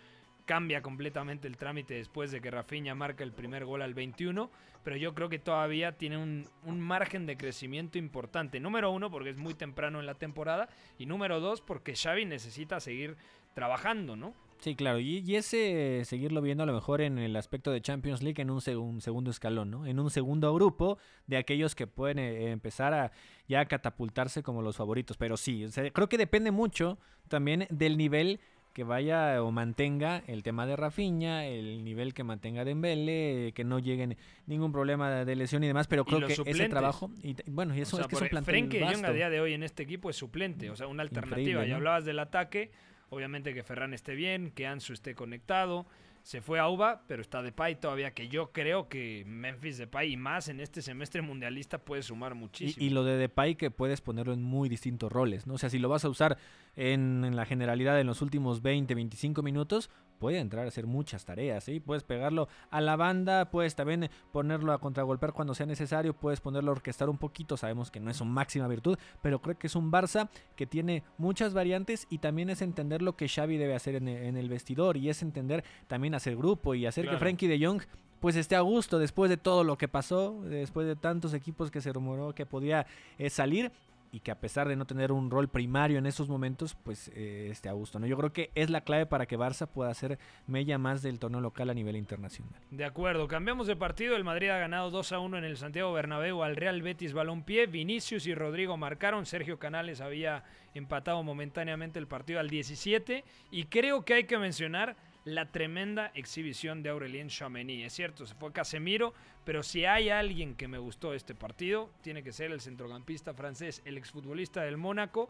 Cambia 0.44 0.80
completamente 0.80 1.48
el 1.48 1.56
trámite 1.56 1.94
después 1.94 2.30
de 2.30 2.40
que 2.40 2.50
Rafinha 2.50 2.94
marca 2.94 3.24
el 3.24 3.32
primer 3.32 3.64
gol 3.64 3.82
al 3.82 3.94
21. 3.94 4.50
Pero 4.84 4.96
yo 4.96 5.14
creo 5.14 5.28
que 5.28 5.40
todavía 5.40 5.92
tiene 5.92 6.16
un, 6.16 6.48
un 6.64 6.80
margen 6.80 7.26
de 7.26 7.36
crecimiento 7.36 7.98
importante. 7.98 8.60
Número 8.60 8.90
uno, 8.90 9.10
porque 9.10 9.30
es 9.30 9.36
muy 9.36 9.54
temprano 9.54 10.00
en 10.00 10.06
la 10.06 10.14
temporada. 10.14 10.68
Y 10.98 11.06
número 11.06 11.40
dos, 11.40 11.60
porque 11.60 11.96
Xavi 11.96 12.24
necesita 12.24 12.80
seguir 12.80 13.16
trabajando, 13.54 14.16
¿no? 14.16 14.34
Sí, 14.58 14.74
claro, 14.74 14.98
y, 14.98 15.18
y 15.26 15.36
ese 15.36 16.02
seguirlo 16.04 16.40
viendo 16.42 16.62
a 16.62 16.66
lo 16.66 16.72
mejor 16.72 17.00
en 17.00 17.18
el 17.18 17.36
aspecto 17.36 17.70
de 17.70 17.80
Champions 17.80 18.22
League 18.22 18.40
en 18.40 18.50
un, 18.50 18.58
seg- 18.60 18.80
un 18.80 19.00
segundo 19.00 19.30
escalón, 19.30 19.70
¿no? 19.70 19.86
En 19.86 20.00
un 20.00 20.10
segundo 20.10 20.52
grupo 20.54 20.98
de 21.26 21.36
aquellos 21.36 21.74
que 21.74 21.86
pueden 21.86 22.18
eh, 22.18 22.50
empezar 22.50 22.94
a 22.94 23.12
ya 23.48 23.64
catapultarse 23.66 24.42
como 24.42 24.62
los 24.62 24.76
favoritos. 24.76 25.16
Pero 25.16 25.36
sí, 25.36 25.64
o 25.64 25.68
sea, 25.68 25.90
creo 25.90 26.08
que 26.08 26.18
depende 26.18 26.50
mucho 26.50 26.98
también 27.28 27.66
del 27.70 27.96
nivel 27.96 28.40
que 28.72 28.84
vaya 28.84 29.42
o 29.42 29.50
mantenga 29.52 30.22
el 30.26 30.42
tema 30.42 30.66
de 30.66 30.76
Rafinha, 30.76 31.46
el 31.46 31.82
nivel 31.82 32.12
que 32.12 32.24
mantenga 32.24 32.62
Dembele, 32.62 33.52
que 33.54 33.64
no 33.64 33.78
lleguen 33.78 34.18
ningún 34.46 34.70
problema 34.70 35.24
de 35.24 35.34
lesión 35.36 35.64
y 35.64 35.66
demás, 35.66 35.86
pero 35.86 36.04
creo 36.04 36.26
que 36.26 36.34
ese 36.34 36.68
trabajo 36.68 37.10
y 37.22 37.36
bueno, 37.46 37.74
y 37.74 37.80
eso 37.80 37.96
O 37.96 38.00
sea, 38.00 38.02
es 38.04 38.08
que 38.08 38.16
es 38.16 38.22
un 38.22 38.28
plantel 38.28 38.52
Frenkie 38.52 38.82
a 38.82 39.12
día 39.12 39.30
de 39.30 39.40
hoy 39.40 39.54
en 39.54 39.62
este 39.62 39.82
equipo 39.82 40.10
es 40.10 40.16
suplente, 40.16 40.68
o 40.68 40.76
sea, 40.76 40.88
una 40.88 41.02
alternativa. 41.02 41.64
Y 41.64 41.70
¿no? 41.70 41.76
hablabas 41.76 42.04
del 42.04 42.18
ataque, 42.18 42.70
obviamente 43.10 43.54
que 43.54 43.62
Ferran 43.62 43.94
esté 43.94 44.14
bien, 44.14 44.50
que 44.50 44.66
Ansu 44.66 44.92
esté 44.92 45.14
conectado. 45.14 45.86
Se 46.22 46.40
fue 46.40 46.58
a 46.58 46.68
Uba, 46.68 47.04
pero 47.06 47.22
está 47.22 47.40
Depay 47.40 47.78
todavía, 47.78 48.12
que 48.12 48.26
yo 48.26 48.50
creo 48.50 48.88
que 48.88 49.22
Memphis 49.28 49.78
Depay 49.78 50.14
y 50.14 50.16
más 50.16 50.48
en 50.48 50.58
este 50.58 50.82
semestre 50.82 51.22
mundialista 51.22 51.78
puede 51.78 52.02
sumar 52.02 52.34
muchísimo. 52.34 52.84
y 52.84 52.90
lo 52.90 53.04
de 53.04 53.16
Depay 53.16 53.54
que 53.54 53.70
puedes 53.70 54.00
ponerlo 54.00 54.32
en 54.32 54.42
muy 54.42 54.68
distintos 54.68 55.12
roles, 55.12 55.46
¿no? 55.46 55.54
O 55.54 55.58
sea, 55.58 55.70
si 55.70 55.78
lo 55.78 55.88
vas 55.88 56.04
a 56.04 56.08
usar 56.08 56.36
en, 56.74 57.24
en 57.24 57.36
la 57.36 57.46
generalidad 57.46 58.00
en 58.00 58.08
los 58.08 58.22
últimos 58.22 58.60
20, 58.60 58.92
25 58.96 59.40
minutos, 59.42 59.88
puede 60.18 60.38
entrar 60.38 60.64
a 60.64 60.68
hacer 60.68 60.86
muchas 60.86 61.24
tareas, 61.24 61.64
¿sí? 61.64 61.80
Puedes 61.80 62.04
pegarlo 62.04 62.48
a 62.70 62.80
la 62.80 62.96
banda, 62.96 63.50
puedes 63.50 63.74
también 63.74 64.10
ponerlo 64.32 64.72
a 64.72 64.78
contragolpear 64.78 65.32
cuando 65.32 65.54
sea 65.54 65.66
necesario, 65.66 66.14
puedes 66.14 66.40
ponerlo 66.40 66.70
a 66.70 66.74
orquestar 66.74 67.08
un 67.08 67.18
poquito, 67.18 67.56
sabemos 67.56 67.90
que 67.90 68.00
no 68.00 68.10
es 68.10 68.16
su 68.18 68.24
máxima 68.24 68.68
virtud, 68.68 68.98
pero 69.22 69.40
creo 69.40 69.58
que 69.58 69.66
es 69.66 69.76
un 69.76 69.90
Barça 69.90 70.28
que 70.56 70.66
tiene 70.66 71.02
muchas 71.18 71.54
variantes 71.54 72.06
y 72.10 72.18
también 72.18 72.50
es 72.50 72.62
entender 72.62 73.02
lo 73.02 73.16
que 73.16 73.28
Xavi 73.28 73.56
debe 73.56 73.74
hacer 73.74 73.96
en 73.96 74.08
el, 74.08 74.48
vestidor 74.48 74.96
y 74.96 75.08
es 75.10 75.22
entender 75.22 75.64
también 75.88 76.14
hacer 76.14 76.36
grupo 76.36 76.74
y 76.74 76.86
hacer 76.86 77.04
Claro. 77.04 77.18
que 77.18 77.20
Frankie 77.20 77.48
de 77.48 77.64
Jong 77.64 77.82
pues 78.20 78.36
esté 78.36 78.56
a 78.56 78.60
gusto 78.60 78.98
después 78.98 79.28
de 79.28 79.36
todo 79.36 79.64
lo 79.64 79.76
que 79.76 79.88
pasó, 79.88 80.40
después 80.42 80.86
de 80.86 80.96
tantos 80.96 81.34
equipos 81.34 81.70
que 81.70 81.80
se 81.80 81.92
rumoró 81.92 82.34
que 82.34 82.46
podía 82.46 82.86
eh, 83.18 83.30
salir 83.30 83.70
y 84.12 84.20
que 84.20 84.30
a 84.30 84.40
pesar 84.40 84.68
de 84.68 84.76
no 84.76 84.86
tener 84.86 85.12
un 85.12 85.30
rol 85.30 85.48
primario 85.48 85.98
en 85.98 86.06
esos 86.06 86.28
momentos, 86.28 86.74
pues 86.74 87.10
eh, 87.14 87.48
esté 87.50 87.68
a 87.68 87.72
gusto. 87.72 87.98
¿no? 87.98 88.06
Yo 88.06 88.16
creo 88.16 88.32
que 88.32 88.50
es 88.54 88.70
la 88.70 88.82
clave 88.82 89.06
para 89.06 89.26
que 89.26 89.38
Barça 89.38 89.66
pueda 89.66 89.90
hacer 89.90 90.18
mella 90.46 90.78
más 90.78 91.02
del 91.02 91.18
torneo 91.18 91.40
local 91.40 91.70
a 91.70 91.74
nivel 91.74 91.96
internacional. 91.96 92.60
De 92.70 92.84
acuerdo, 92.84 93.28
cambiamos 93.28 93.66
de 93.66 93.76
partido. 93.76 94.16
El 94.16 94.24
Madrid 94.24 94.50
ha 94.50 94.58
ganado 94.58 94.90
2 94.90 95.12
a 95.12 95.18
1 95.18 95.38
en 95.38 95.44
el 95.44 95.56
Santiago 95.56 95.92
Bernabéu 95.92 96.42
al 96.42 96.56
Real 96.56 96.82
Betis 96.82 97.12
Balompié. 97.12 97.66
Vinicius 97.66 98.26
y 98.26 98.34
Rodrigo 98.34 98.76
marcaron. 98.76 99.26
Sergio 99.26 99.58
Canales 99.58 100.00
había 100.00 100.44
empatado 100.74 101.22
momentáneamente 101.22 101.98
el 101.98 102.06
partido 102.06 102.40
al 102.40 102.50
17. 102.50 103.24
Y 103.50 103.64
creo 103.64 104.04
que 104.04 104.14
hay 104.14 104.24
que 104.24 104.38
mencionar 104.38 104.96
la 105.26 105.50
tremenda 105.50 106.12
exhibición 106.14 106.84
de 106.84 106.90
Aurelien 106.90 107.28
Chouameni. 107.28 107.82
Es 107.82 107.92
cierto, 107.92 108.24
se 108.26 108.34
fue 108.36 108.52
Casemiro, 108.52 109.12
pero 109.44 109.64
si 109.64 109.84
hay 109.84 110.08
alguien 110.08 110.54
que 110.54 110.68
me 110.68 110.78
gustó 110.78 111.14
este 111.14 111.34
partido, 111.34 111.90
tiene 112.00 112.22
que 112.22 112.30
ser 112.30 112.52
el 112.52 112.60
centrocampista 112.60 113.34
francés, 113.34 113.82
el 113.84 113.98
exfutbolista 113.98 114.62
del 114.62 114.76
Mónaco, 114.76 115.28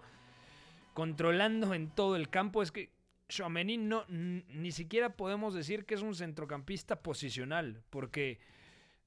controlando 0.93 1.73
en 1.73 1.89
todo 1.89 2.15
el 2.17 2.29
campo. 2.29 2.63
Es 2.63 2.73
que 2.73 2.91
Chouameni 3.31 3.79
no, 3.79 4.05
ni 4.09 4.71
siquiera 4.71 5.17
podemos 5.17 5.55
decir 5.55 5.87
que 5.87 5.95
es 5.95 6.03
un 6.03 6.15
centrocampista 6.15 6.97
posicional, 7.01 7.81
porque 7.89 8.39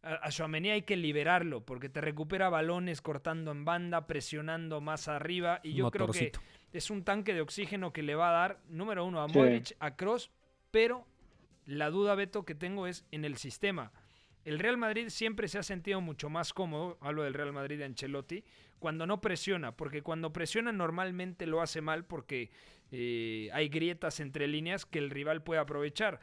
a, 0.01 0.29
Tchouaméni 0.29 0.71
hay 0.71 0.81
que 0.81 0.97
liberarlo, 0.97 1.63
porque 1.63 1.87
te 1.89 2.01
recupera 2.01 2.49
balones 2.49 3.01
cortando 3.01 3.51
en 3.51 3.63
banda, 3.63 4.07
presionando 4.07 4.81
más 4.81 5.07
arriba, 5.07 5.59
y 5.61 5.73
yo 5.73 5.85
Motorcito. 5.85 6.39
creo 6.39 6.51
que 6.71 6.77
es 6.79 6.89
un 6.89 7.03
tanque 7.03 7.35
de 7.35 7.41
oxígeno 7.41 7.93
que 7.93 8.01
le 8.01 8.15
va 8.15 8.29
a 8.29 8.33
dar, 8.33 8.59
número 8.69 9.05
uno, 9.05 9.21
a 9.21 9.29
Sí. 9.29 9.37
Modric, 9.37 9.75
a 9.79 9.95
Cross, 9.95 10.31
pero 10.71 11.05
la 11.65 11.89
duda, 11.89 12.15
Beto, 12.15 12.45
que 12.45 12.55
tengo 12.55 12.87
es 12.87 13.05
en 13.11 13.25
el 13.25 13.37
sistema. 13.37 13.91
El 14.45 14.59
Real 14.59 14.77
Madrid 14.77 15.09
siempre 15.09 15.47
se 15.47 15.59
ha 15.59 15.63
sentido 15.63 16.01
mucho 16.01 16.29
más 16.29 16.53
cómodo, 16.53 16.97
hablo 17.01 17.23
del 17.23 17.33
Real 17.33 17.53
Madrid 17.53 17.77
de 17.77 17.85
Ancelotti, 17.85 18.43
cuando 18.79 19.05
no 19.05 19.21
presiona, 19.21 19.75
porque 19.75 20.01
cuando 20.01 20.33
presiona 20.33 20.71
normalmente 20.71 21.45
lo 21.45 21.61
hace 21.61 21.81
mal 21.81 22.05
porque 22.05 22.49
eh, 22.91 23.49
hay 23.53 23.69
grietas 23.69 24.19
entre 24.19 24.47
líneas 24.47 24.85
que 24.85 24.99
el 24.99 25.09
rival 25.09 25.43
puede 25.43 25.59
aprovechar. 25.59 26.19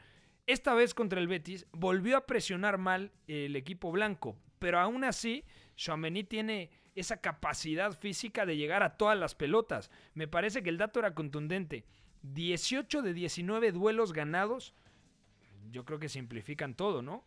Esta 0.46 0.74
vez 0.74 0.94
contra 0.94 1.20
el 1.20 1.28
Betis 1.28 1.66
volvió 1.72 2.16
a 2.16 2.26
presionar 2.26 2.78
mal 2.78 3.12
el 3.28 3.54
equipo 3.56 3.92
blanco, 3.92 4.36
pero 4.58 4.78
aún 4.78 5.04
así 5.04 5.44
Chouameni 5.76 6.24
tiene 6.24 6.70
esa 6.94 7.20
capacidad 7.20 7.92
física 7.92 8.46
de 8.46 8.56
llegar 8.56 8.82
a 8.82 8.96
todas 8.96 9.18
las 9.18 9.34
pelotas. 9.34 9.90
Me 10.14 10.28
parece 10.28 10.62
que 10.62 10.70
el 10.70 10.78
dato 10.78 10.98
era 10.98 11.14
contundente. 11.14 11.84
18 12.34 13.02
de 13.02 13.12
19 13.14 13.72
duelos 13.72 14.12
ganados, 14.12 14.74
yo 15.70 15.84
creo 15.84 15.98
que 15.98 16.08
simplifican 16.08 16.76
todo, 16.76 17.02
¿no? 17.02 17.24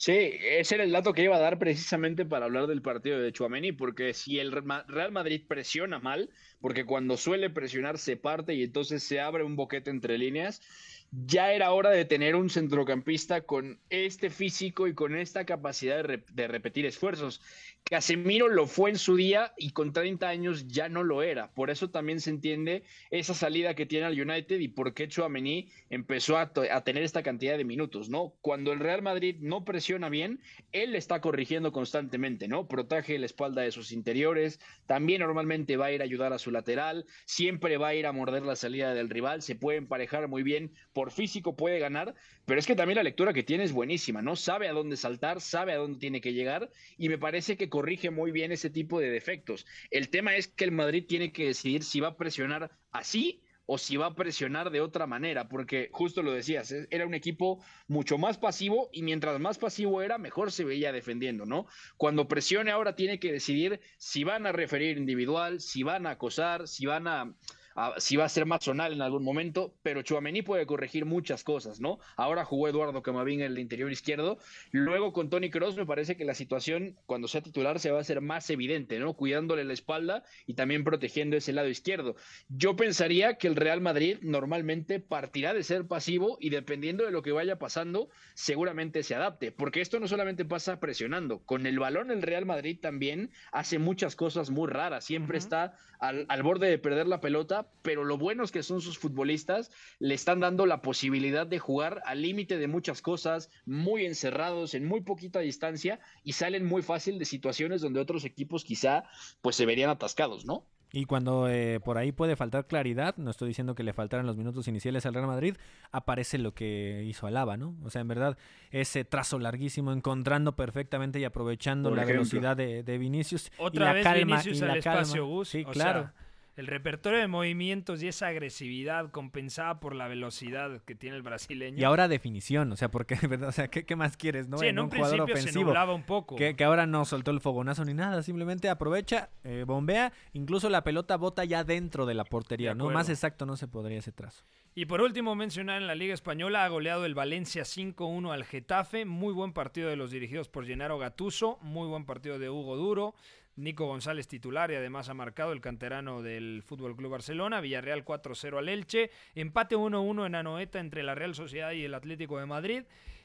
Sí, 0.00 0.12
ese 0.12 0.76
era 0.76 0.84
el 0.84 0.92
dato 0.92 1.12
que 1.12 1.24
iba 1.24 1.34
a 1.36 1.40
dar 1.40 1.58
precisamente 1.58 2.24
para 2.24 2.44
hablar 2.44 2.68
del 2.68 2.82
partido 2.82 3.18
de 3.18 3.32
Chuamení, 3.32 3.72
porque 3.72 4.14
si 4.14 4.38
el 4.38 4.52
Re- 4.52 4.62
Real 4.86 5.10
Madrid 5.10 5.44
presiona 5.48 5.98
mal, 5.98 6.30
porque 6.60 6.84
cuando 6.86 7.16
suele 7.16 7.50
presionar 7.50 7.98
se 7.98 8.16
parte 8.16 8.54
y 8.54 8.62
entonces 8.62 9.02
se 9.02 9.18
abre 9.20 9.42
un 9.42 9.56
boquete 9.56 9.90
entre 9.90 10.16
líneas, 10.16 10.62
ya 11.10 11.52
era 11.52 11.72
hora 11.72 11.90
de 11.90 12.04
tener 12.04 12.36
un 12.36 12.48
centrocampista 12.48 13.40
con 13.44 13.82
este 13.90 14.30
físico 14.30 14.86
y 14.86 14.94
con 14.94 15.16
esta 15.16 15.44
capacidad 15.44 16.04
de, 16.04 16.24
de 16.32 16.46
repetir 16.48 16.86
esfuerzos. 16.86 17.42
Casemiro 17.88 18.48
lo 18.48 18.66
fue 18.66 18.90
en 18.90 18.98
su 18.98 19.16
día 19.16 19.54
y 19.56 19.70
con 19.70 19.94
30 19.94 20.28
años 20.28 20.68
ya 20.68 20.90
no 20.90 21.02
lo 21.04 21.22
era. 21.22 21.50
Por 21.54 21.70
eso 21.70 21.88
también 21.88 22.20
se 22.20 22.28
entiende 22.28 22.82
esa 23.10 23.32
salida 23.32 23.74
que 23.74 23.86
tiene 23.86 24.04
al 24.04 24.20
United 24.20 24.60
y 24.60 24.68
por 24.68 24.92
qué 24.92 25.08
Chouameni 25.08 25.70
empezó 25.88 26.36
a, 26.36 26.52
tener 26.52 27.02
esta 27.02 27.22
cantidad 27.22 27.56
de 27.56 27.64
minutos, 27.64 28.10
¿no? 28.10 28.34
Cuando 28.42 28.72
el 28.72 28.80
Real 28.80 29.00
Madrid 29.00 29.36
no 29.40 29.64
presiona 29.64 30.10
bien, 30.10 30.40
él 30.72 30.94
está 30.96 31.22
corrigiendo 31.22 31.72
constantemente, 31.72 32.46
¿no? 32.46 32.68
Protege 32.68 33.18
la 33.18 33.24
espalda 33.24 33.62
de 33.62 33.72
sus 33.72 33.90
interiores, 33.90 34.60
también 34.86 35.20
normalmente 35.20 35.78
va 35.78 35.86
a 35.86 35.92
ir 35.92 36.02
a 36.02 36.04
ayudar 36.04 36.34
a 36.34 36.38
su 36.38 36.50
lateral, 36.50 37.06
siempre 37.24 37.78
va 37.78 37.88
a 37.88 37.94
ir 37.94 38.06
a 38.06 38.12
morder 38.12 38.42
la 38.42 38.56
salida 38.56 38.92
del 38.92 39.08
rival, 39.08 39.40
se 39.40 39.54
puede 39.54 39.78
emparejar 39.78 40.28
muy 40.28 40.42
bien, 40.42 40.74
por 40.92 41.10
físico 41.10 41.56
puede 41.56 41.78
ganar, 41.78 42.14
pero 42.44 42.60
es 42.60 42.66
que 42.66 42.76
también 42.76 42.96
la 42.96 43.02
lectura 43.02 43.32
que 43.32 43.42
tiene 43.42 43.64
es 43.64 43.72
buenísima, 43.72 44.20
¿no? 44.20 44.36
Sabe 44.36 44.68
a 44.68 44.72
dónde 44.72 44.98
saltar, 44.98 45.40
sabe 45.40 45.72
a 45.72 45.76
dónde 45.78 45.98
tiene 45.98 46.20
que 46.20 46.34
llegar 46.34 46.70
y 46.98 47.08
me 47.08 47.16
parece 47.16 47.56
que 47.56 47.70
corrige 47.78 48.10
muy 48.10 48.32
bien 48.32 48.50
ese 48.50 48.70
tipo 48.70 48.98
de 48.98 49.08
defectos. 49.08 49.64
El 49.92 50.08
tema 50.08 50.34
es 50.34 50.48
que 50.48 50.64
el 50.64 50.72
Madrid 50.72 51.04
tiene 51.06 51.30
que 51.32 51.46
decidir 51.46 51.84
si 51.84 52.00
va 52.00 52.08
a 52.08 52.16
presionar 52.16 52.72
así 52.90 53.44
o 53.66 53.78
si 53.78 53.96
va 53.96 54.06
a 54.06 54.14
presionar 54.16 54.70
de 54.70 54.80
otra 54.80 55.06
manera, 55.06 55.48
porque 55.48 55.90
justo 55.92 56.22
lo 56.22 56.32
decías, 56.32 56.72
es- 56.72 56.88
era 56.90 57.06
un 57.06 57.14
equipo 57.14 57.62
mucho 57.86 58.18
más 58.18 58.36
pasivo 58.36 58.88
y 58.92 59.02
mientras 59.02 59.38
más 59.38 59.58
pasivo 59.58 60.02
era, 60.02 60.18
mejor 60.18 60.50
se 60.50 60.64
veía 60.64 60.90
defendiendo, 60.90 61.46
¿no? 61.46 61.66
Cuando 61.96 62.26
presione 62.26 62.72
ahora 62.72 62.96
tiene 62.96 63.20
que 63.20 63.30
decidir 63.30 63.78
si 63.98 64.24
van 64.24 64.44
a 64.46 64.52
referir 64.52 64.96
individual, 64.98 65.60
si 65.60 65.84
van 65.84 66.06
a 66.06 66.12
acosar, 66.12 66.66
si 66.66 66.84
van 66.86 67.06
a, 67.06 67.32
a- 67.78 68.00
si 68.00 68.16
va 68.16 68.24
a 68.24 68.28
ser 68.28 68.44
más 68.46 68.64
zonal 68.64 68.92
en 68.92 69.02
algún 69.02 69.22
momento, 69.22 69.78
pero 69.82 70.02
Chuamení 70.02 70.42
puede 70.42 70.66
corregir 70.66 71.04
muchas 71.04 71.44
cosas, 71.44 71.80
¿no? 71.80 71.98
Ahora 72.16 72.44
jugó 72.44 72.68
Eduardo 72.68 73.02
Camavinga 73.02 73.46
en 73.46 73.52
el 73.52 73.58
interior 73.58 73.90
izquierdo, 73.92 74.38
luego 74.72 75.12
con 75.12 75.30
Tony 75.30 75.50
Cross 75.50 75.76
me 75.76 75.86
parece 75.86 76.16
que 76.16 76.24
la 76.24 76.34
situación 76.34 76.96
cuando 77.06 77.28
sea 77.28 77.40
titular 77.42 77.78
se 77.78 77.90
va 77.90 77.98
a 77.98 78.00
hacer 78.00 78.20
más 78.20 78.50
evidente, 78.50 78.98
¿no? 78.98 79.14
Cuidándole 79.14 79.64
la 79.64 79.72
espalda 79.72 80.24
y 80.46 80.54
también 80.54 80.82
protegiendo 80.84 81.36
ese 81.36 81.52
lado 81.52 81.68
izquierdo. 81.68 82.16
Yo 82.48 82.74
pensaría 82.76 83.34
que 83.38 83.46
el 83.48 83.56
Real 83.56 83.80
Madrid 83.80 84.18
normalmente 84.22 85.00
partirá 85.00 85.54
de 85.54 85.62
ser 85.62 85.86
pasivo 85.86 86.36
y 86.40 86.50
dependiendo 86.50 87.04
de 87.04 87.12
lo 87.12 87.22
que 87.22 87.32
vaya 87.32 87.58
pasando, 87.58 88.08
seguramente 88.34 89.02
se 89.02 89.14
adapte, 89.14 89.52
porque 89.52 89.80
esto 89.80 90.00
no 90.00 90.08
solamente 90.08 90.44
pasa 90.44 90.80
presionando, 90.80 91.44
con 91.44 91.66
el 91.66 91.78
balón 91.78 92.10
el 92.10 92.22
Real 92.22 92.46
Madrid 92.46 92.78
también 92.80 93.30
hace 93.52 93.78
muchas 93.78 94.16
cosas 94.16 94.50
muy 94.50 94.68
raras, 94.68 95.04
siempre 95.04 95.38
está 95.38 95.74
al, 96.00 96.26
al 96.28 96.42
borde 96.42 96.68
de 96.68 96.78
perder 96.78 97.06
la 97.06 97.20
pelota, 97.20 97.67
pero 97.82 98.04
lo 98.04 98.18
buenos 98.18 98.52
que 98.52 98.62
son 98.62 98.80
sus 98.80 98.98
futbolistas 98.98 99.70
le 99.98 100.14
están 100.14 100.40
dando 100.40 100.66
la 100.66 100.82
posibilidad 100.82 101.46
de 101.46 101.58
jugar 101.58 102.02
al 102.04 102.22
límite 102.22 102.58
de 102.58 102.68
muchas 102.68 103.02
cosas, 103.02 103.50
muy 103.66 104.04
encerrados, 104.06 104.74
en 104.74 104.84
muy 104.86 105.00
poquita 105.00 105.40
distancia 105.40 106.00
y 106.24 106.32
salen 106.32 106.64
muy 106.66 106.82
fácil 106.82 107.18
de 107.18 107.24
situaciones 107.24 107.80
donde 107.80 108.00
otros 108.00 108.24
equipos 108.24 108.64
quizá 108.64 109.04
pues 109.40 109.56
se 109.56 109.66
verían 109.66 109.90
atascados, 109.90 110.44
¿no? 110.44 110.64
Y 110.90 111.04
cuando 111.04 111.50
eh, 111.50 111.80
por 111.80 111.98
ahí 111.98 112.12
puede 112.12 112.34
faltar 112.34 112.66
claridad, 112.66 113.14
no 113.18 113.30
estoy 113.30 113.48
diciendo 113.48 113.74
que 113.74 113.82
le 113.82 113.92
faltaran 113.92 114.24
los 114.24 114.38
minutos 114.38 114.68
iniciales 114.68 115.04
al 115.04 115.12
Real 115.12 115.26
Madrid, 115.26 115.54
aparece 115.92 116.38
lo 116.38 116.54
que 116.54 117.04
hizo 117.06 117.26
Alaba, 117.26 117.58
¿no? 117.58 117.76
O 117.84 117.90
sea, 117.90 118.00
en 118.00 118.08
verdad, 118.08 118.38
ese 118.70 119.04
trazo 119.04 119.38
larguísimo, 119.38 119.92
encontrando 119.92 120.56
perfectamente 120.56 121.20
y 121.20 121.24
aprovechando 121.24 121.90
Por 121.90 121.96
la 121.98 122.04
ejemplo. 122.04 122.22
velocidad 122.22 122.56
de, 122.56 122.82
de 122.84 122.96
Vinicius. 122.96 123.48
y 123.48 123.62
Otra 123.62 123.84
la 123.84 123.92
vez 123.92 124.02
calma, 124.04 124.36
Vinicius 124.38 124.60
y 124.60 124.62
al 124.62 124.68
la 124.68 124.80
calma. 124.80 125.00
espacio. 125.02 125.44
Sí, 125.44 125.64
o 125.66 125.70
claro. 125.70 126.00
sea, 126.04 126.14
el 126.58 126.66
repertorio 126.66 127.20
de 127.20 127.28
movimientos 127.28 128.02
y 128.02 128.08
esa 128.08 128.26
agresividad 128.26 129.12
compensada 129.12 129.78
por 129.78 129.94
la 129.94 130.08
velocidad 130.08 130.82
que 130.82 130.96
tiene 130.96 131.14
el 131.14 131.22
brasileño. 131.22 131.78
Y 131.78 131.84
ahora 131.84 132.08
definición, 132.08 132.72
o 132.72 132.76
sea, 132.76 132.90
porque, 132.90 133.14
¿verdad? 133.28 133.50
O 133.50 133.52
sea, 133.52 133.68
¿qué, 133.68 133.86
qué 133.86 133.94
más 133.94 134.16
quieres, 134.16 134.48
no? 134.48 134.58
Sí, 134.58 134.66
en 134.66 134.80
un 134.80 134.90
jugador 134.90 135.18
se 135.28 135.32
ofensivo. 135.34 135.72
un 135.94 136.02
poco. 136.02 136.34
Que, 136.34 136.56
que 136.56 136.64
ahora 136.64 136.84
no 136.84 137.04
soltó 137.04 137.30
el 137.30 137.38
fogonazo 137.38 137.84
ni 137.84 137.94
nada, 137.94 138.24
simplemente 138.24 138.68
aprovecha, 138.68 139.30
eh, 139.44 139.62
bombea, 139.64 140.12
incluso 140.32 140.68
la 140.68 140.82
pelota 140.82 141.16
bota 141.16 141.44
ya 141.44 141.62
dentro 141.62 142.06
de 142.06 142.14
la 142.14 142.24
portería, 142.24 142.70
De 142.70 142.74
¿no? 142.74 142.90
Más 142.90 143.08
exacto 143.08 143.46
no 143.46 143.56
se 143.56 143.68
podría 143.68 144.00
ese 144.00 144.10
trazo. 144.10 144.42
Y 144.74 144.86
por 144.86 145.00
último, 145.00 145.34
mencionar 145.34 145.80
en 145.80 145.86
la 145.86 145.94
Liga 145.94 146.14
Española 146.14 146.64
ha 146.64 146.68
goleado 146.68 147.04
el 147.04 147.14
Valencia 147.14 147.62
5-1 147.62 148.32
al 148.32 148.44
Getafe. 148.44 149.04
Muy 149.04 149.32
buen 149.32 149.52
partido 149.52 149.90
de 149.90 149.96
los 149.96 150.12
dirigidos 150.12 150.48
por 150.48 150.66
Gennaro 150.66 150.98
Gattuso. 150.98 151.58
Muy 151.62 151.88
buen 151.88 152.04
partido 152.04 152.38
de 152.38 152.48
Hugo 152.48 152.76
Duro. 152.76 153.14
Nico 153.58 153.86
González 153.86 154.28
titular 154.28 154.70
y 154.70 154.76
además 154.76 155.08
ha 155.08 155.14
marcado 155.14 155.52
el 155.52 155.60
canterano 155.60 156.22
del 156.22 156.62
Fútbol 156.64 156.96
Club 156.96 157.10
Barcelona. 157.10 157.60
Villarreal 157.60 158.04
4-0 158.04 158.56
al 158.58 158.68
Elche. 158.68 159.10
Empate 159.34 159.76
1-1 159.76 160.26
en 160.26 160.34
Anoeta 160.36 160.78
entre 160.80 161.02
la 161.02 161.14
Real 161.14 161.34
Sociedad 161.34 161.72
y 161.72 161.84
el 161.84 161.94
Atlético 161.94 162.38
de 162.38 162.46
Madrid. 162.46 162.82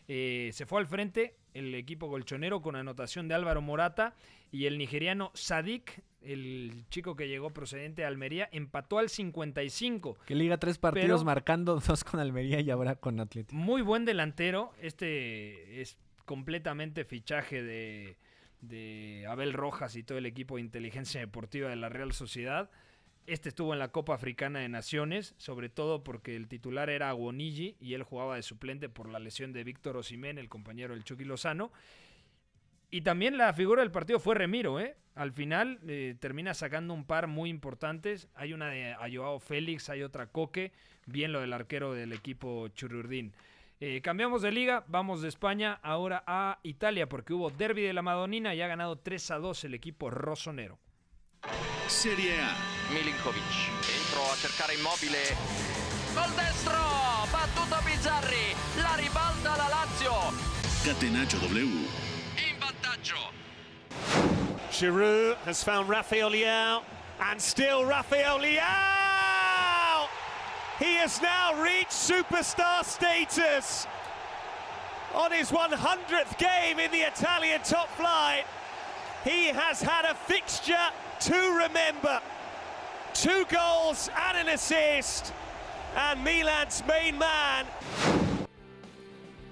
Eh, 0.07 0.49
se 0.51 0.65
fue 0.65 0.81
al 0.81 0.87
frente 0.87 1.35
el 1.53 1.73
equipo 1.75 2.07
golchonero 2.07 2.61
con 2.61 2.75
anotación 2.75 3.27
de 3.27 3.35
Álvaro 3.35 3.61
Morata 3.61 4.15
y 4.51 4.65
el 4.65 4.77
nigeriano 4.77 5.31
Sadik, 5.33 6.01
el 6.21 6.83
chico 6.89 7.15
que 7.15 7.27
llegó 7.27 7.51
procedente 7.51 8.01
de 8.01 8.07
Almería, 8.07 8.49
empató 8.51 8.97
al 8.97 9.09
55. 9.09 10.17
Que 10.25 10.35
liga 10.35 10.57
tres 10.57 10.77
partidos 10.77 11.21
Pero- 11.21 11.25
marcando 11.25 11.79
dos 11.87 12.03
con 12.03 12.19
Almería 12.19 12.59
y 12.59 12.69
ahora 12.69 12.95
con 12.95 13.19
Atlético. 13.19 13.55
Muy 13.55 13.81
buen 13.81 14.03
delantero. 14.03 14.71
Este 14.81 15.81
es 15.81 15.97
completamente 16.25 17.05
fichaje 17.05 17.61
de, 17.63 18.17
de 18.63 19.25
Abel 19.27 19.53
Rojas 19.53 19.95
y 19.95 20.03
todo 20.03 20.17
el 20.17 20.25
equipo 20.25 20.55
de 20.55 20.61
inteligencia 20.61 21.19
deportiva 21.19 21.69
de 21.69 21.75
la 21.75 21.89
Real 21.89 22.13
Sociedad. 22.13 22.69
Este 23.25 23.49
estuvo 23.49 23.73
en 23.73 23.79
la 23.79 23.89
Copa 23.89 24.15
Africana 24.15 24.59
de 24.59 24.69
Naciones, 24.69 25.33
sobre 25.37 25.69
todo 25.69 26.03
porque 26.03 26.35
el 26.35 26.47
titular 26.47 26.89
era 26.89 27.09
Aguonigi 27.09 27.77
y 27.79 27.93
él 27.93 28.03
jugaba 28.03 28.35
de 28.35 28.41
suplente 28.41 28.89
por 28.89 29.07
la 29.07 29.19
lesión 29.19 29.53
de 29.53 29.63
Víctor 29.63 29.97
Osimén, 29.97 30.37
el 30.37 30.49
compañero 30.49 30.93
del 30.93 31.03
Chucky 31.03 31.23
Lozano. 31.23 31.71
Y 32.89 33.01
también 33.01 33.37
la 33.37 33.53
figura 33.53 33.81
del 33.81 33.91
partido 33.91 34.19
fue 34.19 34.35
Remiro, 34.35 34.79
¿eh? 34.79 34.95
Al 35.15 35.31
final 35.31 35.79
eh, 35.87 36.15
termina 36.19 36.53
sacando 36.53 36.93
un 36.93 37.05
par 37.05 37.27
muy 37.27 37.49
importantes. 37.49 38.27
Hay 38.35 38.53
una 38.53 38.69
de 38.69 38.93
a 38.93 39.07
Joao 39.11 39.39
Félix, 39.39 39.89
hay 39.89 40.03
otra 40.03 40.27
Coque. 40.27 40.71
Bien 41.05 41.31
lo 41.31 41.41
del 41.41 41.53
arquero 41.53 41.93
del 41.93 42.13
equipo 42.13 42.67
Chururdín. 42.69 43.33
Eh, 43.85 43.99
cambiamos 44.01 44.41
de 44.41 44.49
liga, 44.49 44.85
vamos 44.87 45.21
de 45.21 45.27
España 45.27 45.77
ahora 45.83 46.23
a 46.25 46.57
Italia 46.63 47.09
porque 47.09 47.33
hubo 47.33 47.49
derby 47.49 47.81
de 47.81 47.91
la 47.91 48.01
Madonina 48.01 48.55
y 48.55 48.61
ha 48.61 48.67
ganado 48.67 48.95
3 48.95 49.31
a 49.31 49.39
2 49.39 49.65
el 49.65 49.73
equipo 49.73 50.09
rossonero. 50.09 50.79
Serie 51.87 52.39
A. 52.39 52.55
Milinkovic 52.93 53.43
dentro 53.85 54.23
a 54.31 54.35
cercare 54.37 54.75
immobile 54.75 55.35
col 56.15 56.33
destro 56.33 56.79
battuto 57.29 57.75
Bizzarri 57.83 58.55
la 58.81 58.95
ribalta 58.95 59.57
la 59.57 59.67
Lazio 59.67 60.13
Catenaccio 60.85 61.39
W. 61.39 61.67
in 62.39 62.57
vantaggio 62.59 63.17
Giroud 64.71 65.35
has 65.45 65.61
found 65.61 65.89
Rafael 65.89 66.29
Leao, 66.29 66.83
and 67.19 67.37
still 67.41 67.83
Rafael 67.83 68.39
Leao! 68.39 69.02
He 70.79 70.95
has 70.95 71.21
now 71.21 71.61
reached 71.61 71.91
superstar 71.91 72.83
status 72.83 73.87
on 75.13 75.31
his 75.31 75.51
100th 75.51 76.37
game 76.37 76.79
in 76.79 76.91
the 76.91 77.01
Italian 77.07 77.61
top 77.61 77.89
flight. 77.95 78.45
He 79.23 79.47
has 79.47 79.81
had 79.81 80.05
a 80.05 80.15
fixture 80.15 80.89
to 81.21 81.35
remember. 81.35 82.21
Two 83.13 83.45
goals 83.45 84.09
and 84.27 84.47
an 84.47 84.53
assist, 84.53 85.31
and 85.95 86.23
Milan's 86.23 86.83
main 86.87 87.17
man 87.17 87.67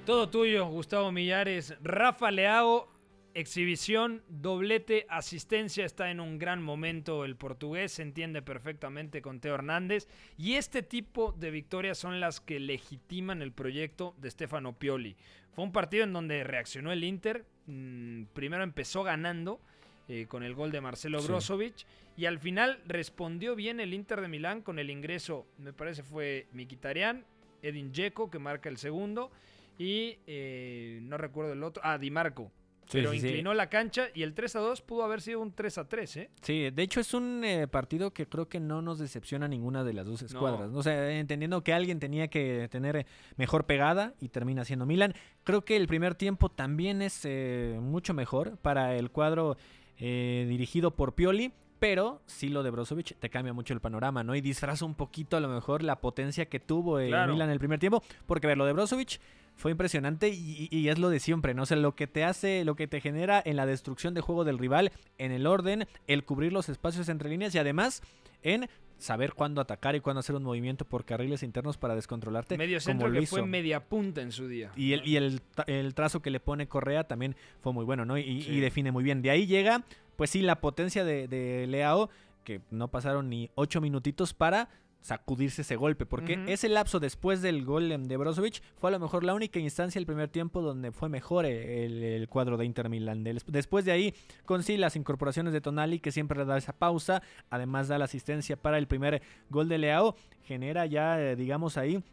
Todo 0.03 0.25
tuyo, 0.25 0.69
Gustavo 0.71 1.11
Millares. 1.11 1.71
Rafa 1.83 2.25
Leao, 2.25 2.85
exhibición, 3.33 4.23
doblete, 4.27 5.05
asistencia. 5.09 5.85
Está 5.85 6.11
en 6.11 6.19
un 6.19 6.37
gran 6.37 6.61
momento 6.61 7.25
el 7.25 7.35
portugués. 7.35 7.93
Se 7.93 8.01
entiende 8.01 8.41
perfectamente 8.41 9.21
con 9.21 9.39
Teo 9.39 9.55
Hernández. 9.55 10.07
Y 10.37 10.53
este 10.55 10.83
tipo 10.83 11.31
de 11.33 11.51
victorias 11.51 11.97
son 11.97 12.19
las 12.19 12.39
que 12.41 12.59
legitiman 12.59 13.41
el 13.41 13.51
proyecto 13.51 14.15
de 14.17 14.31
Stefano 14.31 14.77
Pioli. 14.77 15.15
Fue 15.53 15.63
un 15.63 15.71
partido 15.71 16.03
en 16.03 16.13
donde 16.13 16.43
reaccionó 16.43 16.91
el 16.91 17.03
Inter. 17.03 17.45
Mm, 17.67 18.23
primero 18.33 18.63
empezó 18.63 19.03
ganando. 19.03 19.59
eh, 20.07 20.25
con 20.27 20.43
el 20.43 20.55
gol 20.55 20.71
de 20.71 20.81
Marcelo 20.81 21.19
Sí. 21.21 21.27
Brozovic 21.27 21.85
y 22.17 22.25
al 22.25 22.37
final 22.39 22.81
respondió 22.85 23.55
bien 23.55 23.79
el 23.79 23.93
Inter 23.93 24.19
de 24.19 24.27
Milán 24.27 24.61
con 24.61 24.77
el 24.77 24.89
ingreso, 24.89 25.47
me 25.57 25.71
parece 25.71 26.03
fue 26.03 26.47
Mkhitaryan, 26.51 27.23
Edin 27.61 27.93
Dzeko 27.93 28.29
que 28.29 28.37
marca 28.37 28.67
el 28.67 28.77
segundo 28.77 29.31
y 29.77 30.17
eh, 30.27 30.99
no 31.03 31.17
recuerdo 31.17 31.53
el 31.53 31.63
otro, 31.63 31.81
ah, 31.85 31.97
Di 31.97 32.11
Marco. 32.11 32.51
Sí, 32.91 32.97
pero 32.97 33.11
sí, 33.13 33.21
sí. 33.21 33.27
inclinó 33.27 33.53
la 33.53 33.69
cancha 33.69 34.07
y 34.13 34.23
el 34.23 34.33
3 34.33 34.57
a 34.57 34.59
2 34.59 34.81
pudo 34.81 35.03
haber 35.03 35.21
sido 35.21 35.39
un 35.39 35.53
3 35.53 35.77
a 35.77 35.87
3, 35.87 36.17
¿eh? 36.17 36.29
Sí, 36.41 36.69
de 36.69 36.83
hecho 36.83 36.99
es 36.99 37.13
un 37.13 37.41
eh, 37.45 37.67
partido 37.67 38.11
que 38.13 38.27
creo 38.27 38.49
que 38.49 38.59
no 38.59 38.81
nos 38.81 38.99
decepciona 38.99 39.47
ninguna 39.47 39.85
de 39.85 39.93
las 39.93 40.05
dos 40.05 40.21
escuadras. 40.23 40.71
No. 40.71 40.79
O 40.79 40.83
sea, 40.83 41.09
entendiendo 41.17 41.63
que 41.63 41.73
alguien 41.73 41.99
tenía 41.99 42.27
que 42.27 42.67
tener 42.69 42.97
eh, 42.97 43.05
mejor 43.37 43.65
pegada 43.65 44.13
y 44.19 44.27
termina 44.27 44.65
siendo 44.65 44.85
Milan. 44.85 45.13
Creo 45.45 45.63
que 45.63 45.77
el 45.77 45.87
primer 45.87 46.15
tiempo 46.15 46.49
también 46.49 47.01
es 47.01 47.21
eh, 47.23 47.77
mucho 47.81 48.13
mejor 48.13 48.57
para 48.57 48.95
el 48.97 49.09
cuadro 49.09 49.55
eh, 49.97 50.45
dirigido 50.49 50.91
por 50.91 51.15
Pioli. 51.15 51.53
Pero 51.79 52.21
sí 52.27 52.49
lo 52.49 52.61
de 52.61 52.69
Brozovic 52.69 53.17
te 53.17 53.31
cambia 53.31 53.53
mucho 53.53 53.73
el 53.73 53.79
panorama, 53.79 54.23
¿no? 54.23 54.35
Y 54.35 54.41
disfraza 54.41 54.85
un 54.85 54.93
poquito 54.93 55.35
a 55.35 55.39
lo 55.39 55.47
mejor 55.47 55.81
la 55.81 55.99
potencia 55.99 56.45
que 56.45 56.59
tuvo 56.59 56.99
el 56.99 57.07
Claro. 57.07 57.33
Milan 57.33 57.47
en 57.49 57.53
el 57.53 57.57
primer 57.57 57.79
tiempo. 57.79 58.03
Porque 58.27 58.45
ver, 58.45 58.55
lo 58.55 58.67
de 58.67 58.73
Brozovic 58.73 59.19
fue 59.61 59.71
impresionante 59.71 60.29
y, 60.29 60.67
y 60.71 60.89
es 60.89 60.97
lo 60.97 61.09
de 61.09 61.19
siempre, 61.19 61.53
¿no? 61.53 61.63
O 61.63 61.65
sea, 61.65 61.77
lo 61.77 61.95
que 61.95 62.07
te 62.07 62.23
hace, 62.23 62.65
lo 62.65 62.75
que 62.75 62.87
te 62.87 62.99
genera 62.99 63.41
en 63.45 63.55
la 63.55 63.67
destrucción 63.67 64.15
de 64.15 64.21
juego 64.21 64.43
del 64.43 64.57
rival, 64.57 64.91
en 65.19 65.31
el 65.31 65.45
orden, 65.45 65.87
el 66.07 66.23
cubrir 66.23 66.51
los 66.51 66.67
espacios 66.67 67.07
entre 67.09 67.29
líneas 67.29 67.53
y 67.53 67.59
además 67.59 68.01
en 68.41 68.67
saber 68.97 69.33
cuándo 69.33 69.61
atacar 69.61 69.95
y 69.95 69.99
cuándo 69.99 70.19
hacer 70.19 70.35
un 70.35 70.43
movimiento 70.43 70.83
por 70.83 71.05
carriles 71.05 71.43
internos 71.43 71.77
para 71.77 71.95
descontrolarte. 71.95 72.57
Medio 72.57 72.77
como 72.77 72.85
centro 72.85 73.07
lo 73.09 73.19
que 73.19 73.27
fue 73.27 73.45
media 73.45 73.87
punta 73.87 74.21
en 74.21 74.31
su 74.31 74.47
día. 74.47 74.71
Y 74.75 74.93
el, 74.93 75.07
y 75.07 75.15
el, 75.17 75.41
el 75.67 75.93
trazo 75.93 76.23
que 76.23 76.31
le 76.31 76.39
pone 76.39 76.67
Correa 76.67 77.03
también 77.03 77.35
fue 77.61 77.71
muy 77.71 77.85
bueno, 77.85 78.03
¿no? 78.03 78.17
Y, 78.17 78.23
y 78.23 78.59
define 78.59 78.91
muy 78.91 79.03
bien. 79.03 79.21
De 79.21 79.29
ahí 79.29 79.45
llega, 79.45 79.83
pues 80.15 80.31
sí, 80.31 80.41
la 80.41 80.59
potencia 80.59 81.03
de, 81.03 81.27
de 81.27 81.67
Leao, 81.67 82.09
que 82.43 82.61
no 82.71 82.87
pasaron 82.87 83.29
ni 83.29 83.51
ocho 83.53 83.79
minutitos 83.79 84.33
para 84.33 84.69
sacudirse 85.01 85.63
ese 85.63 85.75
golpe, 85.75 86.05
porque 86.05 86.35
ese 86.47 86.69
lapso 86.69 86.99
después 86.99 87.41
del 87.41 87.65
gol 87.65 87.91
em, 87.91 88.03
de 88.03 88.17
Brozovic 88.17 88.61
fue 88.77 88.89
a 88.89 88.91
lo 88.91 88.99
mejor 88.99 89.23
la 89.23 89.33
única 89.33 89.59
instancia 89.59 89.97
del 89.99 90.05
primer 90.05 90.29
tiempo 90.29 90.61
donde 90.61 90.91
fue 90.91 91.09
mejor 91.09 91.45
eh, 91.45 91.85
el, 91.85 92.03
el 92.03 92.27
cuadro 92.29 92.55
de 92.55 92.65
Inter 92.65 92.87
Milan. 92.87 93.23
Del- 93.23 93.41
Después 93.47 93.83
de 93.85 93.91
ahí, 93.91 94.13
con 94.45 94.61
sí 94.61 94.77
las 94.77 94.95
incorporaciones 94.95 95.53
de 95.53 95.61
Tonali, 95.61 95.99
que 95.99 96.11
siempre 96.11 96.37
le 96.37 96.45
da 96.45 96.57
esa 96.57 96.73
pausa, 96.73 97.23
además 97.49 97.87
da 97.87 97.97
la 97.97 98.05
asistencia 98.05 98.55
para 98.57 98.77
el 98.77 98.87
primer 98.87 99.21
gol 99.49 99.67
de 99.69 99.79
Leao, 99.79 100.15
genera 100.43 100.85
ya, 100.85 101.19
eh, 101.19 101.35
digamos 101.35 101.77
ahí, 101.77 102.03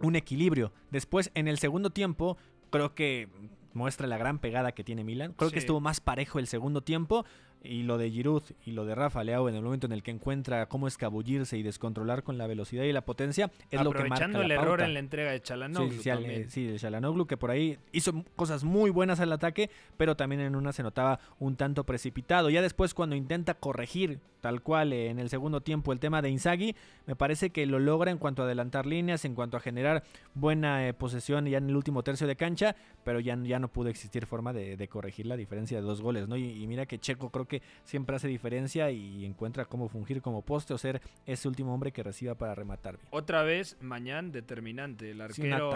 un 0.00 0.14
equilibrio. 0.14 0.72
Después, 0.92 1.32
en 1.34 1.48
el 1.48 1.58
segundo 1.58 1.90
tiempo, 1.90 2.38
creo 2.70 2.94
que 2.94 3.28
muestra 3.74 4.06
la 4.06 4.16
gran 4.16 4.38
pegada 4.38 4.72
que 4.72 4.84
tiene 4.84 5.02
Milan. 5.04 5.32
Creo 5.32 5.50
que 5.50 5.58
estuvo 5.60 5.80
más 5.80 6.00
parejo 6.00 6.38
el 6.38 6.46
segundo 6.46 6.82
tiempo. 6.82 7.24
Y 7.62 7.82
lo 7.82 7.98
de 7.98 8.08
Giroud 8.10 8.44
y 8.64 8.70
lo 8.70 8.84
de 8.84 8.94
Rafa 8.94 9.24
Leao 9.24 9.48
en 9.48 9.56
el 9.56 9.62
momento 9.62 9.86
en 9.86 9.92
el 9.92 10.02
que 10.04 10.12
encuentra 10.12 10.66
cómo 10.66 10.86
escabullirse 10.86 11.58
y 11.58 11.62
descontrolar 11.64 12.22
con 12.22 12.38
la 12.38 12.46
velocidad 12.46 12.84
y 12.84 12.92
la 12.92 13.00
potencia 13.04 13.50
es 13.70 13.82
lo 13.82 13.90
que 13.90 13.98
marca 14.04 14.14
Aprovechando 14.26 14.42
el 14.42 14.50
error 14.52 14.66
pauta. 14.68 14.84
en 14.86 14.94
la 14.94 15.00
entrega 15.00 15.30
de 15.32 15.42
Chalanoglu 15.42 15.90
Sí, 15.92 16.00
sí, 16.02 16.10
al- 16.10 16.22
de 16.24 16.76
Chalanoglu, 16.78 17.26
que 17.26 17.36
por 17.36 17.50
ahí 17.50 17.76
hizo 17.92 18.24
cosas 18.36 18.62
muy 18.62 18.90
buenas 18.90 19.18
al 19.18 19.32
ataque, 19.32 19.70
pero 19.96 20.16
también 20.16 20.40
en 20.40 20.54
una 20.54 20.72
se 20.72 20.84
notaba 20.84 21.18
un 21.40 21.56
tanto 21.56 21.84
precipitado. 21.84 22.48
Ya 22.48 22.62
después, 22.62 22.94
cuando 22.94 23.16
intenta 23.16 23.54
corregir 23.54 24.20
tal 24.40 24.62
cual 24.62 24.92
eh, 24.92 25.08
en 25.10 25.18
el 25.18 25.28
segundo 25.28 25.60
tiempo 25.60 25.92
el 25.92 25.98
tema 26.00 26.22
de 26.22 26.30
Inzaghi, 26.30 26.74
me 27.06 27.16
parece 27.16 27.50
que 27.50 27.66
lo 27.66 27.78
logra 27.78 28.10
en 28.10 28.18
cuanto 28.18 28.42
a 28.42 28.44
adelantar 28.44 28.86
líneas, 28.86 29.24
en 29.24 29.34
cuanto 29.34 29.56
a 29.56 29.60
generar 29.60 30.02
buena 30.34 30.86
eh, 30.88 30.94
posesión 30.94 31.46
ya 31.46 31.58
en 31.58 31.68
el 31.70 31.76
último 31.76 32.02
tercio 32.02 32.26
de 32.26 32.36
cancha, 32.36 32.76
pero 33.04 33.20
ya, 33.20 33.36
ya 33.42 33.58
no 33.58 33.68
pudo 33.68 33.88
existir 33.88 34.26
forma 34.26 34.52
de, 34.52 34.76
de 34.76 34.88
corregir 34.88 35.26
la 35.26 35.36
diferencia 35.36 35.78
de 35.80 35.82
dos 35.82 36.00
goles, 36.00 36.28
¿no? 36.28 36.36
Y, 36.36 36.62
y 36.62 36.66
mira 36.66 36.86
que 36.86 36.98
Checo 36.98 37.30
creo 37.30 37.46
que 37.46 37.62
siempre 37.84 38.16
hace 38.16 38.28
diferencia 38.28 38.90
y 38.90 39.24
encuentra 39.24 39.64
cómo 39.64 39.88
fungir 39.88 40.22
como 40.22 40.42
poste 40.42 40.74
o 40.74 40.78
ser 40.78 41.00
ese 41.26 41.48
último 41.48 41.74
hombre 41.74 41.92
que 41.92 42.02
reciba 42.02 42.34
para 42.34 42.54
rematar 42.54 42.96
bien. 42.96 43.08
Otra 43.10 43.42
vez, 43.42 43.76
mañana 43.80 44.28
determinante. 44.30 45.10
El 45.10 45.18
Sí, 45.32 45.42
arquero. 45.50 45.70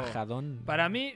Para 0.65 0.89
mí, 0.89 1.15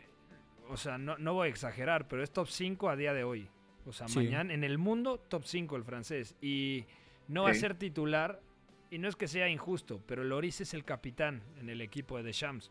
o 0.69 0.77
sea, 0.77 0.99
no, 0.99 1.17
no 1.19 1.35
voy 1.35 1.47
a 1.47 1.51
exagerar, 1.51 2.09
pero 2.09 2.23
es 2.23 2.31
top 2.31 2.49
5 2.49 2.89
a 2.89 2.97
día 2.97 3.13
de 3.15 3.25
hoy. 3.25 3.49
O 3.87 3.93
sea, 3.93 4.09
Sí. 4.09 4.19
mañana 4.19 4.53
en 4.53 4.65
el 4.65 4.79
mundo, 4.79 5.19
top 5.29 5.45
5 5.45 5.77
el 5.77 5.85
francés. 5.85 6.35
Y 6.41 6.85
no 7.29 7.45
va 7.45 7.51
a 7.51 7.55
ser 7.55 7.75
titular. 7.75 8.41
Y 8.89 8.99
no 8.99 9.09
es 9.09 9.17
que 9.17 9.27
sea 9.27 9.49
injusto, 9.49 10.01
pero 10.07 10.23
Loris 10.23 10.61
es 10.61 10.73
el 10.73 10.85
capitán 10.85 11.43
en 11.59 11.69
el 11.69 11.81
equipo 11.81 12.17
de 12.17 12.23
Deschamps. 12.23 12.71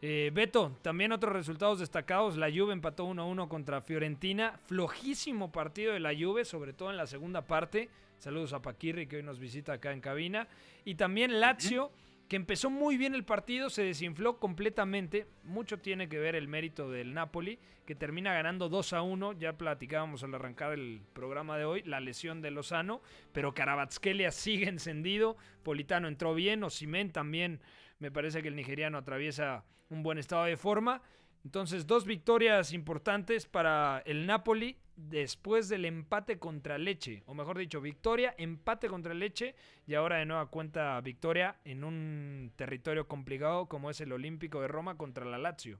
Eh, 0.00 0.30
Beto, 0.34 0.76
también 0.82 1.12
otros 1.12 1.32
resultados 1.32 1.78
destacados. 1.78 2.36
La 2.36 2.50
Juve 2.50 2.72
empató 2.72 3.06
1-1 3.06 3.48
contra 3.48 3.80
Fiorentina. 3.80 4.58
Flojísimo 4.66 5.52
partido 5.52 5.92
de 5.92 6.00
la 6.00 6.12
Juve, 6.14 6.44
sobre 6.44 6.72
todo 6.72 6.90
en 6.90 6.96
la 6.96 7.06
segunda 7.06 7.46
parte. 7.46 7.88
Saludos 8.18 8.52
a 8.52 8.62
Paquirri 8.62 9.06
que 9.06 9.16
hoy 9.16 9.22
nos 9.22 9.38
visita 9.38 9.74
acá 9.74 9.92
en 9.92 10.00
cabina. 10.00 10.48
Y 10.84 10.94
también 10.94 11.40
Lazio, 11.40 11.90
que 12.28 12.36
empezó 12.36 12.70
muy 12.70 12.96
bien 12.96 13.14
el 13.14 13.24
partido, 13.24 13.68
se 13.68 13.82
desinfló 13.82 14.38
completamente. 14.38 15.26
Mucho 15.42 15.78
tiene 15.78 16.08
que 16.08 16.18
ver 16.18 16.34
el 16.34 16.48
mérito 16.48 16.90
del 16.90 17.12
Napoli, 17.12 17.58
que 17.84 17.94
termina 17.94 18.32
ganando 18.32 18.68
2 18.68 18.92
a 18.94 19.02
1. 19.02 19.32
Ya 19.34 19.58
platicábamos 19.58 20.24
al 20.24 20.34
arrancar 20.34 20.72
el 20.72 21.02
programa 21.12 21.58
de 21.58 21.64
hoy, 21.64 21.82
la 21.82 22.00
lesión 22.00 22.40
de 22.40 22.50
Lozano, 22.50 23.02
pero 23.32 23.52
Karabatskelia 23.52 24.30
sigue 24.30 24.68
encendido. 24.68 25.36
Politano 25.62 26.08
entró 26.08 26.34
bien, 26.34 26.64
Osimen 26.64 27.12
también. 27.12 27.60
Me 27.98 28.10
parece 28.10 28.42
que 28.42 28.48
el 28.48 28.56
nigeriano 28.56 28.98
atraviesa 28.98 29.64
un 29.90 30.02
buen 30.02 30.18
estado 30.18 30.44
de 30.44 30.56
forma. 30.56 31.02
Entonces, 31.44 31.86
dos 31.86 32.06
victorias 32.06 32.72
importantes 32.72 33.46
para 33.46 34.02
el 34.06 34.26
Napoli 34.26 34.78
después 34.96 35.68
del 35.68 35.84
empate 35.84 36.38
contra 36.38 36.78
Leche. 36.78 37.22
O 37.26 37.34
mejor 37.34 37.58
dicho, 37.58 37.80
victoria, 37.80 38.34
empate 38.38 38.88
contra 38.88 39.14
Leche 39.14 39.54
y 39.86 39.94
ahora 39.94 40.16
de 40.16 40.26
nueva 40.26 40.46
cuenta 40.46 41.00
victoria 41.00 41.56
en 41.64 41.84
un 41.84 42.52
territorio 42.56 43.08
complicado 43.08 43.66
como 43.66 43.90
es 43.90 44.00
el 44.00 44.12
Olímpico 44.12 44.60
de 44.60 44.68
Roma 44.68 44.96
contra 44.96 45.24
la 45.24 45.38
Lazio. 45.38 45.78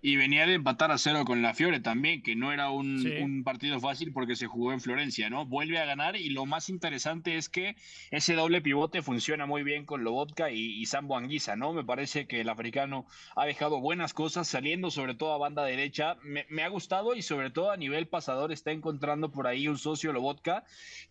Y 0.00 0.14
venía 0.14 0.46
de 0.46 0.54
empatar 0.54 0.92
a 0.92 0.98
cero 0.98 1.24
con 1.24 1.42
la 1.42 1.54
Fiore 1.54 1.80
también, 1.80 2.22
que 2.22 2.36
no 2.36 2.52
era 2.52 2.70
un, 2.70 3.00
Sí. 3.02 3.08
un 3.20 3.42
partido 3.42 3.80
fácil 3.80 4.12
porque 4.12 4.36
se 4.36 4.46
jugó 4.46 4.72
en 4.72 4.80
Florencia, 4.80 5.28
¿no? 5.28 5.44
Vuelve 5.44 5.78
a 5.80 5.84
ganar 5.86 6.14
y 6.14 6.30
lo 6.30 6.46
más 6.46 6.68
interesante 6.68 7.36
es 7.36 7.48
que 7.48 7.74
ese 8.12 8.34
doble 8.34 8.60
pivote 8.62 9.02
funciona 9.02 9.44
muy 9.46 9.64
bien 9.64 9.84
con 9.86 10.04
Lobotka 10.04 10.52
y, 10.52 10.60
y 10.80 10.86
Sambo 10.86 11.16
Anguisa, 11.16 11.56
¿no? 11.56 11.72
Me 11.72 11.82
parece 11.82 12.28
que 12.28 12.40
el 12.42 12.48
africano 12.48 13.06
ha 13.34 13.44
dejado 13.44 13.80
buenas 13.80 14.14
cosas 14.14 14.46
saliendo 14.46 14.92
sobre 14.92 15.14
todo 15.16 15.32
a 15.32 15.38
banda 15.38 15.64
derecha. 15.64 16.16
Me, 16.22 16.46
me 16.48 16.62
ha 16.62 16.68
gustado 16.68 17.16
y 17.16 17.22
sobre 17.22 17.50
todo 17.50 17.72
a 17.72 17.76
nivel 17.76 18.06
pasador 18.06 18.52
está 18.52 18.70
encontrando 18.70 19.32
por 19.32 19.48
ahí 19.48 19.66
un 19.66 19.78
socio 19.78 20.12
Lobotka 20.12 20.62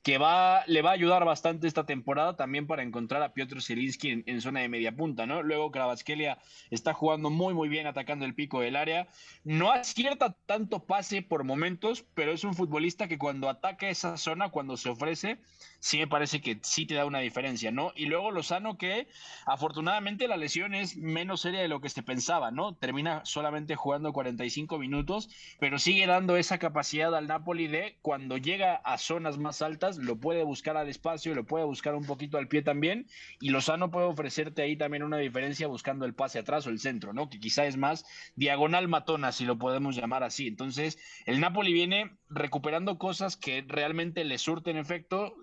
que 0.01 0.17
va, 0.17 0.63
le 0.65 0.81
va 0.81 0.91
a 0.91 0.93
ayudar 0.93 1.25
bastante 1.25 1.67
esta 1.67 1.85
temporada 1.85 2.37
también 2.37 2.67
para 2.67 2.83
encontrar 2.83 3.21
a 3.21 3.33
Piotr 3.33 3.61
Zielinski 3.61 4.11
en, 4.11 4.23
en 4.27 4.39
zona 4.39 4.61
de 4.61 4.69
media 4.69 4.95
punta, 4.95 5.25
¿no? 5.25 5.43
Luego 5.43 5.71
Kravatskelia 5.71 6.37
está 6.71 6.93
jugando 6.93 7.29
muy 7.29 7.53
muy 7.53 7.67
bien 7.67 7.85
atacando 7.85 8.23
el 8.23 8.33
pico 8.33 8.61
del 8.61 8.76
área. 8.77 9.07
No 9.43 9.71
acierta 9.71 10.35
tanto 10.45 10.85
pase 10.85 11.21
por 11.21 11.43
momentos, 11.43 12.05
pero 12.13 12.31
es 12.31 12.43
un 12.43 12.53
futbolista 12.53 13.07
que 13.07 13.17
cuando 13.17 13.49
ataca 13.49 13.89
esa 13.89 14.17
zona, 14.17 14.49
cuando 14.49 14.77
se 14.77 14.89
ofrece, 14.89 15.39
sí 15.79 15.97
me 15.97 16.07
parece 16.07 16.41
que 16.41 16.59
sí 16.63 16.85
te 16.85 16.95
da 16.95 17.05
una 17.05 17.19
diferencia, 17.19 17.71
¿no? 17.71 17.91
Y 17.95 18.05
luego 18.05 18.31
Lozano 18.31 18.77
que 18.77 19.07
afortunadamente 19.45 20.27
la 20.27 20.37
lesión 20.37 20.75
es 20.75 20.97
menos 20.97 21.41
seria 21.41 21.61
de 21.61 21.67
lo 21.67 21.81
que 21.81 21.89
se 21.89 22.03
pensaba, 22.03 22.51
¿no? 22.51 22.75
Termina 22.75 23.23
solamente 23.25 23.75
jugando 23.75 24.13
45 24.13 24.77
minutos, 24.79 25.29
pero 25.59 25.79
sigue 25.79 26.05
dando 26.05 26.37
esa 26.37 26.57
capacidad 26.57 27.15
al 27.15 27.27
Napoli 27.27 27.67
de 27.67 27.97
cuando 28.01 28.37
llega 28.37 28.75
a 28.75 28.97
zonas 28.97 29.37
más 29.37 29.61
altas, 29.61 29.97
lo 29.97 30.17
puede 30.17 30.43
buscar 30.43 30.77
al 30.77 30.89
espacio, 30.89 31.35
lo 31.35 31.45
puede 31.45 31.65
buscar 31.65 31.95
un 31.95 32.05
poquito 32.05 32.37
al 32.37 32.47
pie 32.47 32.61
también, 32.61 33.07
y 33.39 33.49
Lozano 33.49 33.91
puede 33.91 34.07
ofrecerte 34.07 34.61
ahí 34.61 34.75
también 34.75 35.03
una 35.03 35.17
diferencia 35.17 35.67
buscando 35.67 36.05
el 36.05 36.13
pase 36.13 36.39
atrás 36.39 36.67
o 36.67 36.69
el 36.69 36.79
centro, 36.79 37.13
¿no? 37.13 37.29
Que 37.29 37.39
quizá 37.39 37.65
es 37.65 37.77
más 37.77 38.05
diagonal 38.35 38.66
matona, 38.87 39.31
si 39.31 39.45
lo 39.45 39.57
podemos 39.57 39.95
llamar 39.95 40.23
así. 40.23 40.47
Entonces, 40.47 40.97
el 41.25 41.39
Napoli 41.39 41.73
viene 41.73 42.17
recuperando 42.29 42.97
cosas 42.97 43.37
que 43.37 43.63
realmente 43.67 44.23
le 44.25 44.37
surten 44.37 44.77
efecto, 44.77 45.33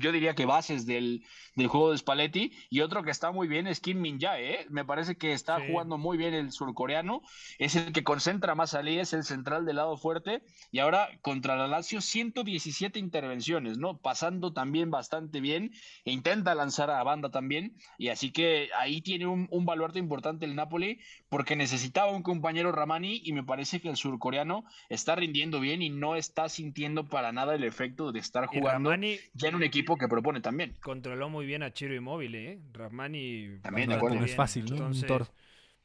yo 0.00 0.12
diría 0.12 0.34
que 0.34 0.46
bases 0.46 0.86
del, 0.86 1.24
del 1.54 1.66
juego 1.68 1.92
de 1.92 1.98
Spalletti, 1.98 2.52
y 2.70 2.80
otro 2.80 3.02
que 3.02 3.10
está 3.10 3.30
muy 3.32 3.48
bien 3.48 3.66
es 3.66 3.80
Kim 3.80 4.00
Min 4.00 4.18
Jae, 4.20 4.62
¿eh? 4.62 4.66
me 4.70 4.84
parece 4.84 5.16
que 5.16 5.32
está 5.32 5.56
Sí. 5.56 5.62
jugando 5.62 5.98
muy 5.98 6.16
bien 6.18 6.34
el 6.34 6.50
surcoreano, 6.52 7.22
es 7.58 7.76
el 7.76 7.92
que 7.92 8.04
concentra 8.04 8.54
más 8.54 8.70
salida, 8.70 9.02
es 9.02 9.12
el 9.12 9.24
central 9.24 9.64
del 9.64 9.76
lado 9.76 9.96
fuerte, 9.96 10.42
y 10.70 10.80
ahora 10.80 11.08
contra 11.22 11.56
la 11.56 11.66
Lazio 11.68 12.00
117 12.00 12.98
intervenciones, 12.98 13.78
¿no? 13.78 14.00
Pasando 14.00 14.52
también 14.52 14.90
bastante 14.90 15.40
bien, 15.40 15.70
e 16.04 16.12
intenta 16.12 16.54
lanzar 16.54 16.90
a 16.90 17.02
banda 17.02 17.30
también, 17.30 17.76
y 17.98 18.08
así 18.08 18.32
que 18.32 18.70
ahí 18.76 19.00
tiene 19.02 19.26
un, 19.26 19.46
un 19.50 19.64
baluarte 19.64 19.98
importante 19.98 20.44
el 20.46 20.54
Napoli, 20.56 20.98
porque 21.28 21.56
necesitaba 21.56 22.10
un 22.12 22.22
compañero 22.22 22.72
Ramani, 22.72 23.20
y 23.24 23.32
me 23.32 23.44
parece 23.44 23.80
que 23.80 23.88
el 23.88 23.96
surcoreano 23.96 24.64
está 24.88 25.14
rindiendo 25.16 25.60
bien 25.60 25.82
y 25.82 25.90
no 25.90 26.15
está 26.18 26.48
sintiendo 26.48 27.08
para 27.08 27.32
nada 27.32 27.54
el 27.54 27.64
efecto 27.64 28.12
de 28.12 28.20
estar 28.20 28.46
jugando 28.46 28.90
Ramani 28.90 29.18
ya 29.34 29.48
en 29.48 29.54
un 29.54 29.62
equipo 29.62 29.96
que 29.96 30.08
propone 30.08 30.40
también. 30.40 30.74
controló 30.80 31.28
muy 31.28 31.46
bien 31.46 31.62
a 31.62 31.72
Chiro 31.72 31.94
Immobile, 31.94 32.52
¿eh? 32.52 32.58
Ramani 32.72 33.58
También, 33.62 33.88
de 33.88 33.94
bastante 33.94 33.94
acuerdo. 33.96 34.20
No 34.20 34.24
es 34.26 34.34
fácil, 34.34 34.64
¿no? 34.64 34.70
Un 34.70 34.76
Entonces, 34.76 35.06
toro. 35.06 35.28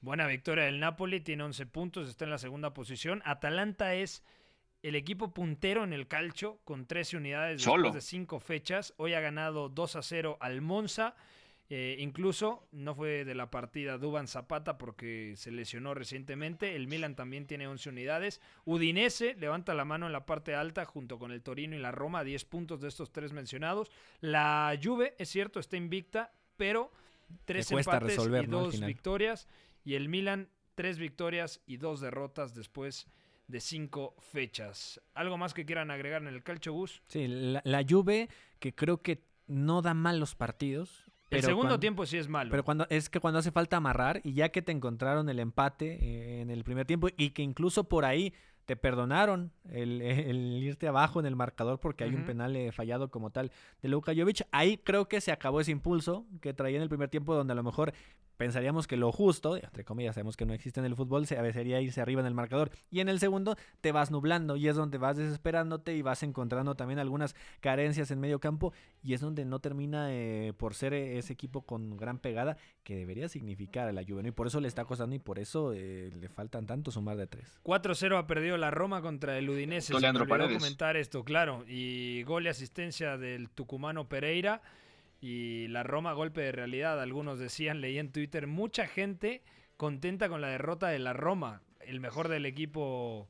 Buena 0.02 0.26
victoria 0.28 0.66
del 0.66 0.80
Napoli, 0.80 1.22
tiene 1.22 1.44
11 1.44 1.66
puntos, 1.68 2.10
está 2.10 2.26
en 2.26 2.32
la 2.32 2.40
segunda 2.40 2.74
posición. 2.74 3.22
Atalanta 3.24 3.94
es 3.94 4.24
el 4.82 4.96
equipo 4.96 5.32
puntero 5.32 5.84
en 5.84 5.94
el 5.94 6.08
calcio 6.08 6.60
con 6.64 6.88
13 6.88 7.18
unidades 7.18 7.62
Solo. 7.62 7.84
después 7.84 8.04
de 8.04 8.10
5 8.10 8.40
fechas. 8.40 8.94
Hoy 8.98 9.14
ha 9.14 9.20
ganado 9.20 9.70
2 9.70 9.96
a 9.96 10.02
0 10.02 10.38
al 10.42 10.62
Monza. 10.62 11.16
Eh, 11.74 11.96
incluso 12.00 12.68
no 12.74 12.94
fue 12.94 13.24
de 13.24 13.34
la 13.34 13.50
partida 13.50 13.98
Duban 13.98 14.28
Zapata 14.28 14.78
porque 14.78 15.36
se 15.38 15.52
lesionó 15.52 15.94
recientemente. 15.94 16.76
El 16.76 16.90
Milan 16.90 17.16
también 17.16 17.48
tiene 17.48 17.66
11 17.66 17.88
unidades. 17.92 18.42
Udinese 18.66 19.36
levanta 19.36 19.74
la 19.74 19.86
mano 19.86 20.06
en 20.06 20.12
la 20.12 20.26
parte 20.26 20.54
alta 20.54 20.84
junto 20.84 21.18
con 21.18 21.32
el 21.32 21.42
Torino 21.42 21.74
y 21.74 21.80
la 21.80 21.94
Roma, 21.94 22.26
10 22.26 22.44
puntos 22.44 22.82
de 22.82 22.90
estos 22.90 23.14
tres 23.14 23.32
mencionados. 23.32 23.90
La 24.20 24.78
Juve, 24.84 25.16
es 25.18 25.30
cierto, 25.30 25.62
está 25.62 25.78
invicta, 25.78 26.34
pero 26.58 26.92
tres 27.46 27.72
empates 27.72 28.18
resolver, 28.18 28.44
y 28.44 28.48
dos 28.48 28.82
victorias. 28.82 29.48
Y 29.86 29.94
el 29.94 30.10
Milan, 30.10 30.50
tres 30.76 31.00
victorias 31.00 31.62
y 31.66 31.78
dos 31.78 32.02
derrotas 32.02 32.54
después 32.54 33.08
de 33.48 33.62
cinco 33.62 34.14
fechas. 34.20 35.02
¿Algo 35.14 35.38
más 35.38 35.54
que 35.54 35.66
quieran 35.66 35.90
agregar 35.90 36.22
en 36.22 36.28
el 36.28 36.44
calcio 36.44 36.74
bus? 36.74 37.02
Sí, 37.08 37.30
la, 37.30 37.62
la 37.64 37.86
Juve 37.90 38.28
que 38.60 38.76
creo 38.76 39.02
que 39.02 39.24
no 39.48 39.82
da 39.82 39.94
mal 39.94 40.20
los 40.20 40.36
partidos. 40.36 41.11
El 41.38 41.44
segundo 41.44 41.62
cuando- 41.70 41.80
tiempo 41.80 42.06
sí 42.06 42.18
es 42.18 42.28
malo. 42.28 42.52
Pero 42.52 42.64
cuando 42.64 42.86
es 42.90 43.10
que 43.10 43.20
cuando 43.20 43.40
hace 43.40 43.52
falta 43.52 43.78
amarrar 43.78 44.22
y 44.24 44.34
ya 44.34 44.50
que 44.50 44.62
te 44.62 44.72
encontraron 44.72 45.30
el 45.30 45.40
empate 45.40 45.98
eh, 46.02 46.42
en 46.42 46.50
el 46.50 46.64
primer 46.64 46.86
tiempo 46.86 47.08
y 47.18 47.32
que 47.32 47.42
incluso 47.42 47.86
por 47.86 48.06
ahí 48.06 48.34
te 48.66 48.76
perdonaron 48.76 49.52
el, 49.72 50.02
el 50.30 50.62
irte 50.64 50.88
abajo 50.88 51.20
en 51.20 51.26
el 51.26 51.36
marcador 51.36 51.80
porque 51.80 52.04
hay 52.04 52.14
un 52.14 52.26
penal 52.26 52.56
eh, 52.56 52.72
fallado 52.72 53.10
como 53.10 53.32
tal 53.32 53.52
de 53.82 53.90
Luka 53.90 54.14
Jovic, 54.16 54.44
ahí 54.52 54.78
creo 54.78 55.08
que 55.08 55.20
se 55.20 55.32
acabó 55.32 55.60
ese 55.62 55.72
impulso 55.72 56.26
que 56.42 56.54
traía 56.54 56.78
en 56.78 56.84
el 56.84 56.90
primer 56.90 57.10
tiempo 57.10 57.34
donde 57.34 57.54
a 57.54 57.56
lo 57.56 57.64
mejor 57.64 57.94
pensaríamos 58.42 58.88
que 58.88 58.98
lo 58.98 59.12
justo, 59.12 59.56
entre 59.56 59.86
comillas, 59.86 60.16
sabemos 60.16 60.36
que 60.36 60.48
no 60.48 60.56
existe 60.56 60.80
en 60.80 60.88
el 60.88 60.96
fútbol, 60.96 61.28
se, 61.28 61.38
a 61.38 61.44
veces 61.44 61.58
sería 61.58 61.80
irse 61.80 62.02
arriba 62.02 62.22
en 62.22 62.26
el 62.26 62.34
marcador. 62.34 62.72
Y 62.90 63.00
en 63.00 63.08
el 63.08 63.20
segundo 63.20 63.56
te 63.82 63.92
vas 63.92 64.10
nublando 64.10 64.56
y 64.56 64.68
es 64.68 64.76
donde 64.76 64.98
vas 64.98 65.16
desesperándote 65.16 65.94
y 65.96 66.02
vas 66.02 66.24
encontrando 66.24 66.74
también 66.74 66.98
algunas 66.98 67.36
carencias 67.60 68.10
en 68.10 68.20
medio 68.20 68.40
campo 68.40 68.74
y 69.04 69.14
es 69.14 69.22
donde 69.22 69.46
no 69.46 69.60
termina 69.60 70.08
eh, 70.10 70.54
por 70.58 70.74
ser 70.74 70.96
eh, 70.96 71.20
ese 71.20 71.34
equipo 71.34 71.62
con 71.68 71.98
gran 71.98 72.18
pegada 72.18 72.58
que 72.84 72.96
debería 72.96 73.30
significar 73.30 73.88
a 73.88 73.92
la 73.92 74.04
Juve. 74.04 74.24
¿no? 74.24 74.30
Y 74.30 74.32
por 74.32 74.48
eso 74.48 74.60
le 74.60 74.68
está 74.68 74.86
costando 74.86 75.16
y 75.16 75.20
por 75.20 75.38
eso 75.38 75.74
eh, 75.76 76.10
le 76.20 76.28
faltan 76.28 76.66
tanto 76.66 76.90
sumar 76.90 77.18
de 77.18 77.28
tres. 77.28 77.60
4-0 77.64 78.18
ha 78.18 78.26
perdido 78.26 78.58
la 78.58 78.72
Roma 78.72 79.04
contra 79.04 79.38
el 79.38 79.52
Udinese. 79.52 79.90
Se 79.90 79.94
me 79.94 80.00
Leandro 80.00 80.24
olvidó 80.24 80.38
Paredes. 80.40 80.58
comentar 80.58 80.98
esto, 80.98 81.24
claro. 81.24 81.64
Y 81.68 82.24
gol 82.24 82.48
y 82.48 82.50
asistencia 82.50 83.20
del 83.20 83.52
tucumano 83.52 84.10
Pereira. 84.10 84.64
Y 85.22 85.68
la 85.68 85.84
Roma, 85.84 86.14
golpe 86.14 86.42
de 86.42 86.52
realidad. 86.52 87.00
Algunos 87.00 87.38
decían, 87.40 87.80
leí 87.80 88.00
en 88.00 88.12
Twitter, 88.12 88.48
mucha 88.48 88.88
gente 88.88 89.44
contenta 89.78 90.28
con 90.30 90.42
la 90.42 90.48
derrota 90.50 90.88
de 90.90 91.00
la 91.00 91.14
Roma. 91.14 91.62
El 91.80 92.00
mejor 92.00 92.28
del 92.28 92.46
equipo 92.46 93.28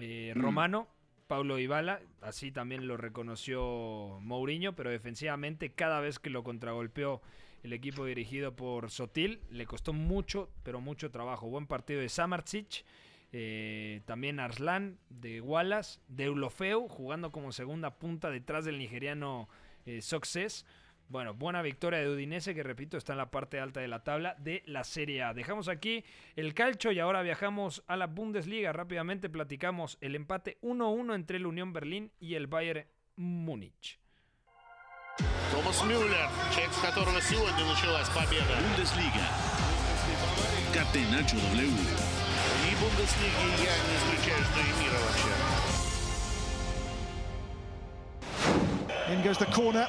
eh, 0.00 0.32
Mm. 0.34 0.40
romano, 0.40 0.88
Paulo 1.26 1.58
Ibala. 1.58 2.00
Así 2.20 2.50
también 2.50 2.88
lo 2.88 2.96
reconoció 2.96 4.18
Mourinho, 4.22 4.74
pero 4.74 4.90
defensivamente 4.90 5.70
cada 5.72 6.00
vez 6.00 6.18
que 6.18 6.30
lo 6.30 6.42
contragolpeó 6.42 7.20
el 7.62 7.72
equipo 7.72 8.04
dirigido 8.04 8.54
por 8.56 8.90
Sotil, 8.90 9.40
le 9.50 9.64
costó 9.66 9.92
mucho, 9.92 10.50
pero 10.64 10.80
mucho 10.80 11.10
trabajo. 11.10 11.48
Buen 11.48 11.66
partido 11.66 12.00
de 12.00 12.08
Samardzic. 12.08 12.84
eh, 13.36 14.00
también 14.04 14.38
Arslan 14.38 14.96
de 15.10 15.40
Wallace, 15.40 15.98
de 16.08 16.24
Eulofeu 16.24 16.86
jugando 16.88 17.32
como 17.32 17.50
segunda 17.52 17.98
punta 17.98 18.30
detrás 18.30 18.64
del 18.64 18.78
nigeriano 18.78 19.48
eh, 19.86 20.00
Success. 20.02 20.64
Bueno, 21.09 21.33
buena 21.33 21.63
victoria 21.63 21.99
de 21.99 22.09
Udinese 22.09 22.53
que 22.53 22.61
repito 22.61 22.95
está 22.95 23.13
en 23.13 23.17
la 23.17 23.31
parte 23.31 23.59
alta 23.59 23.79
de 23.79 23.87
la 23.87 24.03
tabla 24.03 24.35
de 24.37 24.61
la 24.67 24.83
Serie 24.83 25.23
A. 25.23 25.33
Dejamos 25.33 25.67
aquí 25.67 26.05
el 26.35 26.53
calcho 26.53 26.91
y 26.91 26.99
ahora 26.99 27.23
viajamos 27.23 27.83
a 27.87 27.97
la 27.97 28.05
Bundesliga. 28.05 28.71
Rápidamente 28.73 29.27
platicamos 29.27 29.97
el 30.01 30.13
empate 30.13 30.59
1-1 30.61 31.15
entre 31.15 31.37
el 31.37 31.47
Unión 31.47 31.73
Berlín 31.73 32.11
y 32.19 32.35
el 32.35 32.45
Bayern 32.45 32.85
Múnich. 33.15 33.99
Томас 35.51 35.83
Мюллер, 35.83 36.29
человек, 36.53 36.71
с 36.73 36.77
которого 36.77 37.19
сегодня 37.21 37.65
началась 37.65 38.07
победа. 38.09 38.55
Бундеслига. 38.61 39.25
Catenacho 40.71 41.37
W. 41.37 41.73
И 42.69 42.75
Бундеслиги 42.79 43.65
я 43.65 43.75
не 43.81 43.95
исключаю, 43.97 44.43
что 44.45 44.59
и 44.59 44.71
мира 44.79 44.97
вообще. 45.01 45.33
In 49.11 49.23
goes 49.23 49.39
the 49.39 49.47
corner. 49.51 49.87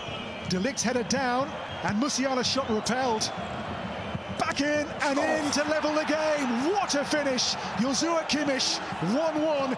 Delict's 0.49 0.83
headed 0.83 1.07
down, 1.07 1.47
and 1.83 1.99
Musiala's 1.99 2.47
shot 2.47 2.69
repelled. 2.69 3.31
Back 4.37 4.61
in 4.61 4.85
and 5.01 5.17
in 5.17 5.51
to 5.51 5.63
level 5.69 5.93
the 5.93 6.05
game. 6.05 6.71
What 6.71 6.93
a 6.95 7.03
finish! 7.03 7.55
Yozua 7.79 8.27
Kimmich, 8.27 8.79
1-1. 9.13 9.77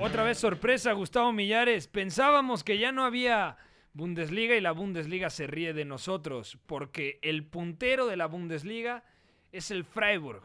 Otra 0.00 0.22
vez 0.22 0.38
sorpresa, 0.38 0.92
Gustavo 0.92 1.32
Millares. 1.32 1.88
Pensábamos 1.88 2.62
que 2.62 2.78
ya 2.78 2.92
no 2.92 3.04
había 3.04 3.56
Bundesliga 3.92 4.54
y 4.54 4.60
la 4.60 4.72
Bundesliga 4.72 5.28
se 5.28 5.48
ríe 5.48 5.74
de 5.74 5.84
nosotros 5.84 6.56
porque 6.66 7.18
el 7.22 7.44
puntero 7.44 8.06
de 8.06 8.16
la 8.16 8.26
Bundesliga 8.26 9.02
es 9.50 9.70
el 9.70 9.84
Freiburg. 9.84 10.44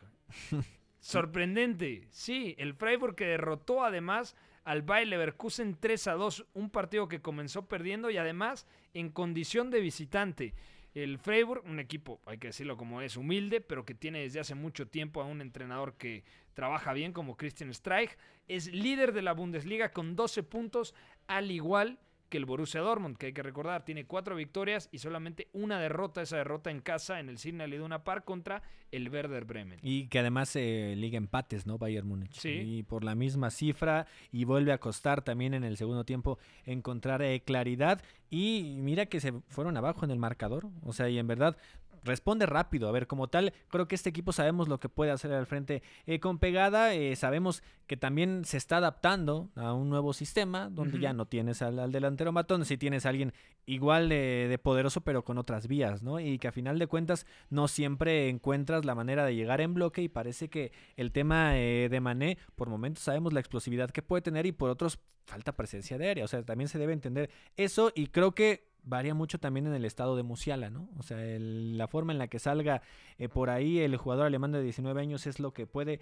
Sorprendente, 1.00 2.08
sí, 2.10 2.56
el 2.58 2.74
Freiburg 2.74 3.16
que 3.16 3.26
derrotó 3.26 3.84
además 3.84 4.36
al 4.64 4.82
Bayer 4.82 5.08
Leverkusen 5.08 5.78
3 5.80 6.08
a 6.08 6.14
2, 6.14 6.46
un 6.54 6.70
partido 6.70 7.08
que 7.08 7.22
comenzó 7.22 7.68
perdiendo 7.68 8.10
y 8.10 8.18
además 8.18 8.66
en 8.94 9.10
condición 9.10 9.70
de 9.70 9.82
visitante. 9.82 10.54
El 10.94 11.18
Freiburg, 11.18 11.64
un 11.66 11.80
equipo, 11.80 12.22
hay 12.26 12.38
que 12.38 12.48
decirlo 12.48 12.78
como 12.78 13.02
es, 13.02 13.18
humilde, 13.18 13.62
pero 13.62 13.84
que 13.84 13.96
tiene 13.96 14.20
desde 14.20 14.40
hace 14.40 14.54
mucho 14.54 14.88
tiempo 14.88 15.22
a 15.22 15.26
un 15.26 15.42
entrenador 15.42 15.96
que 15.96 16.24
trabaja 16.54 16.94
bien 16.94 17.14
como 17.14 17.36
Christian 17.36 17.74
Streich, 17.74 18.16
es 18.48 18.72
líder 18.72 19.12
de 19.12 19.24
la 19.24 19.34
Bundesliga 19.34 19.92
con 19.92 20.16
12 20.16 20.44
puntos, 20.44 20.94
al 21.26 21.50
igual 21.50 21.98
que 21.98 22.04
el 22.38 22.46
Borussia 22.46 22.82
Dortmund, 22.82 23.18
que 23.18 23.28
hay 23.28 23.34
que 23.34 23.44
recordar, 23.44 23.86
tiene 23.86 24.06
cuatro 24.06 24.36
victorias 24.36 24.90
y 24.92 25.00
solamente 25.00 25.50
una 25.54 25.80
derrota, 25.80 26.22
esa 26.22 26.38
derrota 26.38 26.72
en 26.72 26.82
casa 26.82 27.20
en 27.20 27.30
el 27.30 27.38
Signal 27.38 27.74
Iduna 27.74 28.04
Park 28.04 28.26
contra 28.26 28.62
el 28.92 29.10
Werder 29.10 29.46
Bremen. 29.46 29.80
Y 29.82 30.08
que 30.08 30.20
además 30.20 30.56
eh, 30.56 30.94
liga 30.98 31.18
empates, 31.18 31.66
¿no? 31.66 31.78
Bayern 31.78 32.08
Múnich. 32.08 32.34
Sí. 32.34 32.50
Y 32.50 32.84
por 32.84 33.04
la 33.04 33.16
misma 33.16 33.50
cifra. 33.50 34.06
Y 34.32 34.46
vuelve 34.46 34.72
a 34.72 34.78
costar 34.78 35.24
también 35.24 35.54
en 35.54 35.64
el 35.64 35.78
segundo 35.78 36.06
tiempo 36.06 36.38
encontrar 36.66 37.22
eh, 37.22 37.42
claridad. 37.42 38.02
Y 38.30 38.78
mira 38.80 39.06
que 39.06 39.20
se 39.20 39.32
fueron 39.50 39.78
abajo 39.78 40.06
en 40.06 40.12
el 40.12 40.20
marcador. 40.20 40.68
O 40.84 40.94
sea, 40.94 41.10
y 41.10 41.18
en 41.18 41.28
verdad 41.28 41.58
responde 42.04 42.46
rápido. 42.46 42.88
A 42.88 42.92
ver, 42.92 43.08
como 43.08 43.28
tal, 43.28 43.54
creo 43.70 43.88
que 43.88 43.96
este 43.96 44.10
equipo 44.10 44.32
sabemos 44.32 44.68
lo 44.68 44.80
que 44.80 44.90
puede 44.90 45.12
hacer 45.12 45.32
al 45.34 45.46
frente 45.46 45.84
eh, 46.06 46.20
con 46.20 46.40
pegada. 46.40 46.94
eh, 46.94 47.16
sabemos 47.16 47.64
que 47.88 47.98
también 47.98 48.46
se 48.46 48.58
está 48.58 48.78
adaptando 48.78 49.50
a 49.56 49.74
un 49.74 49.90
nuevo 49.90 50.14
sistema 50.14 50.70
donde 50.70 51.00
ya 51.00 51.14
no 51.14 51.26
tienes 51.26 51.62
al, 51.62 51.80
al 51.80 51.92
delantero 51.92 52.32
matón, 52.32 52.66
si 52.66 52.78
tienes 52.78 53.06
a 53.06 53.10
alguien 53.10 53.34
igual 53.66 54.10
de, 54.10 54.48
de 54.50 54.58
poderoso 54.58 55.02
pero 55.02 55.24
con 55.24 55.38
otras 55.38 55.68
vías, 55.68 56.04
¿no? 56.04 56.20
Y 56.20 56.38
que 56.40 56.48
a 56.48 56.52
final 56.52 56.80
de 56.80 56.88
cuentas 56.88 57.26
no 57.50 57.68
siempre 57.68 58.30
encuentras 58.30 58.86
la 58.86 58.96
manera 58.96 59.26
de 59.26 59.36
llegar 59.36 59.62
en 59.62 59.74
bloque 59.74 60.02
y 60.02 60.10
parece 60.10 60.50
que 60.50 60.72
el 60.96 61.12
tema 61.12 61.58
eh, 61.58 61.88
de 61.90 62.00
Mané, 62.00 62.38
por 62.56 62.70
momentos 62.70 63.04
sabemos 63.04 63.34
la 63.34 63.40
explosividad 63.40 63.92
que 63.92 64.02
puede 64.02 64.22
tener 64.22 64.46
y 64.46 64.52
por 64.52 64.70
otros 64.70 65.00
falta 65.26 65.54
presencia 65.54 65.98
de 65.98 66.08
aérea, 66.08 66.26
o 66.26 66.28
sea, 66.28 66.44
también 66.44 66.68
se 66.68 66.78
debe 66.78 66.92
entender 66.92 67.30
eso 67.56 67.92
y 67.96 68.08
creo 68.08 68.34
que 68.36 68.73
varía 68.84 69.14
mucho 69.14 69.40
también 69.40 69.68
en 69.68 69.74
el 69.74 69.86
estado 69.86 70.16
de 70.16 70.24
Musiala, 70.24 70.70
¿no? 70.70 70.90
O 70.98 71.04
sea, 71.04 71.24
el- 71.24 71.78
la 71.78 71.88
forma 71.88 72.12
en 72.14 72.20
la 72.20 72.28
que 72.28 72.40
salga 72.40 72.82
eh, 73.18 73.30
por 73.30 73.50
ahí 73.50 73.80
el 73.80 73.96
jugador 73.98 74.26
alemán 74.26 74.52
de 74.52 74.62
19 74.62 75.00
años 75.02 75.26
es 75.28 75.40
lo 75.40 75.54
que 75.54 75.66
puede 75.68 76.00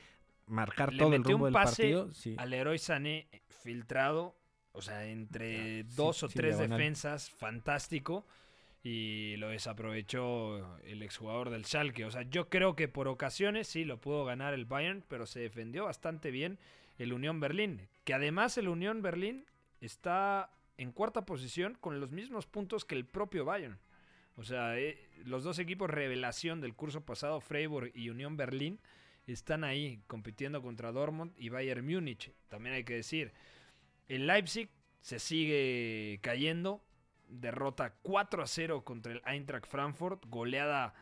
marcar 0.47 0.91
Le 0.93 0.99
todo 0.99 1.13
el 1.13 1.23
rumbo 1.23 1.45
un 1.45 1.53
del 1.53 1.53
pase 1.53 1.83
partido. 1.83 2.11
Sí. 2.13 2.35
al 2.37 2.49
Leroy 2.49 2.77
Sané 2.79 3.27
filtrado, 3.63 4.35
o 4.73 4.81
sea, 4.81 5.05
entre 5.05 5.83
dos 5.83 6.23
o 6.23 6.27
sí, 6.27 6.33
tres 6.35 6.57
diagonal. 6.57 6.77
defensas, 6.79 7.29
fantástico. 7.29 8.25
Y 8.83 9.35
lo 9.37 9.49
desaprovechó 9.49 10.79
el 10.85 11.03
exjugador 11.03 11.51
del 11.51 11.65
Schalke. 11.65 12.03
O 12.05 12.09
sea, 12.09 12.23
yo 12.23 12.49
creo 12.49 12.75
que 12.75 12.87
por 12.87 13.07
ocasiones 13.07 13.67
sí 13.67 13.85
lo 13.85 14.01
pudo 14.01 14.25
ganar 14.25 14.55
el 14.55 14.65
Bayern, 14.65 15.03
pero 15.07 15.27
se 15.27 15.39
defendió 15.39 15.85
bastante 15.85 16.31
bien 16.31 16.57
el 16.97 17.13
Unión 17.13 17.39
Berlín. 17.39 17.87
Que 18.05 18.15
además 18.15 18.57
el 18.57 18.67
Unión 18.67 19.03
Berlín 19.03 19.45
está 19.81 20.49
en 20.81 20.91
cuarta 20.91 21.25
posición 21.25 21.77
con 21.79 21.99
los 21.99 22.11
mismos 22.11 22.47
puntos 22.47 22.85
que 22.85 22.95
el 22.95 23.05
propio 23.05 23.45
Bayern. 23.45 23.77
O 24.35 24.43
sea, 24.43 24.79
eh, 24.79 24.97
los 25.25 25.43
dos 25.43 25.59
equipos 25.59 25.91
revelación 25.91 26.59
del 26.59 26.73
curso 26.73 27.05
pasado, 27.05 27.39
Freiburg 27.39 27.91
y 27.93 28.09
Unión 28.09 28.35
Berlín, 28.35 28.79
están 29.27 29.63
ahí 29.63 30.01
compitiendo 30.07 30.63
contra 30.63 30.91
Dortmund 30.91 31.33
y 31.37 31.49
Bayern 31.49 31.85
Múnich. 31.85 32.33
También 32.47 32.73
hay 32.73 32.83
que 32.83 32.95
decir, 32.95 33.31
el 34.07 34.25
Leipzig 34.25 34.71
se 35.01 35.19
sigue 35.19 36.17
cayendo, 36.23 36.83
derrota 37.27 37.93
4 38.01 38.41
a 38.41 38.47
0 38.47 38.83
contra 38.83 39.11
el 39.11 39.21
Eintracht 39.27 39.67
Frankfurt, 39.67 40.25
goleada 40.29 40.95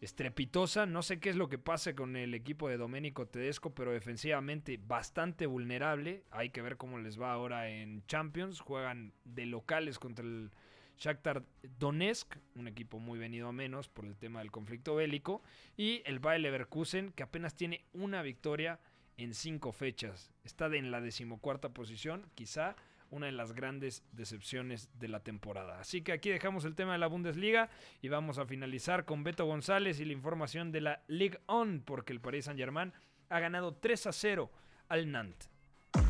estrepitosa. 0.00 0.86
No 0.86 1.02
sé 1.02 1.20
qué 1.20 1.30
es 1.30 1.36
lo 1.36 1.48
que 1.48 1.58
pasa 1.58 1.94
con 1.94 2.16
el 2.16 2.34
equipo 2.34 2.68
de 2.68 2.76
Domenico 2.76 3.26
Tedesco, 3.26 3.74
pero 3.74 3.92
defensivamente 3.92 4.78
bastante 4.78 5.46
vulnerable. 5.46 6.24
Hay 6.30 6.50
que 6.50 6.62
ver 6.62 6.76
cómo 6.76 6.98
les 6.98 7.20
va 7.20 7.32
ahora 7.32 7.68
en 7.70 8.04
Champions. 8.06 8.60
Juegan 8.60 9.12
de 9.24 9.46
locales 9.46 9.98
contra 9.98 10.24
el 10.24 10.50
Shakhtar 10.96 11.44
Donetsk, 11.78 12.36
un 12.54 12.68
equipo 12.68 12.98
muy 12.98 13.18
venido 13.18 13.48
a 13.48 13.52
menos 13.52 13.88
por 13.88 14.04
el 14.04 14.16
tema 14.16 14.40
del 14.40 14.50
conflicto 14.50 14.94
bélico, 14.94 15.42
y 15.76 16.02
el 16.06 16.20
Bayer 16.20 16.42
Leverkusen, 16.42 17.12
que 17.12 17.22
apenas 17.22 17.54
tiene 17.54 17.84
una 17.92 18.22
victoria 18.22 18.80
en 19.16 19.34
cinco 19.34 19.72
fechas. 19.72 20.30
Está 20.44 20.66
en 20.66 20.90
la 20.90 21.00
decimocuarta 21.00 21.70
posición, 21.70 22.30
quizá 22.34 22.76
una 23.14 23.26
de 23.26 23.32
las 23.32 23.52
grandes 23.52 24.02
decepciones 24.10 24.90
de 24.98 25.06
la 25.06 25.20
temporada. 25.20 25.78
Así 25.78 26.02
que 26.02 26.12
aquí 26.12 26.30
dejamos 26.30 26.64
el 26.64 26.74
tema 26.74 26.92
de 26.92 26.98
la 26.98 27.06
Bundesliga 27.06 27.70
y 28.02 28.08
vamos 28.08 28.38
a 28.38 28.44
finalizar 28.44 29.04
con 29.04 29.22
Beto 29.22 29.46
González 29.46 30.00
y 30.00 30.04
la 30.04 30.12
información 30.12 30.72
de 30.72 30.80
la 30.80 31.02
Ligue 31.06 31.38
1, 31.46 31.82
porque 31.84 32.12
el 32.12 32.20
Paris 32.20 32.46
Saint-Germain 32.46 32.92
ha 33.28 33.38
ganado 33.38 33.74
3 33.76 34.08
a 34.08 34.12
0 34.12 34.50
al 34.88 35.10
Nantes. 35.10 35.48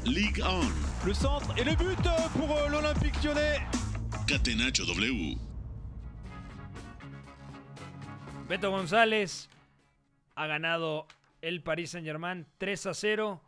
Ligue 0.06 0.42
1. 0.42 1.06
Le 1.06 1.14
centre 1.14 1.54
et 1.58 1.64
le 1.64 1.76
but 1.76 2.06
euh, 2.06 2.28
pour 2.32 2.50
euh, 2.56 2.68
l'Olympique 2.70 3.22
lyonnais. 3.22 3.60
Catenacho 4.26 4.86
W. 4.86 5.36
Beto 8.48 8.70
González 8.70 9.50
ha 10.36 10.46
ganado 10.46 11.06
el 11.42 11.62
Paris 11.62 11.88
Saint-Germain 11.88 12.46
3 12.56 12.86
a 12.86 12.94
0 12.94 13.40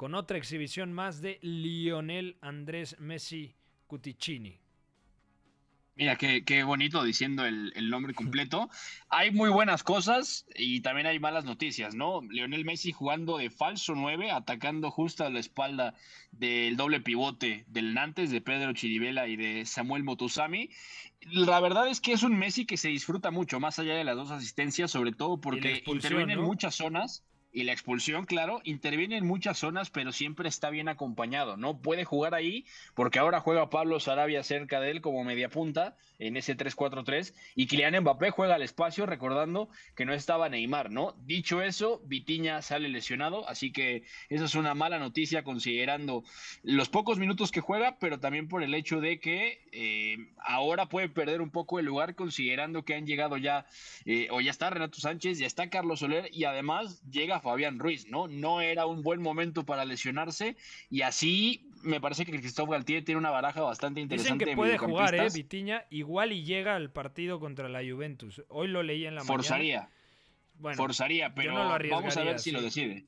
con 0.00 0.14
otra 0.14 0.38
exhibición 0.38 0.94
más 0.94 1.20
de 1.20 1.38
Lionel 1.42 2.38
Andrés 2.40 2.96
Messi 3.00 3.54
Cuticini. 3.86 4.58
Mira, 5.94 6.16
qué, 6.16 6.42
qué 6.42 6.62
bonito 6.62 7.04
diciendo 7.04 7.44
el, 7.44 7.70
el, 7.76 7.90
nombre 7.90 8.14
completo. 8.14 8.70
Hay 9.10 9.30
muy 9.30 9.50
buenas 9.50 9.82
cosas 9.82 10.46
y 10.54 10.80
también 10.80 11.06
hay 11.06 11.20
malas 11.20 11.44
noticias, 11.44 11.94
¿no? 11.94 12.22
Lionel 12.22 12.64
Messi 12.64 12.92
jugando 12.92 13.36
de 13.36 13.50
falso 13.50 13.94
9, 13.94 14.30
atacando 14.30 14.90
justo 14.90 15.26
a 15.26 15.28
la 15.28 15.38
espalda 15.38 15.92
del 16.32 16.78
doble 16.78 17.00
pivote 17.00 17.66
del 17.68 17.92
Nantes, 17.92 18.30
de 18.30 18.40
Pedro 18.40 18.72
Chiribela 18.72 19.28
y 19.28 19.36
de 19.36 19.66
Samuel 19.66 20.02
Motosami. 20.02 20.70
La 21.30 21.60
verdad 21.60 21.88
es 21.88 22.00
que 22.00 22.14
es 22.14 22.22
un 22.22 22.38
Messi 22.38 22.64
que 22.64 22.78
se 22.78 22.88
disfruta 22.88 23.30
mucho, 23.30 23.60
más 23.60 23.78
allá 23.78 23.96
de 23.96 24.04
las 24.04 24.16
dos 24.16 24.30
asistencias, 24.30 24.90
sobre 24.90 25.12
todo 25.12 25.42
porque 25.42 25.82
interviene 25.84 26.36
¿no? 26.36 26.40
en 26.40 26.46
muchas 26.46 26.74
zonas 26.74 27.22
y 27.52 27.64
la 27.64 27.72
expulsión, 27.72 28.26
claro, 28.26 28.60
interviene 28.64 29.16
en 29.16 29.26
muchas 29.26 29.58
zonas, 29.58 29.90
pero 29.90 30.12
siempre 30.12 30.48
está 30.48 30.70
bien 30.70 30.88
acompañado. 30.88 31.56
No 31.56 31.80
puede 31.80 32.04
jugar 32.04 32.34
ahí 32.34 32.64
porque 32.94 33.18
ahora 33.18 33.40
juega 33.40 33.70
Pablo 33.70 33.98
Sarabia 33.98 34.42
cerca 34.42 34.80
de 34.80 34.90
él 34.90 35.00
como 35.00 35.24
media 35.24 35.48
punta 35.48 35.96
en 36.18 36.36
ese 36.36 36.56
3-4-3 36.56 37.34
y 37.56 37.66
Kylian 37.66 38.00
Mbappé 38.00 38.30
juega 38.30 38.54
al 38.54 38.62
espacio 38.62 39.06
recordando 39.06 39.68
que 39.96 40.04
no 40.04 40.12
estaba 40.12 40.48
Neymar, 40.48 40.90
¿no? 40.90 41.14
Dicho 41.24 41.62
eso, 41.62 42.00
Vitiña 42.04 42.62
sale 42.62 42.88
lesionado, 42.88 43.48
así 43.48 43.72
que 43.72 44.04
eso 44.28 44.44
es 44.44 44.54
una 44.54 44.74
mala 44.74 44.98
noticia 44.98 45.42
considerando 45.42 46.22
los 46.62 46.88
pocos 46.88 47.18
minutos 47.18 47.50
que 47.50 47.60
juega, 47.60 47.96
pero 47.98 48.20
también 48.20 48.48
por 48.48 48.62
el 48.62 48.74
hecho 48.74 49.00
de 49.00 49.18
que 49.18 49.60
eh, 49.72 50.18
ahora 50.38 50.86
puede 50.86 51.08
perder 51.08 51.40
un 51.40 51.50
poco 51.50 51.78
el 51.78 51.86
lugar 51.86 52.14
considerando 52.14 52.84
que 52.84 52.94
han 52.94 53.06
llegado 53.06 53.36
ya, 53.36 53.66
eh, 54.04 54.28
o 54.30 54.40
ya 54.40 54.50
está 54.50 54.70
Renato 54.70 55.00
Sánchez, 55.00 55.38
ya 55.38 55.46
está 55.46 55.70
Carlos 55.70 56.00
Soler 56.00 56.28
y 56.32 56.44
además 56.44 57.02
llega 57.10 57.39
Fabián 57.40 57.78
Ruiz, 57.78 58.06
¿no? 58.08 58.28
No 58.28 58.60
era 58.60 58.86
un 58.86 59.02
buen 59.02 59.20
momento 59.22 59.64
para 59.64 59.84
lesionarse 59.84 60.56
y 60.90 61.02
así 61.02 61.66
me 61.82 62.00
parece 62.00 62.26
que 62.26 62.32
Cristóbal 62.38 62.78
Galtier 62.78 63.04
tiene 63.04 63.18
una 63.18 63.30
baraja 63.30 63.62
bastante 63.62 64.00
interesante. 64.00 64.44
Dicen 64.44 64.48
que 64.50 64.56
puede 64.56 64.78
jugar, 64.78 65.14
¿eh? 65.14 65.28
Vitiña, 65.32 65.86
igual 65.90 66.32
y 66.32 66.44
llega 66.44 66.76
al 66.76 66.90
partido 66.90 67.40
contra 67.40 67.68
la 67.68 67.80
Juventus. 67.80 68.42
Hoy 68.48 68.68
lo 68.68 68.82
leí 68.82 69.06
en 69.06 69.14
la 69.14 69.24
Forzaría. 69.24 69.80
mañana. 69.80 69.94
Bueno, 70.54 70.76
Forzaría, 70.76 71.34
pero 71.34 71.54
no 71.54 71.78
vamos 71.90 72.16
a 72.16 72.22
ver 72.22 72.38
si 72.38 72.50
sí. 72.50 72.50
lo 72.50 72.60
decide. 72.60 73.06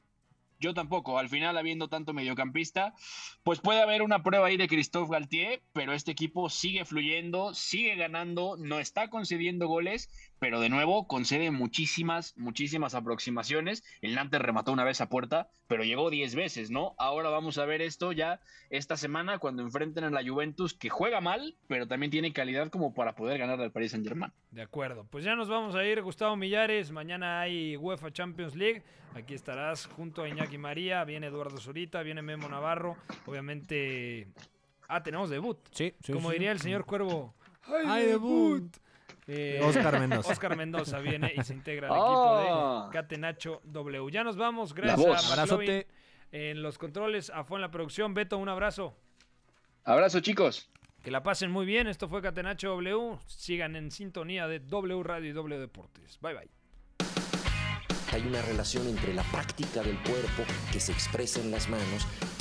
Yo 0.62 0.74
tampoco. 0.74 1.18
Al 1.18 1.28
final, 1.28 1.58
habiendo 1.58 1.88
tanto 1.88 2.14
mediocampista, 2.14 2.94
pues 3.42 3.58
puede 3.58 3.82
haber 3.82 4.00
una 4.00 4.22
prueba 4.22 4.46
ahí 4.46 4.56
de 4.56 4.68
Christophe 4.68 5.12
Galtier, 5.12 5.60
pero 5.72 5.92
este 5.92 6.12
equipo 6.12 6.48
sigue 6.48 6.84
fluyendo, 6.84 7.52
sigue 7.52 7.96
ganando, 7.96 8.56
no 8.56 8.78
está 8.78 9.10
concediendo 9.10 9.66
goles, 9.66 10.08
pero 10.43 10.59
de 10.59 10.68
nuevo 10.68 11.07
concede 11.07 11.53
muchísimas, 11.53 12.36
muchísimas 12.36 12.97
aproximaciones. 12.97 13.84
El 14.01 14.16
Nantes 14.16 14.40
remató 14.40 14.72
una 14.72 14.82
vez 14.82 15.01
a 15.01 15.09
puerta, 15.09 15.49
pero 15.68 15.84
llegó 15.84 16.11
10 16.11 16.34
veces, 16.34 16.68
¿no? 16.68 16.97
Ahora 16.99 17.30
vamos 17.30 17.59
a 17.59 17.64
ver 17.64 17.80
esto 17.80 18.11
ya 18.11 18.40
esta 18.68 18.97
semana 18.97 19.38
cuando 19.38 19.62
enfrenten 19.62 20.03
a 20.03 20.11
la 20.11 20.28
Juventus, 20.28 20.74
que 20.74 20.90
juega 20.90 21.20
mal, 21.20 21.55
pero 21.68 21.86
también 21.86 22.11
tiene 22.11 22.32
calidad 22.32 22.70
como 22.70 22.93
para 22.93 23.14
poder 23.14 23.38
ganar 23.38 23.61
al 23.61 23.70
Paris 23.70 23.93
Saint-Germain. 23.93 24.32
De 24.51 24.62
acuerdo. 24.62 25.07
Pues 25.09 25.22
ya 25.24 25.36
nos 25.36 25.49
vamos 25.49 25.76
a 25.76 25.84
ir, 25.84 26.03
Gustavo 26.03 26.34
Millares. 26.34 26.90
Mañana 26.90 27.40
hay 27.40 27.76
UEFA 27.76 28.12
Champions 28.12 28.57
League. 28.57 28.82
Aquí 29.14 29.34
estarás 29.34 29.86
junto 29.86 30.24
a 30.24 30.28
Iñaki 30.28 30.59
María, 30.59 31.05
viene 31.05 31.28
Eduardo 31.28 31.59
Zurita, 31.59 32.03
viene 32.03 32.20
Memo 32.20 32.49
Navarro. 32.49 32.97
Obviamente. 33.26 34.26
Ah, 34.88 35.05
tenemos 35.05 35.30
debut. 35.30 35.59
Sí, 35.70 35.95
sí 36.03 36.12
Como 36.12 36.30
sí. 36.30 36.32
diría 36.34 36.51
el 36.51 36.59
señor 36.59 36.84
Cuervo. 36.84 37.32
¡Ay, 37.86 38.07
debut! 38.07 38.64
Eh, 39.34 39.60
Oscar 39.62 39.98
Mendoza. 39.98 40.30
Oscar 40.32 40.56
Mendoza 40.56 40.98
viene 40.98 41.32
y 41.34 41.42
se 41.42 41.54
integra 41.54 41.88
al 41.88 41.94
Oh. 41.96 42.02
equipo 42.82 42.86
de 42.86 42.92
Catenacho 42.92 43.60
W. 43.64 44.10
Ya 44.10 44.24
nos 44.24 44.36
vamos, 44.36 44.74
gracias 44.74 45.38
a 45.38 45.46
en 46.32 46.62
los 46.62 46.78
controles, 46.78 47.30
a 47.30 47.46
en 47.48 47.60
la 47.60 47.70
producción. 47.70 48.12
Beto, 48.14 48.36
un 48.38 48.48
abrazo. 48.48 48.94
Abrazo, 49.84 50.20
chicos. 50.20 50.70
Que 51.02 51.10
la 51.10 51.22
pasen 51.22 51.50
muy 51.50 51.66
bien. 51.66 51.86
Esto 51.86 52.08
fue 52.08 52.20
Catenacho 52.22 52.68
W. 52.70 53.18
Sigan 53.26 53.74
en 53.76 53.90
sintonía 53.90 54.46
de 54.46 54.60
W 54.60 55.02
Radio 55.02 55.30
y 55.30 55.32
W 55.32 55.58
Deportes. 55.60 56.18
Bye 56.20 56.34
bye. 56.34 56.48
Hay 58.12 58.26
una 58.26 58.42
relación 58.42 58.86
entre 58.88 59.14
la 59.14 59.22
práctica 59.24 59.82
del 59.82 59.96
cuerpo 60.02 60.44
que 60.70 60.78
se 60.78 60.92
expresa 60.92 61.40
en 61.40 61.50
las 61.50 61.68
manos 61.70 62.06